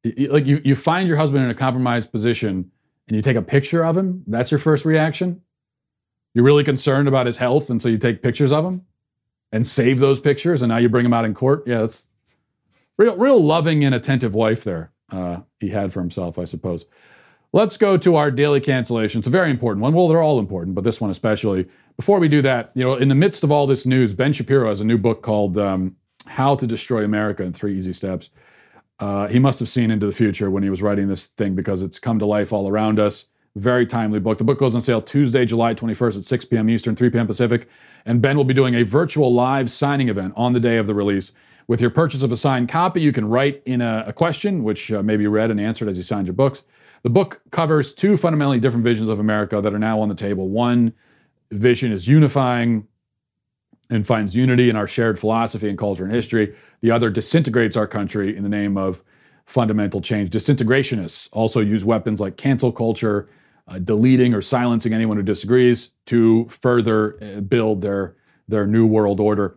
Like 0.06 0.45
you, 0.45 0.62
you 0.63 0.75
find 0.75 1.08
your 1.08 1.17
husband 1.17 1.43
in 1.43 1.49
a 1.49 1.56
compromised 1.56 2.12
position 2.12 2.71
and 3.08 3.15
you 3.15 3.22
take 3.22 3.38
a 3.38 3.41
picture 3.41 3.84
of 3.86 3.98
him. 3.98 4.24
That's 4.28 4.52
your 4.52 4.60
first 4.60 4.86
reaction. 4.86 5.41
You're 6.34 6.46
really 6.46 6.63
concerned 6.63 7.08
about 7.08 7.26
his 7.26 7.38
health, 7.38 7.70
and 7.70 7.82
so 7.82 7.89
you 7.89 7.98
take 7.98 8.22
pictures 8.22 8.52
of 8.52 8.65
him 8.65 8.86
and 9.52 9.65
save 9.65 10.00
those 10.00 10.20
pictures, 10.20 10.62
and 10.62 10.70
now 10.70 10.78
you 10.78 10.89
bring 10.89 11.06
him 11.06 11.13
out 11.13 11.26
in 11.26 11.34
court. 11.34 11.63
Yeah, 11.65 11.80
that's 11.80 12.08
real, 12.98 13.15
real 13.15 13.41
loving 13.41 13.84
and 13.84 13.96
attentive 13.96 14.36
wife 14.36 14.63
there 14.63 14.91
uh, 15.12 15.39
he 15.60 15.70
had 15.70 15.93
for 15.93 16.02
himself, 16.02 16.38
I 16.38 16.46
suppose. 16.46 16.86
Let's 17.54 17.78
go 17.78 17.98
to 17.98 18.15
our 18.17 18.30
daily 18.30 18.60
cancellation. 18.60 19.20
It's 19.20 19.28
a 19.28 19.32
very 19.32 19.50
important 19.50 19.82
one. 19.82 19.93
Well, 19.93 20.10
they're 20.10 20.22
all 20.22 20.38
important, 20.38 20.76
but 20.76 20.84
this 20.84 21.00
one 21.00 21.10
especially. 21.10 21.67
Before 21.96 22.20
we 22.20 22.28
do 22.28 22.41
that, 22.41 22.72
you 22.76 22.84
know, 22.84 22.96
in 22.96 23.08
the 23.08 23.15
midst 23.15 23.43
of 23.43 23.52
all 23.52 23.65
this 23.65 23.86
news, 23.86 24.13
Ben 24.13 24.34
Shapiro 24.34 24.70
has 24.70 24.82
a 24.82 24.86
new 24.86 24.98
book 24.98 25.22
called 25.22 25.58
um, 25.58 25.96
"How 26.26 26.56
to 26.56 26.67
Destroy 26.67 27.04
America 27.04 27.43
in 27.43 27.54
Three 27.54 27.76
Easy 27.76 27.93
Steps." 27.93 28.30
Uh, 28.99 29.27
he 29.27 29.39
must 29.39 29.60
have 29.60 29.69
seen 29.69 29.91
into 29.91 30.05
the 30.05 30.12
future 30.12 30.49
when 30.49 30.63
he 30.63 30.69
was 30.69 30.81
writing 30.81 31.07
this 31.07 31.27
thing 31.27 31.55
because 31.55 31.81
it's 31.81 31.99
come 31.99 32.17
to 32.19 32.25
life 32.25 32.51
all 32.51 32.67
around 32.67 32.99
us. 32.99 33.25
Very 33.55 33.86
timely 33.86 34.19
book. 34.19 34.38
The 34.38 34.43
book 34.43 34.60
goes 34.60 34.75
on 34.75 34.81
sale 34.81 35.01
Tuesday, 35.01 35.45
July 35.45 35.73
21st 35.73 36.17
at 36.17 36.23
6 36.23 36.45
p.m. 36.45 36.69
Eastern, 36.69 36.95
3 36.95 37.10
p.m. 37.10 37.27
Pacific. 37.27 37.67
And 38.05 38.21
Ben 38.21 38.38
will 38.38 38.43
be 38.43 38.53
doing 38.53 38.75
a 38.75 38.83
virtual 38.83 39.33
live 39.33 39.71
signing 39.71 40.10
event 40.10 40.33
on 40.36 40.53
the 40.53 40.60
day 40.60 40.77
of 40.77 40.88
the 40.88 40.93
release. 40.93 41.31
With 41.67 41.81
your 41.81 41.89
purchase 41.89 42.23
of 42.23 42.31
a 42.31 42.38
signed 42.38 42.69
copy, 42.69 43.01
you 43.01 43.12
can 43.12 43.27
write 43.27 43.62
in 43.65 43.81
a, 43.81 44.05
a 44.07 44.13
question, 44.13 44.63
which 44.63 44.91
uh, 44.91 45.03
may 45.03 45.17
be 45.17 45.27
read 45.27 45.51
and 45.51 45.60
answered 45.60 45.89
as 45.89 45.97
you 45.97 46.03
sign 46.03 46.25
your 46.25 46.33
books. 46.33 46.63
The 47.03 47.10
book 47.10 47.41
covers 47.51 47.93
two 47.93 48.15
fundamentally 48.15 48.60
different 48.60 48.83
visions 48.83 49.10
of 49.10 49.19
America 49.19 49.60
that 49.60 49.73
are 49.73 49.79
now 49.79 49.99
on 49.99 50.10
the 50.10 50.15
table. 50.15 50.49
One 50.49 50.93
vision 51.51 51.91
is 51.91 52.07
unifying 52.07 52.88
and 53.89 54.06
finds 54.06 54.36
unity 54.36 54.69
in 54.69 54.76
our 54.76 54.88
shared 54.88 55.17
philosophy 55.19 55.69
and 55.69 55.78
culture 55.78 56.04
and 56.04 56.13
history. 56.13 56.56
The 56.82 56.91
other 56.91 57.10
disintegrates 57.10 57.78
our 57.78 57.88
country 57.88 58.36
in 58.36 58.43
the 58.43 58.50
name 58.50 58.78
of 58.78 59.04
fundamental 59.45 60.02
change. 60.02 60.30
Disintegrationists 60.30 61.30
also 61.32 61.62
use 61.62 61.86
weapons 61.86 62.19
like 62.19 62.38
cancel 62.38 62.71
culture 62.71 63.30
uh, 63.67 63.80
deleting 63.80 64.34
or 64.34 64.41
silencing 64.41 64.93
anyone 64.93 65.17
who 65.17 65.23
disagrees 65.23 65.89
to 66.06 66.45
further 66.47 67.17
uh, 67.21 67.41
build 67.41 67.82
their, 67.82 68.15
their 68.47 68.67
new 68.67 68.86
world 68.86 69.19
order. 69.19 69.56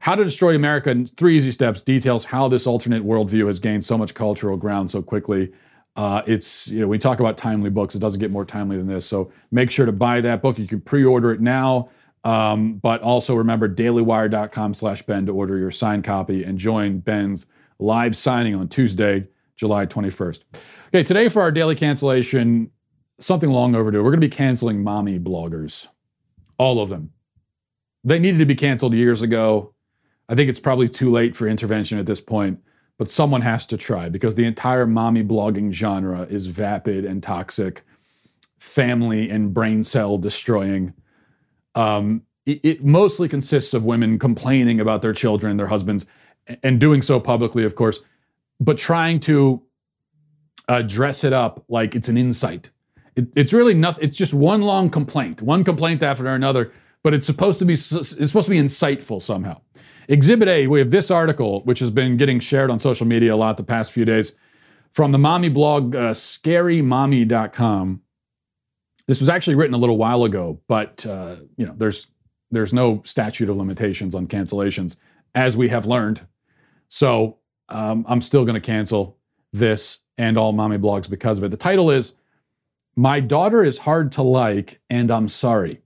How 0.00 0.16
to 0.16 0.24
Destroy 0.24 0.56
America 0.56 0.90
in 0.90 1.06
Three 1.06 1.36
Easy 1.36 1.52
Steps 1.52 1.80
details 1.80 2.24
how 2.24 2.48
this 2.48 2.66
alternate 2.66 3.04
worldview 3.04 3.46
has 3.46 3.60
gained 3.60 3.84
so 3.84 3.96
much 3.96 4.14
cultural 4.14 4.56
ground 4.56 4.90
so 4.90 5.00
quickly. 5.00 5.52
Uh, 5.94 6.22
it's, 6.26 6.66
you 6.68 6.80
know, 6.80 6.88
we 6.88 6.98
talk 6.98 7.20
about 7.20 7.36
timely 7.38 7.70
books, 7.70 7.94
it 7.94 8.00
doesn't 8.00 8.18
get 8.18 8.30
more 8.30 8.44
timely 8.44 8.76
than 8.76 8.88
this. 8.88 9.06
So 9.06 9.30
make 9.52 9.70
sure 9.70 9.86
to 9.86 9.92
buy 9.92 10.20
that 10.22 10.42
book. 10.42 10.58
You 10.58 10.66
can 10.66 10.80
pre 10.80 11.04
order 11.04 11.30
it 11.32 11.40
now. 11.40 11.88
Um, 12.24 12.74
but 12.74 13.02
also 13.02 13.34
remember 13.34 13.68
dailywire.com 13.68 14.74
slash 14.74 15.02
Ben 15.02 15.26
to 15.26 15.32
order 15.32 15.58
your 15.58 15.72
signed 15.72 16.04
copy 16.04 16.44
and 16.44 16.56
join 16.56 17.00
Ben's 17.00 17.46
live 17.80 18.16
signing 18.16 18.54
on 18.54 18.68
Tuesday, 18.68 19.26
July 19.56 19.86
21st. 19.86 20.44
Okay, 20.88 21.02
today 21.02 21.28
for 21.28 21.42
our 21.42 21.50
daily 21.50 21.74
cancellation, 21.74 22.70
something 23.18 23.50
long 23.50 23.74
overdue. 23.74 24.02
We're 24.02 24.10
going 24.10 24.20
to 24.20 24.28
be 24.28 24.34
canceling 24.34 24.82
mommy 24.84 25.18
bloggers, 25.18 25.88
all 26.58 26.80
of 26.80 26.88
them. 26.88 27.10
They 28.04 28.18
needed 28.18 28.38
to 28.38 28.46
be 28.46 28.54
canceled 28.54 28.94
years 28.94 29.22
ago. 29.22 29.74
I 30.28 30.34
think 30.34 30.48
it's 30.48 30.60
probably 30.60 30.88
too 30.88 31.10
late 31.10 31.36
for 31.36 31.46
intervention 31.46 31.98
at 31.98 32.06
this 32.06 32.20
point, 32.20 32.60
but 32.98 33.10
someone 33.10 33.42
has 33.42 33.66
to 33.66 33.76
try 33.76 34.08
because 34.08 34.34
the 34.34 34.44
entire 34.44 34.86
mommy 34.86 35.22
blogging 35.22 35.72
genre 35.72 36.22
is 36.22 36.46
vapid 36.46 37.04
and 37.04 37.22
toxic, 37.22 37.82
family 38.58 39.30
and 39.30 39.52
brain 39.52 39.82
cell 39.82 40.18
destroying. 40.18 40.94
Um, 41.74 42.22
it, 42.46 42.60
it 42.64 42.84
mostly 42.84 43.28
consists 43.28 43.74
of 43.74 43.84
women 43.84 44.18
complaining 44.18 44.80
about 44.80 45.02
their 45.02 45.12
children, 45.12 45.56
their 45.56 45.68
husbands, 45.68 46.06
and 46.62 46.80
doing 46.80 47.02
so 47.02 47.20
publicly, 47.20 47.64
of 47.64 47.74
course, 47.74 48.00
but 48.58 48.78
trying 48.78 49.20
to 49.20 49.62
uh, 50.68 50.82
dress 50.82 51.24
it 51.24 51.32
up 51.32 51.64
like 51.68 51.94
it's 51.94 52.08
an 52.08 52.16
insight 52.16 52.70
it, 53.16 53.28
it's 53.36 53.52
really 53.52 53.74
nothing. 53.74 54.04
It's 54.04 54.16
just 54.16 54.32
one 54.34 54.62
long 54.62 54.88
complaint, 54.90 55.42
one 55.42 55.64
complaint 55.64 56.02
after 56.02 56.26
another. 56.26 56.72
But 57.02 57.14
it's 57.14 57.26
supposed 57.26 57.58
to 57.58 57.64
be 57.64 57.74
it's 57.74 58.08
supposed 58.10 58.44
to 58.44 58.50
be 58.50 58.58
insightful 58.58 59.20
somehow. 59.20 59.60
Exhibit 60.08 60.48
A, 60.48 60.66
we 60.68 60.78
have 60.78 60.90
this 60.90 61.10
article, 61.10 61.62
which 61.64 61.80
has 61.80 61.90
been 61.90 62.16
getting 62.16 62.38
shared 62.38 62.70
on 62.70 62.78
social 62.78 63.06
media 63.06 63.34
a 63.34 63.36
lot 63.36 63.56
the 63.56 63.64
past 63.64 63.90
few 63.90 64.04
days, 64.04 64.34
from 64.92 65.10
the 65.10 65.18
mommy 65.18 65.48
blog 65.48 65.96
uh, 65.96 66.12
scarymommy.com. 66.12 68.02
This 69.12 69.20
was 69.20 69.28
actually 69.28 69.56
written 69.56 69.74
a 69.74 69.76
little 69.76 69.98
while 69.98 70.24
ago, 70.24 70.58
but 70.68 71.04
uh, 71.04 71.36
you 71.58 71.66
know, 71.66 71.74
there's 71.76 72.06
there's 72.50 72.72
no 72.72 73.02
statute 73.04 73.50
of 73.50 73.58
limitations 73.58 74.14
on 74.14 74.26
cancellations, 74.26 74.96
as 75.34 75.54
we 75.54 75.68
have 75.68 75.84
learned. 75.84 76.26
So 76.88 77.36
um, 77.68 78.06
I'm 78.08 78.22
still 78.22 78.46
going 78.46 78.54
to 78.54 78.60
cancel 78.66 79.18
this 79.52 79.98
and 80.16 80.38
all 80.38 80.52
mommy 80.52 80.78
blogs 80.78 81.10
because 81.10 81.36
of 81.36 81.44
it. 81.44 81.50
The 81.50 81.58
title 81.58 81.90
is 81.90 82.14
my 82.96 83.20
daughter 83.20 83.62
is 83.62 83.76
hard 83.76 84.12
to 84.12 84.22
like, 84.22 84.80
and 84.88 85.10
I'm 85.10 85.28
sorry. 85.28 85.82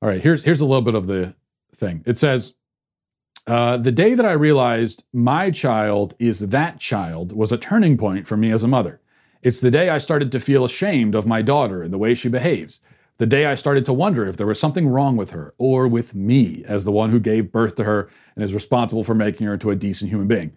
All 0.00 0.08
right, 0.08 0.20
here's 0.20 0.44
here's 0.44 0.60
a 0.60 0.64
little 0.64 0.82
bit 0.82 0.94
of 0.94 1.06
the 1.06 1.34
thing. 1.74 2.04
It 2.06 2.18
says, 2.18 2.54
uh, 3.48 3.78
the 3.78 3.90
day 3.90 4.14
that 4.14 4.24
I 4.24 4.32
realized 4.34 5.02
my 5.12 5.50
child 5.50 6.14
is 6.20 6.38
that 6.38 6.78
child 6.78 7.32
was 7.32 7.50
a 7.50 7.58
turning 7.58 7.98
point 7.98 8.28
for 8.28 8.36
me 8.36 8.52
as 8.52 8.62
a 8.62 8.68
mother. 8.68 9.00
It's 9.42 9.60
the 9.60 9.70
day 9.70 9.90
I 9.90 9.98
started 9.98 10.32
to 10.32 10.40
feel 10.40 10.64
ashamed 10.64 11.14
of 11.14 11.26
my 11.26 11.42
daughter 11.42 11.82
and 11.82 11.92
the 11.92 11.98
way 11.98 12.14
she 12.14 12.28
behaves. 12.28 12.80
The 13.18 13.26
day 13.26 13.46
I 13.46 13.54
started 13.54 13.84
to 13.86 13.92
wonder 13.92 14.28
if 14.28 14.36
there 14.36 14.46
was 14.46 14.60
something 14.60 14.88
wrong 14.88 15.16
with 15.16 15.30
her 15.30 15.54
or 15.56 15.88
with 15.88 16.14
me 16.14 16.64
as 16.66 16.84
the 16.84 16.92
one 16.92 17.10
who 17.10 17.20
gave 17.20 17.52
birth 17.52 17.74
to 17.76 17.84
her 17.84 18.10
and 18.34 18.44
is 18.44 18.52
responsible 18.52 19.04
for 19.04 19.14
making 19.14 19.46
her 19.46 19.54
into 19.54 19.70
a 19.70 19.76
decent 19.76 20.10
human 20.10 20.28
being. 20.28 20.52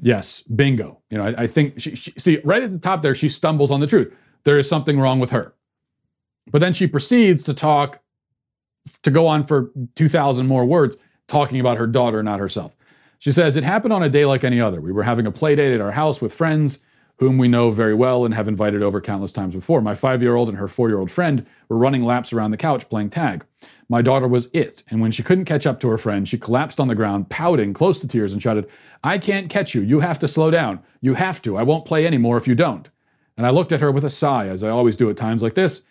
Yes, 0.00 0.42
bingo. 0.42 1.00
You 1.10 1.18
know, 1.18 1.24
I, 1.24 1.42
I 1.42 1.46
think 1.48 1.80
she, 1.80 1.96
she, 1.96 2.12
see 2.16 2.40
right 2.44 2.62
at 2.62 2.70
the 2.70 2.78
top 2.78 3.02
there, 3.02 3.16
she 3.16 3.28
stumbles 3.28 3.70
on 3.70 3.80
the 3.80 3.86
truth 3.86 4.14
there 4.44 4.58
is 4.58 4.68
something 4.68 4.98
wrong 4.98 5.18
with 5.18 5.30
her. 5.30 5.54
But 6.50 6.60
then 6.60 6.72
she 6.72 6.86
proceeds 6.86 7.42
to 7.44 7.54
talk, 7.54 8.00
to 9.02 9.10
go 9.10 9.26
on 9.26 9.42
for 9.42 9.70
2,000 9.96 10.46
more 10.46 10.64
words, 10.64 10.96
talking 11.26 11.60
about 11.60 11.76
her 11.76 11.86
daughter, 11.86 12.22
not 12.22 12.40
herself. 12.40 12.74
She 13.18 13.32
says, 13.32 13.56
It 13.56 13.64
happened 13.64 13.92
on 13.92 14.02
a 14.02 14.08
day 14.08 14.24
like 14.24 14.44
any 14.44 14.60
other. 14.60 14.80
We 14.80 14.92
were 14.92 15.02
having 15.02 15.26
a 15.26 15.32
play 15.32 15.56
date 15.56 15.74
at 15.74 15.80
our 15.80 15.90
house 15.90 16.20
with 16.20 16.32
friends 16.32 16.78
whom 17.18 17.36
we 17.36 17.48
know 17.48 17.70
very 17.70 17.94
well 17.94 18.24
and 18.24 18.34
have 18.34 18.48
invited 18.48 18.82
over 18.82 19.00
countless 19.00 19.32
times 19.32 19.54
before. 19.54 19.80
My 19.80 19.94
five 19.94 20.22
year 20.22 20.34
old 20.34 20.48
and 20.48 20.58
her 20.58 20.68
four 20.68 20.88
year 20.88 20.98
old 20.98 21.10
friend 21.10 21.46
were 21.68 21.76
running 21.76 22.04
laps 22.04 22.32
around 22.32 22.52
the 22.52 22.56
couch 22.56 22.88
playing 22.88 23.10
tag. 23.10 23.44
My 23.88 24.02
daughter 24.02 24.28
was 24.28 24.48
it, 24.52 24.82
and 24.88 25.00
when 25.00 25.10
she 25.10 25.22
couldn't 25.22 25.46
catch 25.46 25.66
up 25.66 25.80
to 25.80 25.88
her 25.88 25.98
friend, 25.98 26.28
she 26.28 26.38
collapsed 26.38 26.78
on 26.78 26.88
the 26.88 26.94
ground, 26.94 27.30
pouting, 27.30 27.72
close 27.72 28.00
to 28.00 28.08
tears, 28.08 28.32
and 28.32 28.42
shouted, 28.42 28.68
I 29.02 29.18
can't 29.18 29.50
catch 29.50 29.74
you. 29.74 29.80
You 29.80 30.00
have 30.00 30.18
to 30.20 30.28
slow 30.28 30.50
down. 30.50 30.80
You 31.00 31.14
have 31.14 31.40
to. 31.42 31.56
I 31.56 31.62
won't 31.62 31.86
play 31.86 32.06
anymore 32.06 32.36
if 32.36 32.46
you 32.46 32.54
don't. 32.54 32.88
And 33.36 33.46
I 33.46 33.50
looked 33.50 33.72
at 33.72 33.80
her 33.80 33.90
with 33.90 34.04
a 34.04 34.10
sigh, 34.10 34.48
as 34.48 34.62
I 34.62 34.68
always 34.68 34.96
do 34.96 35.10
at 35.10 35.16
times 35.16 35.42
like 35.42 35.54
this. 35.54 35.82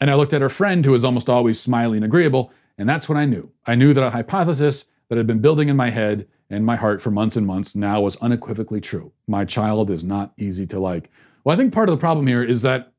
And 0.00 0.10
I 0.10 0.14
looked 0.14 0.32
at 0.32 0.42
her 0.42 0.48
friend, 0.48 0.84
who 0.84 0.94
is 0.94 1.04
almost 1.04 1.28
always 1.28 1.60
smiling 1.60 1.96
and 1.96 2.04
agreeable. 2.04 2.50
And 2.78 2.88
that's 2.88 3.08
when 3.08 3.18
I 3.18 3.26
knew. 3.26 3.52
I 3.66 3.74
knew 3.74 3.92
that 3.94 4.02
a 4.02 4.10
hypothesis 4.10 4.86
that 5.14 5.20
had 5.20 5.26
been 5.28 5.38
building 5.38 5.68
in 5.68 5.76
my 5.76 5.90
head 5.90 6.26
and 6.50 6.66
my 6.66 6.74
heart 6.74 7.00
for 7.00 7.12
months 7.12 7.36
and 7.36 7.46
months 7.46 7.76
now 7.76 8.00
was 8.00 8.16
unequivocally 8.16 8.80
true. 8.80 9.12
My 9.28 9.44
child 9.44 9.90
is 9.90 10.02
not 10.02 10.32
easy 10.36 10.66
to 10.66 10.80
like. 10.80 11.08
Well, 11.44 11.54
I 11.54 11.56
think 11.56 11.72
part 11.72 11.88
of 11.88 11.94
the 11.94 12.00
problem 12.00 12.26
here 12.26 12.42
is 12.42 12.62
that 12.62 12.92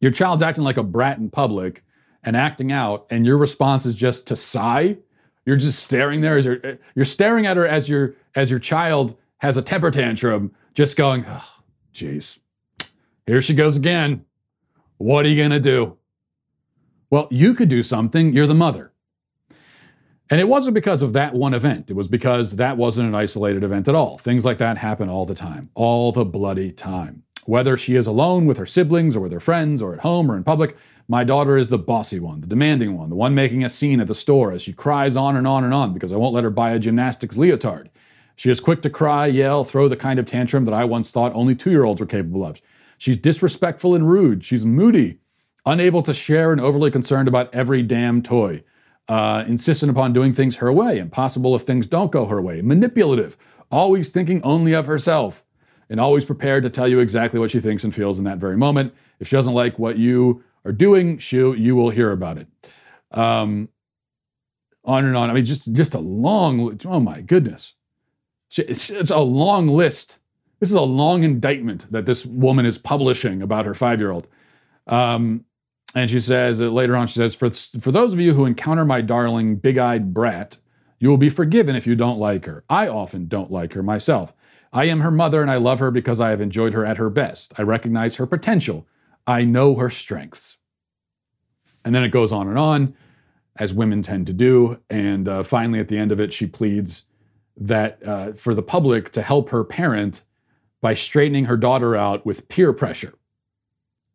your 0.00 0.12
child's 0.12 0.42
acting 0.42 0.62
like 0.62 0.76
a 0.76 0.84
brat 0.84 1.18
in 1.18 1.28
public 1.28 1.82
and 2.22 2.36
acting 2.36 2.70
out, 2.70 3.06
and 3.10 3.26
your 3.26 3.36
response 3.36 3.84
is 3.84 3.96
just 3.96 4.28
to 4.28 4.36
sigh. 4.36 4.98
You're 5.44 5.56
just 5.56 5.82
staring 5.82 6.20
there 6.20 6.38
as 6.38 6.44
you're, 6.44 6.78
you're 6.94 7.04
staring 7.04 7.46
at 7.46 7.56
her 7.56 7.66
as 7.66 7.88
your 7.88 8.14
as 8.36 8.48
your 8.48 8.60
child 8.60 9.16
has 9.38 9.56
a 9.56 9.62
temper 9.62 9.90
tantrum, 9.90 10.54
just 10.74 10.96
going, 10.96 11.24
oh, 11.26 11.62
geez, 11.92 12.38
here 13.26 13.42
she 13.42 13.54
goes 13.54 13.76
again. 13.76 14.24
What 14.98 15.26
are 15.26 15.28
you 15.28 15.42
gonna 15.42 15.58
do? 15.58 15.96
Well, 17.10 17.26
you 17.30 17.54
could 17.54 17.68
do 17.68 17.82
something. 17.82 18.34
You're 18.34 18.46
the 18.46 18.54
mother. 18.54 18.92
And 20.30 20.40
it 20.40 20.48
wasn't 20.48 20.74
because 20.74 21.00
of 21.00 21.14
that 21.14 21.34
one 21.34 21.54
event. 21.54 21.90
It 21.90 21.94
was 21.94 22.08
because 22.08 22.56
that 22.56 22.76
wasn't 22.76 23.08
an 23.08 23.14
isolated 23.14 23.64
event 23.64 23.88
at 23.88 23.94
all. 23.94 24.18
Things 24.18 24.44
like 24.44 24.58
that 24.58 24.76
happen 24.76 25.08
all 25.08 25.24
the 25.24 25.34
time, 25.34 25.70
all 25.74 26.12
the 26.12 26.24
bloody 26.24 26.70
time. 26.70 27.22
Whether 27.46 27.78
she 27.78 27.94
is 27.94 28.06
alone 28.06 28.44
with 28.44 28.58
her 28.58 28.66
siblings 28.66 29.16
or 29.16 29.20
with 29.20 29.32
her 29.32 29.40
friends 29.40 29.80
or 29.80 29.94
at 29.94 30.00
home 30.00 30.30
or 30.30 30.36
in 30.36 30.44
public, 30.44 30.76
my 31.08 31.24
daughter 31.24 31.56
is 31.56 31.68
the 31.68 31.78
bossy 31.78 32.20
one, 32.20 32.42
the 32.42 32.46
demanding 32.46 32.94
one, 32.98 33.08
the 33.08 33.16
one 33.16 33.34
making 33.34 33.64
a 33.64 33.70
scene 33.70 34.00
at 34.00 34.06
the 34.06 34.14
store 34.14 34.52
as 34.52 34.60
she 34.60 34.74
cries 34.74 35.16
on 35.16 35.34
and 35.34 35.46
on 35.46 35.64
and 35.64 35.72
on 35.72 35.94
because 35.94 36.12
I 36.12 36.16
won't 36.16 36.34
let 36.34 36.44
her 36.44 36.50
buy 36.50 36.72
a 36.72 36.78
gymnastics 36.78 37.38
leotard. 37.38 37.88
She 38.36 38.50
is 38.50 38.60
quick 38.60 38.82
to 38.82 38.90
cry, 38.90 39.26
yell, 39.26 39.64
throw 39.64 39.88
the 39.88 39.96
kind 39.96 40.18
of 40.18 40.26
tantrum 40.26 40.66
that 40.66 40.74
I 40.74 40.84
once 40.84 41.10
thought 41.10 41.34
only 41.34 41.54
two 41.54 41.70
year 41.70 41.84
olds 41.84 42.02
were 42.02 42.06
capable 42.06 42.44
of. 42.44 42.60
She's 42.98 43.16
disrespectful 43.16 43.94
and 43.94 44.06
rude. 44.06 44.44
She's 44.44 44.66
moody, 44.66 45.20
unable 45.64 46.02
to 46.02 46.12
share 46.12 46.52
and 46.52 46.60
overly 46.60 46.90
concerned 46.90 47.28
about 47.28 47.52
every 47.54 47.82
damn 47.82 48.20
toy 48.20 48.62
uh, 49.08 49.44
insistent 49.46 49.90
upon 49.90 50.12
doing 50.12 50.32
things 50.32 50.56
her 50.56 50.72
way, 50.72 50.98
impossible 50.98 51.54
if 51.54 51.62
things 51.62 51.86
don't 51.86 52.12
go 52.12 52.26
her 52.26 52.42
way, 52.42 52.60
manipulative, 52.60 53.36
always 53.70 54.10
thinking 54.10 54.42
only 54.42 54.74
of 54.74 54.86
herself, 54.86 55.44
and 55.88 55.98
always 55.98 56.24
prepared 56.24 56.62
to 56.62 56.70
tell 56.70 56.86
you 56.86 57.00
exactly 57.00 57.40
what 57.40 57.50
she 57.50 57.60
thinks 57.60 57.84
and 57.84 57.94
feels 57.94 58.18
in 58.18 58.24
that 58.24 58.38
very 58.38 58.56
moment. 58.56 58.94
If 59.18 59.28
she 59.28 59.36
doesn't 59.36 59.54
like 59.54 59.78
what 59.78 59.96
you 59.96 60.44
are 60.64 60.72
doing, 60.72 61.18
she 61.18 61.36
you 61.36 61.74
will 61.74 61.90
hear 61.90 62.12
about 62.12 62.38
it. 62.38 62.48
Um, 63.10 63.70
on 64.84 65.04
and 65.04 65.16
on. 65.16 65.30
I 65.30 65.32
mean, 65.32 65.44
just 65.44 65.72
just 65.74 65.94
a 65.94 65.98
long. 65.98 66.78
Oh 66.84 67.00
my 67.00 67.22
goodness, 67.22 67.74
it's, 68.56 69.10
a 69.10 69.18
long 69.18 69.68
list. 69.68 70.20
This 70.60 70.70
is 70.70 70.74
a 70.76 70.82
long 70.82 71.22
indictment 71.22 71.90
that 71.92 72.06
this 72.06 72.26
woman 72.26 72.66
is 72.66 72.78
publishing 72.78 73.42
about 73.42 73.66
her 73.66 73.74
five 73.74 74.00
year 74.00 74.10
old. 74.10 74.28
Um, 74.86 75.44
and 75.94 76.10
she 76.10 76.20
says 76.20 76.60
uh, 76.60 76.68
later 76.68 76.96
on, 76.96 77.06
she 77.06 77.14
says, 77.14 77.34
for, 77.34 77.50
for 77.50 77.92
those 77.92 78.12
of 78.12 78.20
you 78.20 78.34
who 78.34 78.44
encounter 78.44 78.84
my 78.84 79.00
darling 79.00 79.56
big 79.56 79.78
eyed 79.78 80.12
brat, 80.12 80.58
you 80.98 81.08
will 81.08 81.18
be 81.18 81.30
forgiven 81.30 81.76
if 81.76 81.86
you 81.86 81.94
don't 81.94 82.18
like 82.18 82.44
her. 82.44 82.64
I 82.68 82.88
often 82.88 83.28
don't 83.28 83.50
like 83.50 83.72
her 83.74 83.82
myself. 83.82 84.34
I 84.72 84.84
am 84.84 85.00
her 85.00 85.10
mother 85.10 85.40
and 85.40 85.50
I 85.50 85.56
love 85.56 85.78
her 85.78 85.90
because 85.90 86.20
I 86.20 86.30
have 86.30 86.40
enjoyed 86.40 86.74
her 86.74 86.84
at 86.84 86.98
her 86.98 87.08
best. 87.08 87.58
I 87.58 87.62
recognize 87.62 88.16
her 88.16 88.26
potential. 88.26 88.86
I 89.26 89.44
know 89.44 89.76
her 89.76 89.90
strengths. 89.90 90.58
And 91.84 91.94
then 91.94 92.02
it 92.02 92.10
goes 92.10 92.32
on 92.32 92.48
and 92.48 92.58
on, 92.58 92.94
as 93.56 93.72
women 93.72 94.02
tend 94.02 94.26
to 94.26 94.32
do. 94.32 94.80
And 94.90 95.28
uh, 95.28 95.42
finally, 95.42 95.78
at 95.78 95.88
the 95.88 95.98
end 95.98 96.12
of 96.12 96.20
it, 96.20 96.32
she 96.32 96.46
pleads 96.46 97.06
that 97.56 98.06
uh, 98.06 98.32
for 98.32 98.54
the 98.54 98.62
public 98.62 99.10
to 99.10 99.22
help 99.22 99.50
her 99.50 99.64
parent 99.64 100.22
by 100.80 100.94
straightening 100.94 101.46
her 101.46 101.56
daughter 101.56 101.96
out 101.96 102.26
with 102.26 102.48
peer 102.48 102.72
pressure. 102.72 103.14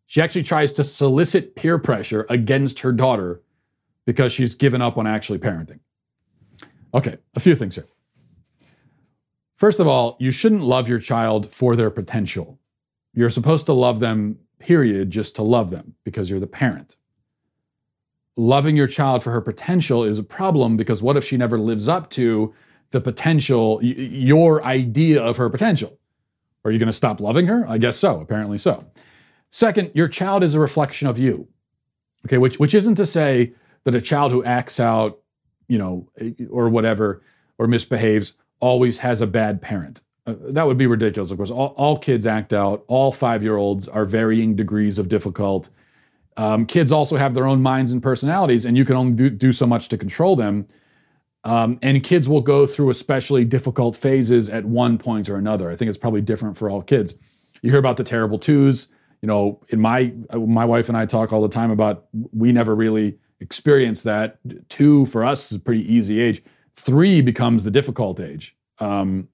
She 0.05 0.21
actually 0.21 0.43
tries 0.43 0.71
to 0.73 0.83
solicit 0.83 1.55
peer 1.55 1.79
pressure 1.79 2.25
against 2.29 2.79
her 2.79 2.91
daughter 2.91 3.41
because 4.05 4.33
she's 4.33 4.53
given 4.53 4.81
up 4.81 4.97
on 4.97 5.07
actually 5.07 5.39
parenting. 5.39 5.79
Okay, 6.93 7.17
a 7.35 7.39
few 7.39 7.55
things 7.55 7.75
here. 7.75 7.87
First 9.55 9.79
of 9.79 9.87
all, 9.87 10.17
you 10.19 10.31
shouldn't 10.31 10.63
love 10.63 10.89
your 10.89 10.99
child 10.99 11.51
for 11.51 11.75
their 11.75 11.89
potential. 11.89 12.59
You're 13.13 13.29
supposed 13.29 13.65
to 13.67 13.73
love 13.73 13.99
them, 13.99 14.37
period, 14.59 15.09
just 15.09 15.35
to 15.37 15.43
love 15.43 15.69
them 15.69 15.95
because 16.03 16.29
you're 16.29 16.39
the 16.39 16.47
parent. 16.47 16.97
Loving 18.35 18.75
your 18.75 18.87
child 18.87 19.23
for 19.23 19.31
her 19.31 19.41
potential 19.41 20.03
is 20.03 20.17
a 20.19 20.23
problem 20.23 20.75
because 20.75 21.03
what 21.03 21.17
if 21.17 21.23
she 21.23 21.37
never 21.37 21.59
lives 21.59 21.87
up 21.87 22.09
to 22.11 22.53
the 22.91 23.01
potential, 23.01 23.79
your 23.83 24.63
idea 24.63 25.21
of 25.21 25.37
her 25.37 25.49
potential? 25.49 25.97
Are 26.65 26.71
you 26.71 26.79
going 26.79 26.87
to 26.87 26.93
stop 26.93 27.19
loving 27.19 27.47
her? 27.47 27.65
I 27.67 27.77
guess 27.77 27.97
so, 27.97 28.19
apparently 28.21 28.57
so. 28.57 28.85
Second, 29.53 29.91
your 29.93 30.07
child 30.07 30.43
is 30.43 30.55
a 30.55 30.59
reflection 30.59 31.07
of 31.07 31.19
you. 31.19 31.47
Okay, 32.25 32.39
which 32.39 32.57
which 32.57 32.73
isn't 32.73 32.95
to 32.95 33.05
say 33.05 33.53
that 33.83 33.93
a 33.93 34.01
child 34.01 34.31
who 34.31 34.43
acts 34.43 34.79
out, 34.79 35.19
you 35.67 35.77
know, 35.77 36.09
or 36.49 36.69
whatever, 36.69 37.21
or 37.59 37.67
misbehaves 37.67 38.33
always 38.59 38.97
has 38.97 39.21
a 39.21 39.27
bad 39.27 39.61
parent. 39.61 40.01
Uh, 40.25 40.33
that 40.39 40.65
would 40.65 40.79
be 40.79 40.87
ridiculous. 40.87 41.29
Of 41.29 41.37
course, 41.37 41.51
all, 41.51 41.75
all 41.77 41.99
kids 41.99 42.25
act 42.25 42.51
out. 42.51 42.83
All 42.87 43.11
five-year-olds 43.11 43.87
are 43.87 44.05
varying 44.05 44.55
degrees 44.55 44.97
of 44.97 45.07
difficult. 45.07 45.69
Um, 46.35 46.65
kids 46.65 46.91
also 46.91 47.15
have 47.17 47.35
their 47.35 47.45
own 47.45 47.61
minds 47.61 47.91
and 47.91 48.01
personalities, 48.01 48.65
and 48.65 48.75
you 48.75 48.85
can 48.85 48.95
only 48.95 49.13
do, 49.13 49.29
do 49.29 49.51
so 49.51 49.67
much 49.67 49.87
to 49.89 49.99
control 49.99 50.35
them. 50.35 50.67
Um, 51.43 51.77
and 51.83 52.03
kids 52.03 52.27
will 52.27 52.41
go 52.41 52.65
through 52.65 52.89
especially 52.89 53.45
difficult 53.45 53.95
phases 53.95 54.49
at 54.49 54.65
one 54.65 54.97
point 54.97 55.29
or 55.29 55.35
another. 55.35 55.69
I 55.69 55.75
think 55.75 55.89
it's 55.89 55.97
probably 55.99 56.21
different 56.21 56.57
for 56.57 56.71
all 56.71 56.81
kids. 56.81 57.13
You 57.61 57.69
hear 57.69 57.79
about 57.79 57.97
the 57.97 58.03
terrible 58.03 58.39
twos 58.39 58.87
you 59.23 59.27
know, 59.27 59.61
in 59.69 59.79
my 59.79 60.13
my 60.33 60.65
wife 60.65 60.89
and 60.89 60.97
I 60.97 61.05
talk 61.05 61.31
all 61.31 61.41
the 61.41 61.47
time 61.47 61.71
about 61.71 62.07
we 62.33 62.51
never 62.51 62.75
really 62.75 63.17
experienced 63.39 64.03
that. 64.03 64.37
Two 64.67 65.05
for 65.05 65.23
us 65.23 65.49
is 65.49 65.57
a 65.57 65.61
pretty 65.61 65.91
easy 65.91 66.19
age. 66.19 66.43
Three 66.75 67.21
becomes 67.21 67.63
the 67.63 67.71
difficult 67.71 68.19
age. 68.19 68.53
Um, 68.79 69.29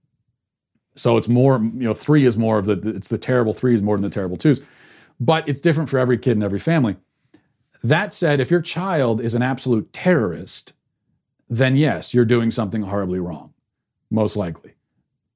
so 0.95 1.17
it's 1.17 1.27
more, 1.27 1.57
you 1.57 1.87
know, 1.87 1.95
three 1.95 2.25
is 2.25 2.37
more 2.37 2.59
of 2.59 2.67
the 2.67 2.79
it's 2.95 3.09
the 3.09 3.17
terrible 3.17 3.51
three 3.51 3.73
is 3.73 3.81
more 3.81 3.97
than 3.97 4.03
the 4.03 4.11
terrible 4.11 4.37
twos, 4.37 4.61
but 5.19 5.49
it's 5.49 5.59
different 5.59 5.89
for 5.89 5.97
every 5.97 6.19
kid 6.19 6.33
and 6.33 6.43
every 6.43 6.59
family. 6.59 6.95
That 7.83 8.13
said, 8.13 8.39
if 8.39 8.51
your 8.51 8.61
child 8.61 9.19
is 9.19 9.33
an 9.33 9.41
absolute 9.41 9.91
terrorist, 9.91 10.73
then 11.49 11.75
yes, 11.75 12.13
you're 12.13 12.25
doing 12.25 12.51
something 12.51 12.83
horribly 12.83 13.19
wrong, 13.19 13.55
most 14.11 14.37
likely, 14.37 14.75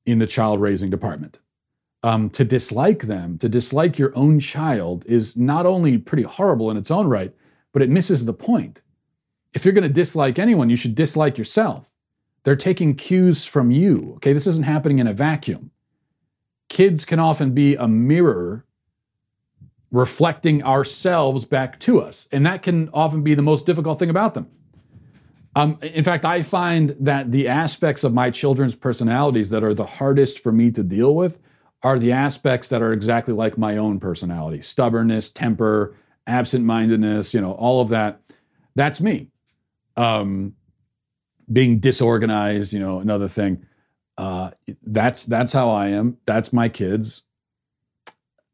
in 0.06 0.20
the 0.20 0.28
child 0.28 0.62
raising 0.62 0.91
department 0.91 1.39
um, 2.04 2.30
to 2.32 2.43
dislike 2.43 3.04
them, 3.04 3.38
to 3.39 3.49
dislike 3.49 3.97
your 3.97 4.12
own 4.16 4.39
child, 4.39 5.06
is 5.06 5.38
not 5.38 5.66
only 5.66 5.97
pretty 5.97 6.24
horrible 6.24 6.70
in 6.70 6.78
its 6.78 6.91
own 6.91 7.08
right, 7.08 7.34
but 7.72 7.82
it 7.82 7.89
misses 7.89 8.26
the 8.26 8.34
point. 8.34 8.82
If 9.54 9.64
you're 9.64 9.74
going 9.74 9.88
to 9.88 9.93
dislike 9.93 10.38
anyone, 10.38 10.70
you 10.70 10.76
should 10.76 10.95
dislike 10.95 11.38
yourself. 11.38 11.91
They're 12.43 12.56
taking 12.58 12.95
cues 12.95 13.45
from 13.45 13.72
you. 13.72 14.14
Okay, 14.18 14.34
this 14.34 14.47
isn't 14.47 14.66
happening 14.66 14.99
in 14.99 15.08
a 15.08 15.14
vacuum. 15.14 15.72
Kids 16.68 17.06
can 17.06 17.20
often 17.20 17.54
be 17.54 17.76
a 17.76 17.88
mirror 17.88 18.66
reflecting 19.91 20.64
ourselves 20.64 21.45
back 21.45 21.80
to 21.80 22.01
us, 22.01 22.28
and 22.32 22.45
that 22.45 22.64
can 22.64 22.89
often 22.93 23.22
be 23.22 23.36
the 23.36 23.41
most 23.41 23.66
difficult 23.66 23.99
thing 23.99 24.10
about 24.10 24.34
them. 24.34 24.49
Um, 25.56 25.78
in 25.82 26.04
fact, 26.04 26.26
I 26.26 26.41
find 26.41 26.95
that 26.99 27.32
the 27.32 27.47
aspects 27.47 28.04
of 28.04 28.12
my 28.12 28.32
children's 28.32 28.74
personalities 28.74 29.51
that 29.51 29.64
are 29.64 29.76
the 29.76 29.86
hardest 29.86 30.41
for 30.41 30.51
me 30.51 30.72
to 30.72 30.84
deal 30.84 31.16
with 31.16 31.38
are 31.84 31.99
the 31.99 32.13
aspects 32.13 32.69
that 32.69 32.81
are 32.81 32.93
exactly 32.93 33.34
like 33.34 33.57
my 33.57 33.77
own 33.77 33.99
personality 33.99 34.61
stubbornness, 34.61 35.29
temper, 35.29 35.95
absent 36.25 36.65
mindedness, 36.65 37.34
you 37.34 37.41
know, 37.41 37.51
all 37.53 37.81
of 37.81 37.89
that. 37.89 38.21
That's 38.75 39.01
me. 39.01 39.29
Um, 39.97 40.55
being 41.51 41.79
disorganized, 41.79 42.73
you 42.73 42.79
know, 42.79 42.99
another 42.99 43.27
thing. 43.27 43.65
Uh, 44.17 44.51
that's 44.84 45.25
that's 45.25 45.51
how 45.51 45.69
I 45.69 45.88
am. 45.88 46.17
That's 46.25 46.53
my 46.53 46.69
kids. 46.69 47.23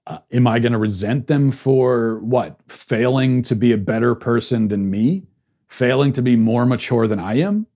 Uh, 0.07 0.19
am 0.31 0.47
I 0.47 0.57
going 0.59 0.71
to 0.71 0.79
resent 0.79 1.27
them 1.27 1.51
for 1.51 2.19
what? 2.19 2.59
Failing 2.67 3.43
to 3.43 3.55
be 3.55 3.71
a 3.71 3.77
better 3.77 4.15
person 4.15 4.69
than 4.69 4.89
me? 4.89 5.27
Failing 5.67 6.11
to 6.13 6.21
be 6.21 6.35
more 6.35 6.65
mature 6.65 7.07
than 7.07 7.19
I 7.19 7.35
am? 7.35 7.67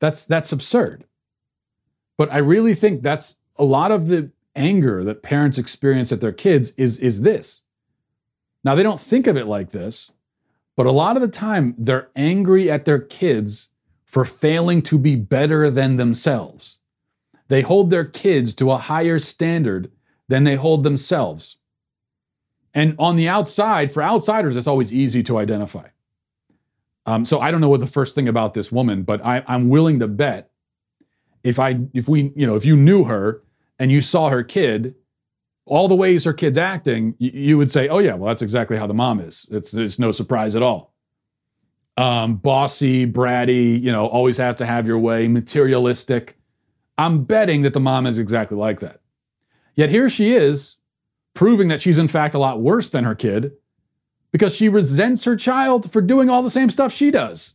That's 0.00 0.26
that's 0.26 0.52
absurd. 0.52 1.04
But 2.18 2.30
I 2.30 2.38
really 2.38 2.74
think 2.74 3.02
that's 3.02 3.36
a 3.56 3.64
lot 3.64 3.90
of 3.90 4.08
the 4.08 4.30
anger 4.54 5.04
that 5.04 5.22
parents 5.22 5.58
experience 5.58 6.12
at 6.12 6.20
their 6.20 6.32
kids 6.32 6.72
is, 6.76 6.98
is 6.98 7.22
this. 7.22 7.62
Now, 8.64 8.74
they 8.74 8.82
don't 8.82 9.00
think 9.00 9.26
of 9.26 9.36
it 9.36 9.46
like 9.46 9.70
this, 9.70 10.10
but 10.76 10.86
a 10.86 10.92
lot 10.92 11.16
of 11.16 11.22
the 11.22 11.28
time 11.28 11.74
they're 11.78 12.10
angry 12.14 12.70
at 12.70 12.84
their 12.84 12.98
kids 12.98 13.68
for 14.04 14.24
failing 14.24 14.82
to 14.82 14.98
be 14.98 15.16
better 15.16 15.70
than 15.70 15.96
themselves. 15.96 16.78
They 17.48 17.62
hold 17.62 17.90
their 17.90 18.04
kids 18.04 18.54
to 18.54 18.70
a 18.70 18.76
higher 18.76 19.18
standard 19.18 19.90
than 20.28 20.44
they 20.44 20.56
hold 20.56 20.84
themselves. 20.84 21.56
And 22.72 22.94
on 22.98 23.16
the 23.16 23.28
outside, 23.28 23.92
for 23.92 24.02
outsiders, 24.02 24.56
it's 24.56 24.66
always 24.66 24.92
easy 24.92 25.22
to 25.24 25.38
identify. 25.38 25.88
Um, 27.06 27.24
so 27.24 27.40
I 27.40 27.50
don't 27.50 27.60
know 27.60 27.68
what 27.68 27.80
the 27.80 27.86
first 27.86 28.14
thing 28.14 28.28
about 28.28 28.54
this 28.54 28.70
woman, 28.70 29.02
but 29.02 29.24
I, 29.24 29.42
I'm 29.48 29.68
willing 29.68 29.98
to 30.00 30.08
bet 30.08 30.50
if 31.42 31.58
I 31.58 31.80
if 31.94 32.08
we 32.08 32.32
you 32.36 32.46
know 32.46 32.54
if 32.54 32.64
you 32.64 32.76
knew 32.76 33.04
her 33.04 33.42
and 33.80 33.90
you 33.90 34.02
saw 34.02 34.28
her 34.28 34.44
kid, 34.44 34.94
all 35.64 35.88
the 35.88 35.96
ways 35.96 36.24
her 36.24 36.34
kid's 36.34 36.58
acting, 36.58 37.16
you, 37.18 37.30
you 37.32 37.58
would 37.58 37.70
say, 37.70 37.88
oh, 37.88 37.98
yeah, 37.98 38.14
well, 38.14 38.28
that's 38.28 38.42
exactly 38.42 38.76
how 38.76 38.86
the 38.86 38.94
mom 38.94 39.18
is. 39.18 39.46
It's, 39.50 39.74
it's 39.74 39.98
no 39.98 40.12
surprise 40.12 40.54
at 40.54 40.62
all. 40.62 40.94
Um, 41.96 42.36
bossy, 42.36 43.06
bratty, 43.06 43.80
you 43.82 43.90
know, 43.90 44.06
always 44.06 44.36
have 44.36 44.56
to 44.56 44.66
have 44.66 44.86
your 44.86 44.98
way, 44.98 45.26
materialistic. 45.28 46.38
I'm 46.98 47.24
betting 47.24 47.62
that 47.62 47.72
the 47.72 47.80
mom 47.80 48.06
is 48.06 48.18
exactly 48.18 48.56
like 48.56 48.80
that. 48.80 49.00
Yet 49.74 49.88
here 49.88 50.10
she 50.10 50.32
is, 50.32 50.76
proving 51.34 51.68
that 51.68 51.80
she's 51.80 51.98
in 51.98 52.08
fact 52.08 52.34
a 52.34 52.38
lot 52.38 52.60
worse 52.60 52.90
than 52.90 53.04
her 53.04 53.14
kid 53.14 53.52
because 54.30 54.54
she 54.54 54.68
resents 54.68 55.24
her 55.24 55.36
child 55.36 55.90
for 55.90 56.02
doing 56.02 56.28
all 56.28 56.42
the 56.42 56.50
same 56.50 56.68
stuff 56.68 56.92
she 56.92 57.10
does. 57.10 57.54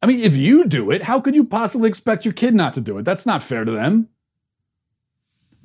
I 0.00 0.06
mean, 0.06 0.20
if 0.20 0.36
you 0.36 0.66
do 0.66 0.90
it, 0.90 1.02
how 1.02 1.20
could 1.20 1.34
you 1.34 1.44
possibly 1.44 1.88
expect 1.88 2.24
your 2.24 2.34
kid 2.34 2.54
not 2.54 2.72
to 2.74 2.80
do 2.80 2.96
it? 2.98 3.04
That's 3.04 3.26
not 3.26 3.42
fair 3.42 3.64
to 3.64 3.70
them. 3.70 4.08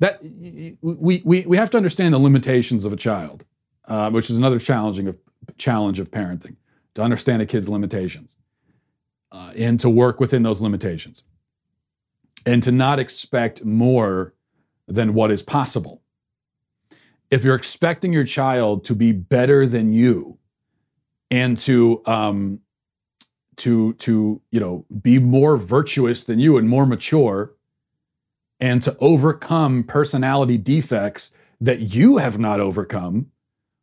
That 0.00 0.22
we 0.22 0.76
we 1.24 1.44
we 1.46 1.56
have 1.56 1.70
to 1.70 1.76
understand 1.76 2.14
the 2.14 2.18
limitations 2.18 2.84
of 2.84 2.92
a 2.92 2.96
child, 2.96 3.44
uh, 3.84 4.10
which 4.10 4.30
is 4.30 4.38
another 4.38 4.58
challenging 4.58 5.06
of 5.06 5.18
challenge 5.56 6.00
of 6.00 6.10
parenting 6.10 6.56
to 6.94 7.02
understand 7.02 7.42
a 7.42 7.46
kid's 7.46 7.68
limitations 7.68 8.36
uh, 9.30 9.52
and 9.56 9.78
to 9.80 9.88
work 9.90 10.18
within 10.18 10.42
those 10.42 10.62
limitations 10.62 11.22
and 12.46 12.62
to 12.62 12.72
not 12.72 12.98
expect 12.98 13.64
more 13.64 14.34
than 14.88 15.14
what 15.14 15.30
is 15.30 15.42
possible. 15.42 16.02
If 17.30 17.44
you're 17.44 17.54
expecting 17.54 18.12
your 18.12 18.24
child 18.24 18.84
to 18.86 18.94
be 18.94 19.12
better 19.12 19.66
than 19.66 19.92
you 19.92 20.38
and 21.30 21.56
to 21.58 22.02
um, 22.06 22.60
to 23.56 23.92
to 23.94 24.40
you 24.50 24.60
know 24.60 24.84
be 25.02 25.18
more 25.18 25.56
virtuous 25.56 26.24
than 26.24 26.38
you 26.38 26.56
and 26.56 26.68
more 26.68 26.86
mature 26.86 27.54
and 28.60 28.82
to 28.82 28.96
overcome 29.00 29.82
personality 29.82 30.58
defects 30.58 31.32
that 31.60 31.80
you 31.80 32.18
have 32.18 32.38
not 32.38 32.60
overcome 32.60 33.30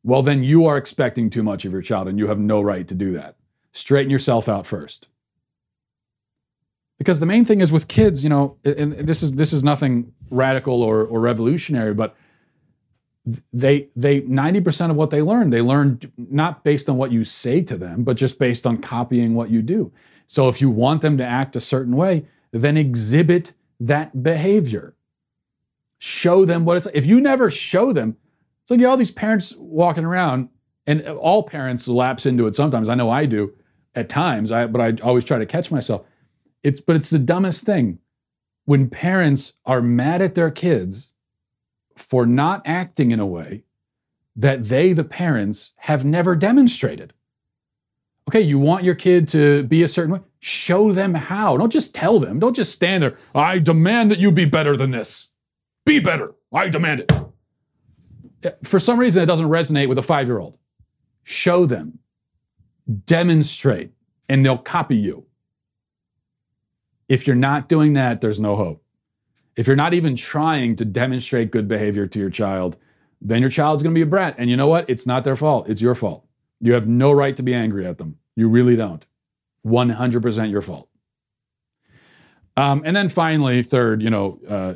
well 0.08 0.24
then 0.24 0.42
you 0.42 0.66
are 0.66 0.78
expecting 0.78 1.30
too 1.30 1.44
much 1.44 1.66
of 1.66 1.74
your 1.74 1.82
child 1.82 2.08
and 2.08 2.18
you 2.18 2.28
have 2.28 2.40
no 2.40 2.62
right 2.62 2.88
to 2.88 2.96
do 2.96 3.12
that. 3.12 3.36
Straighten 3.74 4.10
yourself 4.10 4.48
out 4.48 4.66
first. 4.66 5.10
Because 6.98 7.20
the 7.20 7.26
main 7.26 7.44
thing 7.44 7.60
is 7.60 7.74
with 7.74 7.90
kids 7.90 8.24
you 8.24 8.30
know 8.30 8.58
and 8.64 8.94
this 8.94 9.22
is 9.22 9.34
this 9.34 9.52
is 9.52 9.66
nothing 9.66 10.14
radical 10.30 10.82
or, 10.82 11.04
or 11.04 11.20
revolutionary 11.20 11.94
but 11.94 12.16
they 13.52 13.90
they 13.98 14.22
90% 14.22 14.90
of 14.90 14.96
what 14.96 15.10
they 15.10 15.22
learn 15.22 15.50
they 15.50 15.62
learn 15.62 16.00
not 16.18 16.64
based 16.64 16.90
on 16.90 16.96
what 16.96 17.12
you 17.12 17.26
say 17.26 17.62
to 17.62 17.76
them 17.76 18.04
but 18.04 18.16
just 18.16 18.40
based 18.40 18.66
on 18.66 18.78
copying 18.78 19.36
what 19.36 19.50
you 19.50 19.62
do. 19.62 19.92
So 20.26 20.48
if 20.48 20.62
you 20.62 20.70
want 20.70 21.02
them 21.02 21.18
to 21.18 21.26
act 21.26 21.58
a 21.58 21.62
certain 21.62 21.98
way 21.98 22.26
then 22.52 22.78
exhibit 22.78 23.52
that 23.80 24.24
behavior 24.24 24.96
show 26.00 26.46
them 26.46 26.66
what 26.66 26.78
it's 26.78 26.86
like 26.86 26.96
if 26.96 27.06
you 27.06 27.20
never 27.20 27.50
show 27.50 27.92
them 27.92 28.16
it's 28.62 28.72
like 28.72 28.80
you 28.80 28.88
all 28.88 28.98
these 28.98 29.12
parents 29.12 29.56
walking 29.58 30.06
around 30.06 30.50
and 30.86 31.02
all 31.08 31.44
parents 31.44 31.88
lapse 31.88 32.26
into 32.26 32.48
it 32.48 32.56
sometimes 32.56 32.90
i 32.90 32.96
know 32.96 33.10
i 33.10 33.26
do 33.26 33.54
at 33.96 34.10
times 34.10 34.52
I, 34.52 34.68
but 34.68 34.82
i 34.82 35.04
always 35.04 35.26
try 35.26 35.40
to 35.40 35.46
catch 35.46 35.72
myself 35.72 36.06
it's 36.64 36.82
but 36.82 36.96
it's 36.96 37.10
the 37.10 37.20
dumbest 37.20 37.66
thing 37.66 38.00
when 38.66 38.90
parents 38.90 39.54
are 39.66 39.82
mad 39.82 40.22
at 40.22 40.36
their 40.36 40.52
kids 40.52 41.14
for 41.96 42.26
not 42.26 42.62
acting 42.66 43.12
in 43.12 43.20
a 43.20 43.26
way 43.26 43.64
that 44.36 44.66
they, 44.66 44.94
the 44.94 45.04
parents, 45.04 45.74
have 45.78 46.06
never 46.06 46.36
demonstrated. 46.36 47.14
Okay, 48.30 48.42
you 48.42 48.60
want 48.60 48.84
your 48.84 48.94
kid 48.94 49.28
to 49.30 49.64
be 49.64 49.84
a 49.84 49.88
certain 49.88 50.14
way? 50.14 50.20
Show 50.40 50.92
them 50.92 51.14
how. 51.14 51.58
Don't 51.58 51.72
just 51.72 51.96
tell 51.96 52.20
them. 52.20 52.40
Don't 52.40 52.56
just 52.56 52.72
stand 52.72 53.04
there. 53.04 53.16
I 53.34 53.60
demand 53.60 54.12
that 54.12 54.20
you 54.20 54.32
be 54.32 54.46
better 54.46 54.78
than 54.78 54.92
this. 54.92 55.30
Be 55.86 56.00
better. 56.00 56.36
I 56.54 56.70
demand 56.70 57.02
it. 57.02 57.12
Eh, 58.44 58.52
for 58.64 58.80
some 58.80 59.00
reason, 59.00 59.24
it 59.24 59.26
doesn't 59.26 59.50
resonate 59.50 59.90
with 59.90 59.98
a 59.98 60.04
five 60.04 60.28
year 60.28 60.40
old. 60.40 60.58
Show 61.24 61.66
them, 61.66 62.00
demonstrate, 63.06 63.92
and 64.30 64.46
they'll 64.46 64.58
copy 64.58 64.96
you. 64.96 65.26
If 67.10 67.26
you're 67.26 67.36
not 67.36 67.70
doing 67.70 67.94
that, 67.94 68.22
there's 68.22 68.40
no 68.40 68.56
hope. 68.56 68.84
If 69.56 69.66
you're 69.66 69.76
not 69.76 69.94
even 69.94 70.16
trying 70.16 70.76
to 70.76 70.86
demonstrate 70.86 71.52
good 71.52 71.68
behavior 71.68 72.06
to 72.06 72.20
your 72.20 72.30
child, 72.30 72.78
then 73.20 73.42
your 73.42 73.50
child's 73.50 73.82
going 73.82 73.94
to 73.94 73.98
be 73.98 74.04
a 74.04 74.06
brat. 74.06 74.36
And 74.38 74.50
you 74.50 74.56
know 74.56 74.68
what? 74.68 74.90
It's 74.90 75.08
not 75.08 75.24
their 75.24 75.36
fault. 75.36 75.68
It's 75.68 75.82
your 75.82 75.96
fault. 75.96 76.26
You 76.60 76.74
have 76.74 76.88
no 76.88 77.12
right 77.12 77.36
to 77.36 77.44
be 77.44 77.54
angry 77.54 77.86
at 77.86 77.98
them. 77.98 78.18
You 78.36 78.50
really 78.50 78.76
don't. 78.76 79.06
100% 79.68 80.52
your 80.52 80.62
fault. 80.62 80.90
Um, 82.56 82.82
and 82.86 82.96
then 82.96 83.10
finally, 83.10 83.62
third, 83.62 84.02
you 84.02 84.10
know, 84.10 84.40
uh, 84.48 84.76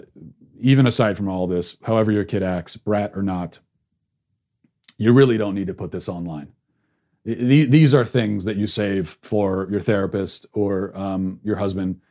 even 0.60 0.86
aside 0.86 1.18
from 1.18 1.28
all 1.28 1.48
this, 1.48 1.78
however 1.84 2.12
your 2.12 2.26
kid 2.26 2.44
acts, 2.44 2.78
brat 2.78 3.12
or 3.16 3.24
not, 3.24 3.60
you 4.98 5.14
really 5.14 5.38
don't 5.38 5.56
need 5.56 5.68
to 5.68 5.74
put 5.74 5.92
this 5.92 6.08
online. 6.08 6.52
These 7.24 7.94
are 7.94 8.06
things 8.06 8.46
that 8.46 8.58
you 8.58 8.68
save 8.68 9.18
for 9.22 9.68
your 9.72 9.80
therapist 9.80 10.46
or 10.54 10.96
um, 10.96 11.40
your 11.44 11.56
husband 11.56 12.02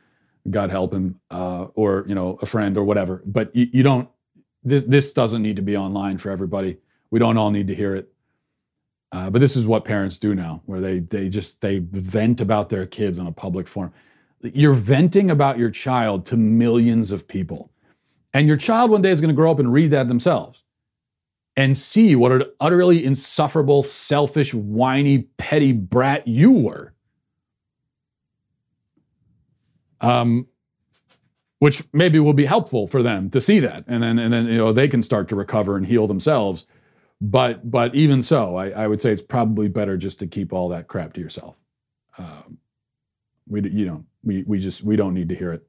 God 0.49 0.71
help 0.71 0.93
him, 0.93 1.19
uh, 1.29 1.65
or 1.75 2.05
you 2.07 2.15
know, 2.15 2.37
a 2.41 2.45
friend 2.45 2.77
or 2.77 2.83
whatever. 2.83 3.21
But 3.25 3.55
you, 3.55 3.67
you 3.71 3.83
don't. 3.83 4.09
This 4.63 4.85
this 4.85 5.13
doesn't 5.13 5.41
need 5.41 5.57
to 5.57 5.61
be 5.61 5.77
online 5.77 6.17
for 6.17 6.31
everybody. 6.31 6.77
We 7.11 7.19
don't 7.19 7.37
all 7.37 7.51
need 7.51 7.67
to 7.67 7.75
hear 7.75 7.95
it. 7.95 8.11
Uh, 9.11 9.29
but 9.29 9.39
this 9.39 9.55
is 9.55 9.67
what 9.67 9.83
parents 9.83 10.17
do 10.17 10.33
now, 10.33 10.61
where 10.65 10.79
they 10.79 10.99
they 10.99 11.29
just 11.29 11.61
they 11.61 11.79
vent 11.79 12.41
about 12.41 12.69
their 12.69 12.85
kids 12.85 13.19
on 13.19 13.27
a 13.27 13.31
public 13.31 13.67
forum. 13.67 13.93
You're 14.41 14.73
venting 14.73 15.29
about 15.29 15.59
your 15.59 15.69
child 15.69 16.25
to 16.27 16.37
millions 16.37 17.11
of 17.11 17.27
people, 17.27 17.71
and 18.33 18.47
your 18.47 18.57
child 18.57 18.91
one 18.91 19.01
day 19.01 19.11
is 19.11 19.21
going 19.21 19.29
to 19.29 19.35
grow 19.35 19.51
up 19.51 19.59
and 19.59 19.71
read 19.71 19.91
that 19.91 20.07
themselves, 20.07 20.63
and 21.57 21.77
see 21.77 22.15
what 22.15 22.31
an 22.31 22.43
utterly 22.59 23.03
insufferable, 23.03 23.83
selfish, 23.83 24.53
whiny, 24.53 25.23
petty 25.37 25.73
brat 25.73 26.27
you 26.27 26.51
were 26.51 26.93
um, 30.01 30.47
which 31.59 31.83
maybe 31.93 32.19
will 32.19 32.33
be 32.33 32.45
helpful 32.45 32.87
for 32.87 33.01
them 33.01 33.29
to 33.29 33.39
see 33.39 33.59
that, 33.59 33.85
and 33.87 34.03
then 34.03 34.19
and 34.19 34.33
then 34.33 34.47
you 34.47 34.57
know 34.57 34.71
they 34.71 34.87
can 34.87 35.01
start 35.01 35.29
to 35.29 35.35
recover 35.35 35.77
and 35.77 35.85
heal 35.85 36.07
themselves. 36.07 36.65
But 37.21 37.69
but 37.69 37.93
even 37.93 38.23
so, 38.23 38.55
I, 38.55 38.69
I 38.69 38.87
would 38.87 38.99
say 38.99 39.11
it's 39.11 39.21
probably 39.21 39.69
better 39.69 39.95
just 39.95 40.17
to 40.19 40.27
keep 40.27 40.51
all 40.51 40.69
that 40.69 40.87
crap 40.87 41.13
to 41.13 41.21
yourself. 41.21 41.61
Um, 42.17 42.57
we 43.47 43.61
you 43.69 43.85
know 43.85 44.03
we 44.23 44.43
we 44.43 44.59
just 44.59 44.83
we 44.83 44.95
don't 44.95 45.13
need 45.13 45.29
to 45.29 45.35
hear 45.35 45.53
it. 45.53 45.65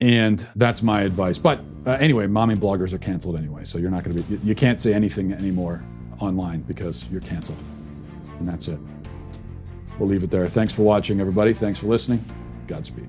And 0.00 0.46
that's 0.56 0.82
my 0.82 1.02
advice. 1.02 1.38
But 1.38 1.60
uh, 1.84 1.90
anyway, 1.92 2.26
mommy 2.26 2.54
bloggers 2.54 2.94
are 2.94 2.98
canceled 2.98 3.36
anyway, 3.36 3.64
so 3.64 3.78
you're 3.78 3.90
not 3.90 4.04
going 4.04 4.16
to 4.16 4.22
be 4.22 4.36
you 4.46 4.54
can't 4.54 4.80
say 4.80 4.94
anything 4.94 5.32
anymore 5.32 5.82
online 6.20 6.60
because 6.62 7.08
you're 7.10 7.20
canceled, 7.20 7.58
and 8.38 8.48
that's 8.48 8.68
it. 8.68 8.78
We'll 9.98 10.08
leave 10.08 10.22
it 10.22 10.30
there. 10.30 10.46
Thanks 10.46 10.72
for 10.72 10.82
watching, 10.82 11.20
everybody. 11.20 11.52
Thanks 11.52 11.80
for 11.80 11.88
listening. 11.88 12.24
Godspeed. 12.68 13.08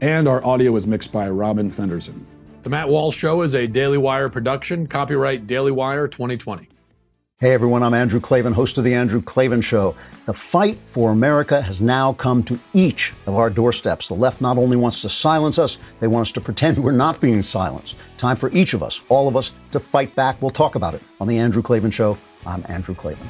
and 0.00 0.28
our 0.28 0.44
audio 0.44 0.74
is 0.76 0.86
mixed 0.86 1.12
by 1.12 1.28
Robin 1.28 1.70
Fenderson. 1.70 2.26
The 2.62 2.70
Matt 2.70 2.88
Walsh 2.88 3.16
Show 3.16 3.42
is 3.42 3.54
a 3.54 3.66
Daily 3.66 3.98
Wire 3.98 4.28
production, 4.28 4.86
copyright 4.86 5.46
Daily 5.46 5.72
Wire 5.72 6.08
2020. 6.08 6.68
Hey 7.40 7.52
everyone, 7.52 7.82
I'm 7.82 7.94
Andrew 7.94 8.20
Klavan, 8.20 8.52
host 8.54 8.78
of 8.78 8.84
The 8.84 8.94
Andrew 8.94 9.20
Klavan 9.20 9.60
Show. 9.60 9.94
The 10.24 10.32
fight 10.32 10.78
for 10.86 11.10
America 11.10 11.60
has 11.60 11.80
now 11.80 12.12
come 12.14 12.42
to 12.44 12.58
each 12.72 13.12
of 13.26 13.34
our 13.34 13.50
doorsteps. 13.50 14.08
The 14.08 14.14
left 14.14 14.40
not 14.40 14.56
only 14.56 14.76
wants 14.76 15.02
to 15.02 15.08
silence 15.08 15.58
us, 15.58 15.76
they 16.00 16.06
want 16.06 16.28
us 16.28 16.32
to 16.32 16.40
pretend 16.40 16.78
we're 16.82 16.92
not 16.92 17.20
being 17.20 17.42
silenced. 17.42 17.96
Time 18.16 18.36
for 18.36 18.50
each 18.52 18.72
of 18.72 18.82
us, 18.82 19.02
all 19.08 19.28
of 19.28 19.36
us, 19.36 19.52
to 19.72 19.80
fight 19.80 20.14
back. 20.14 20.40
We'll 20.40 20.52
talk 20.52 20.74
about 20.74 20.94
it 20.94 21.02
on 21.20 21.28
The 21.28 21.36
Andrew 21.38 21.60
Klavan 21.60 21.90
Show. 21.90 22.16
I'm 22.46 22.64
Andrew 22.68 22.94
Klavan. 22.94 23.28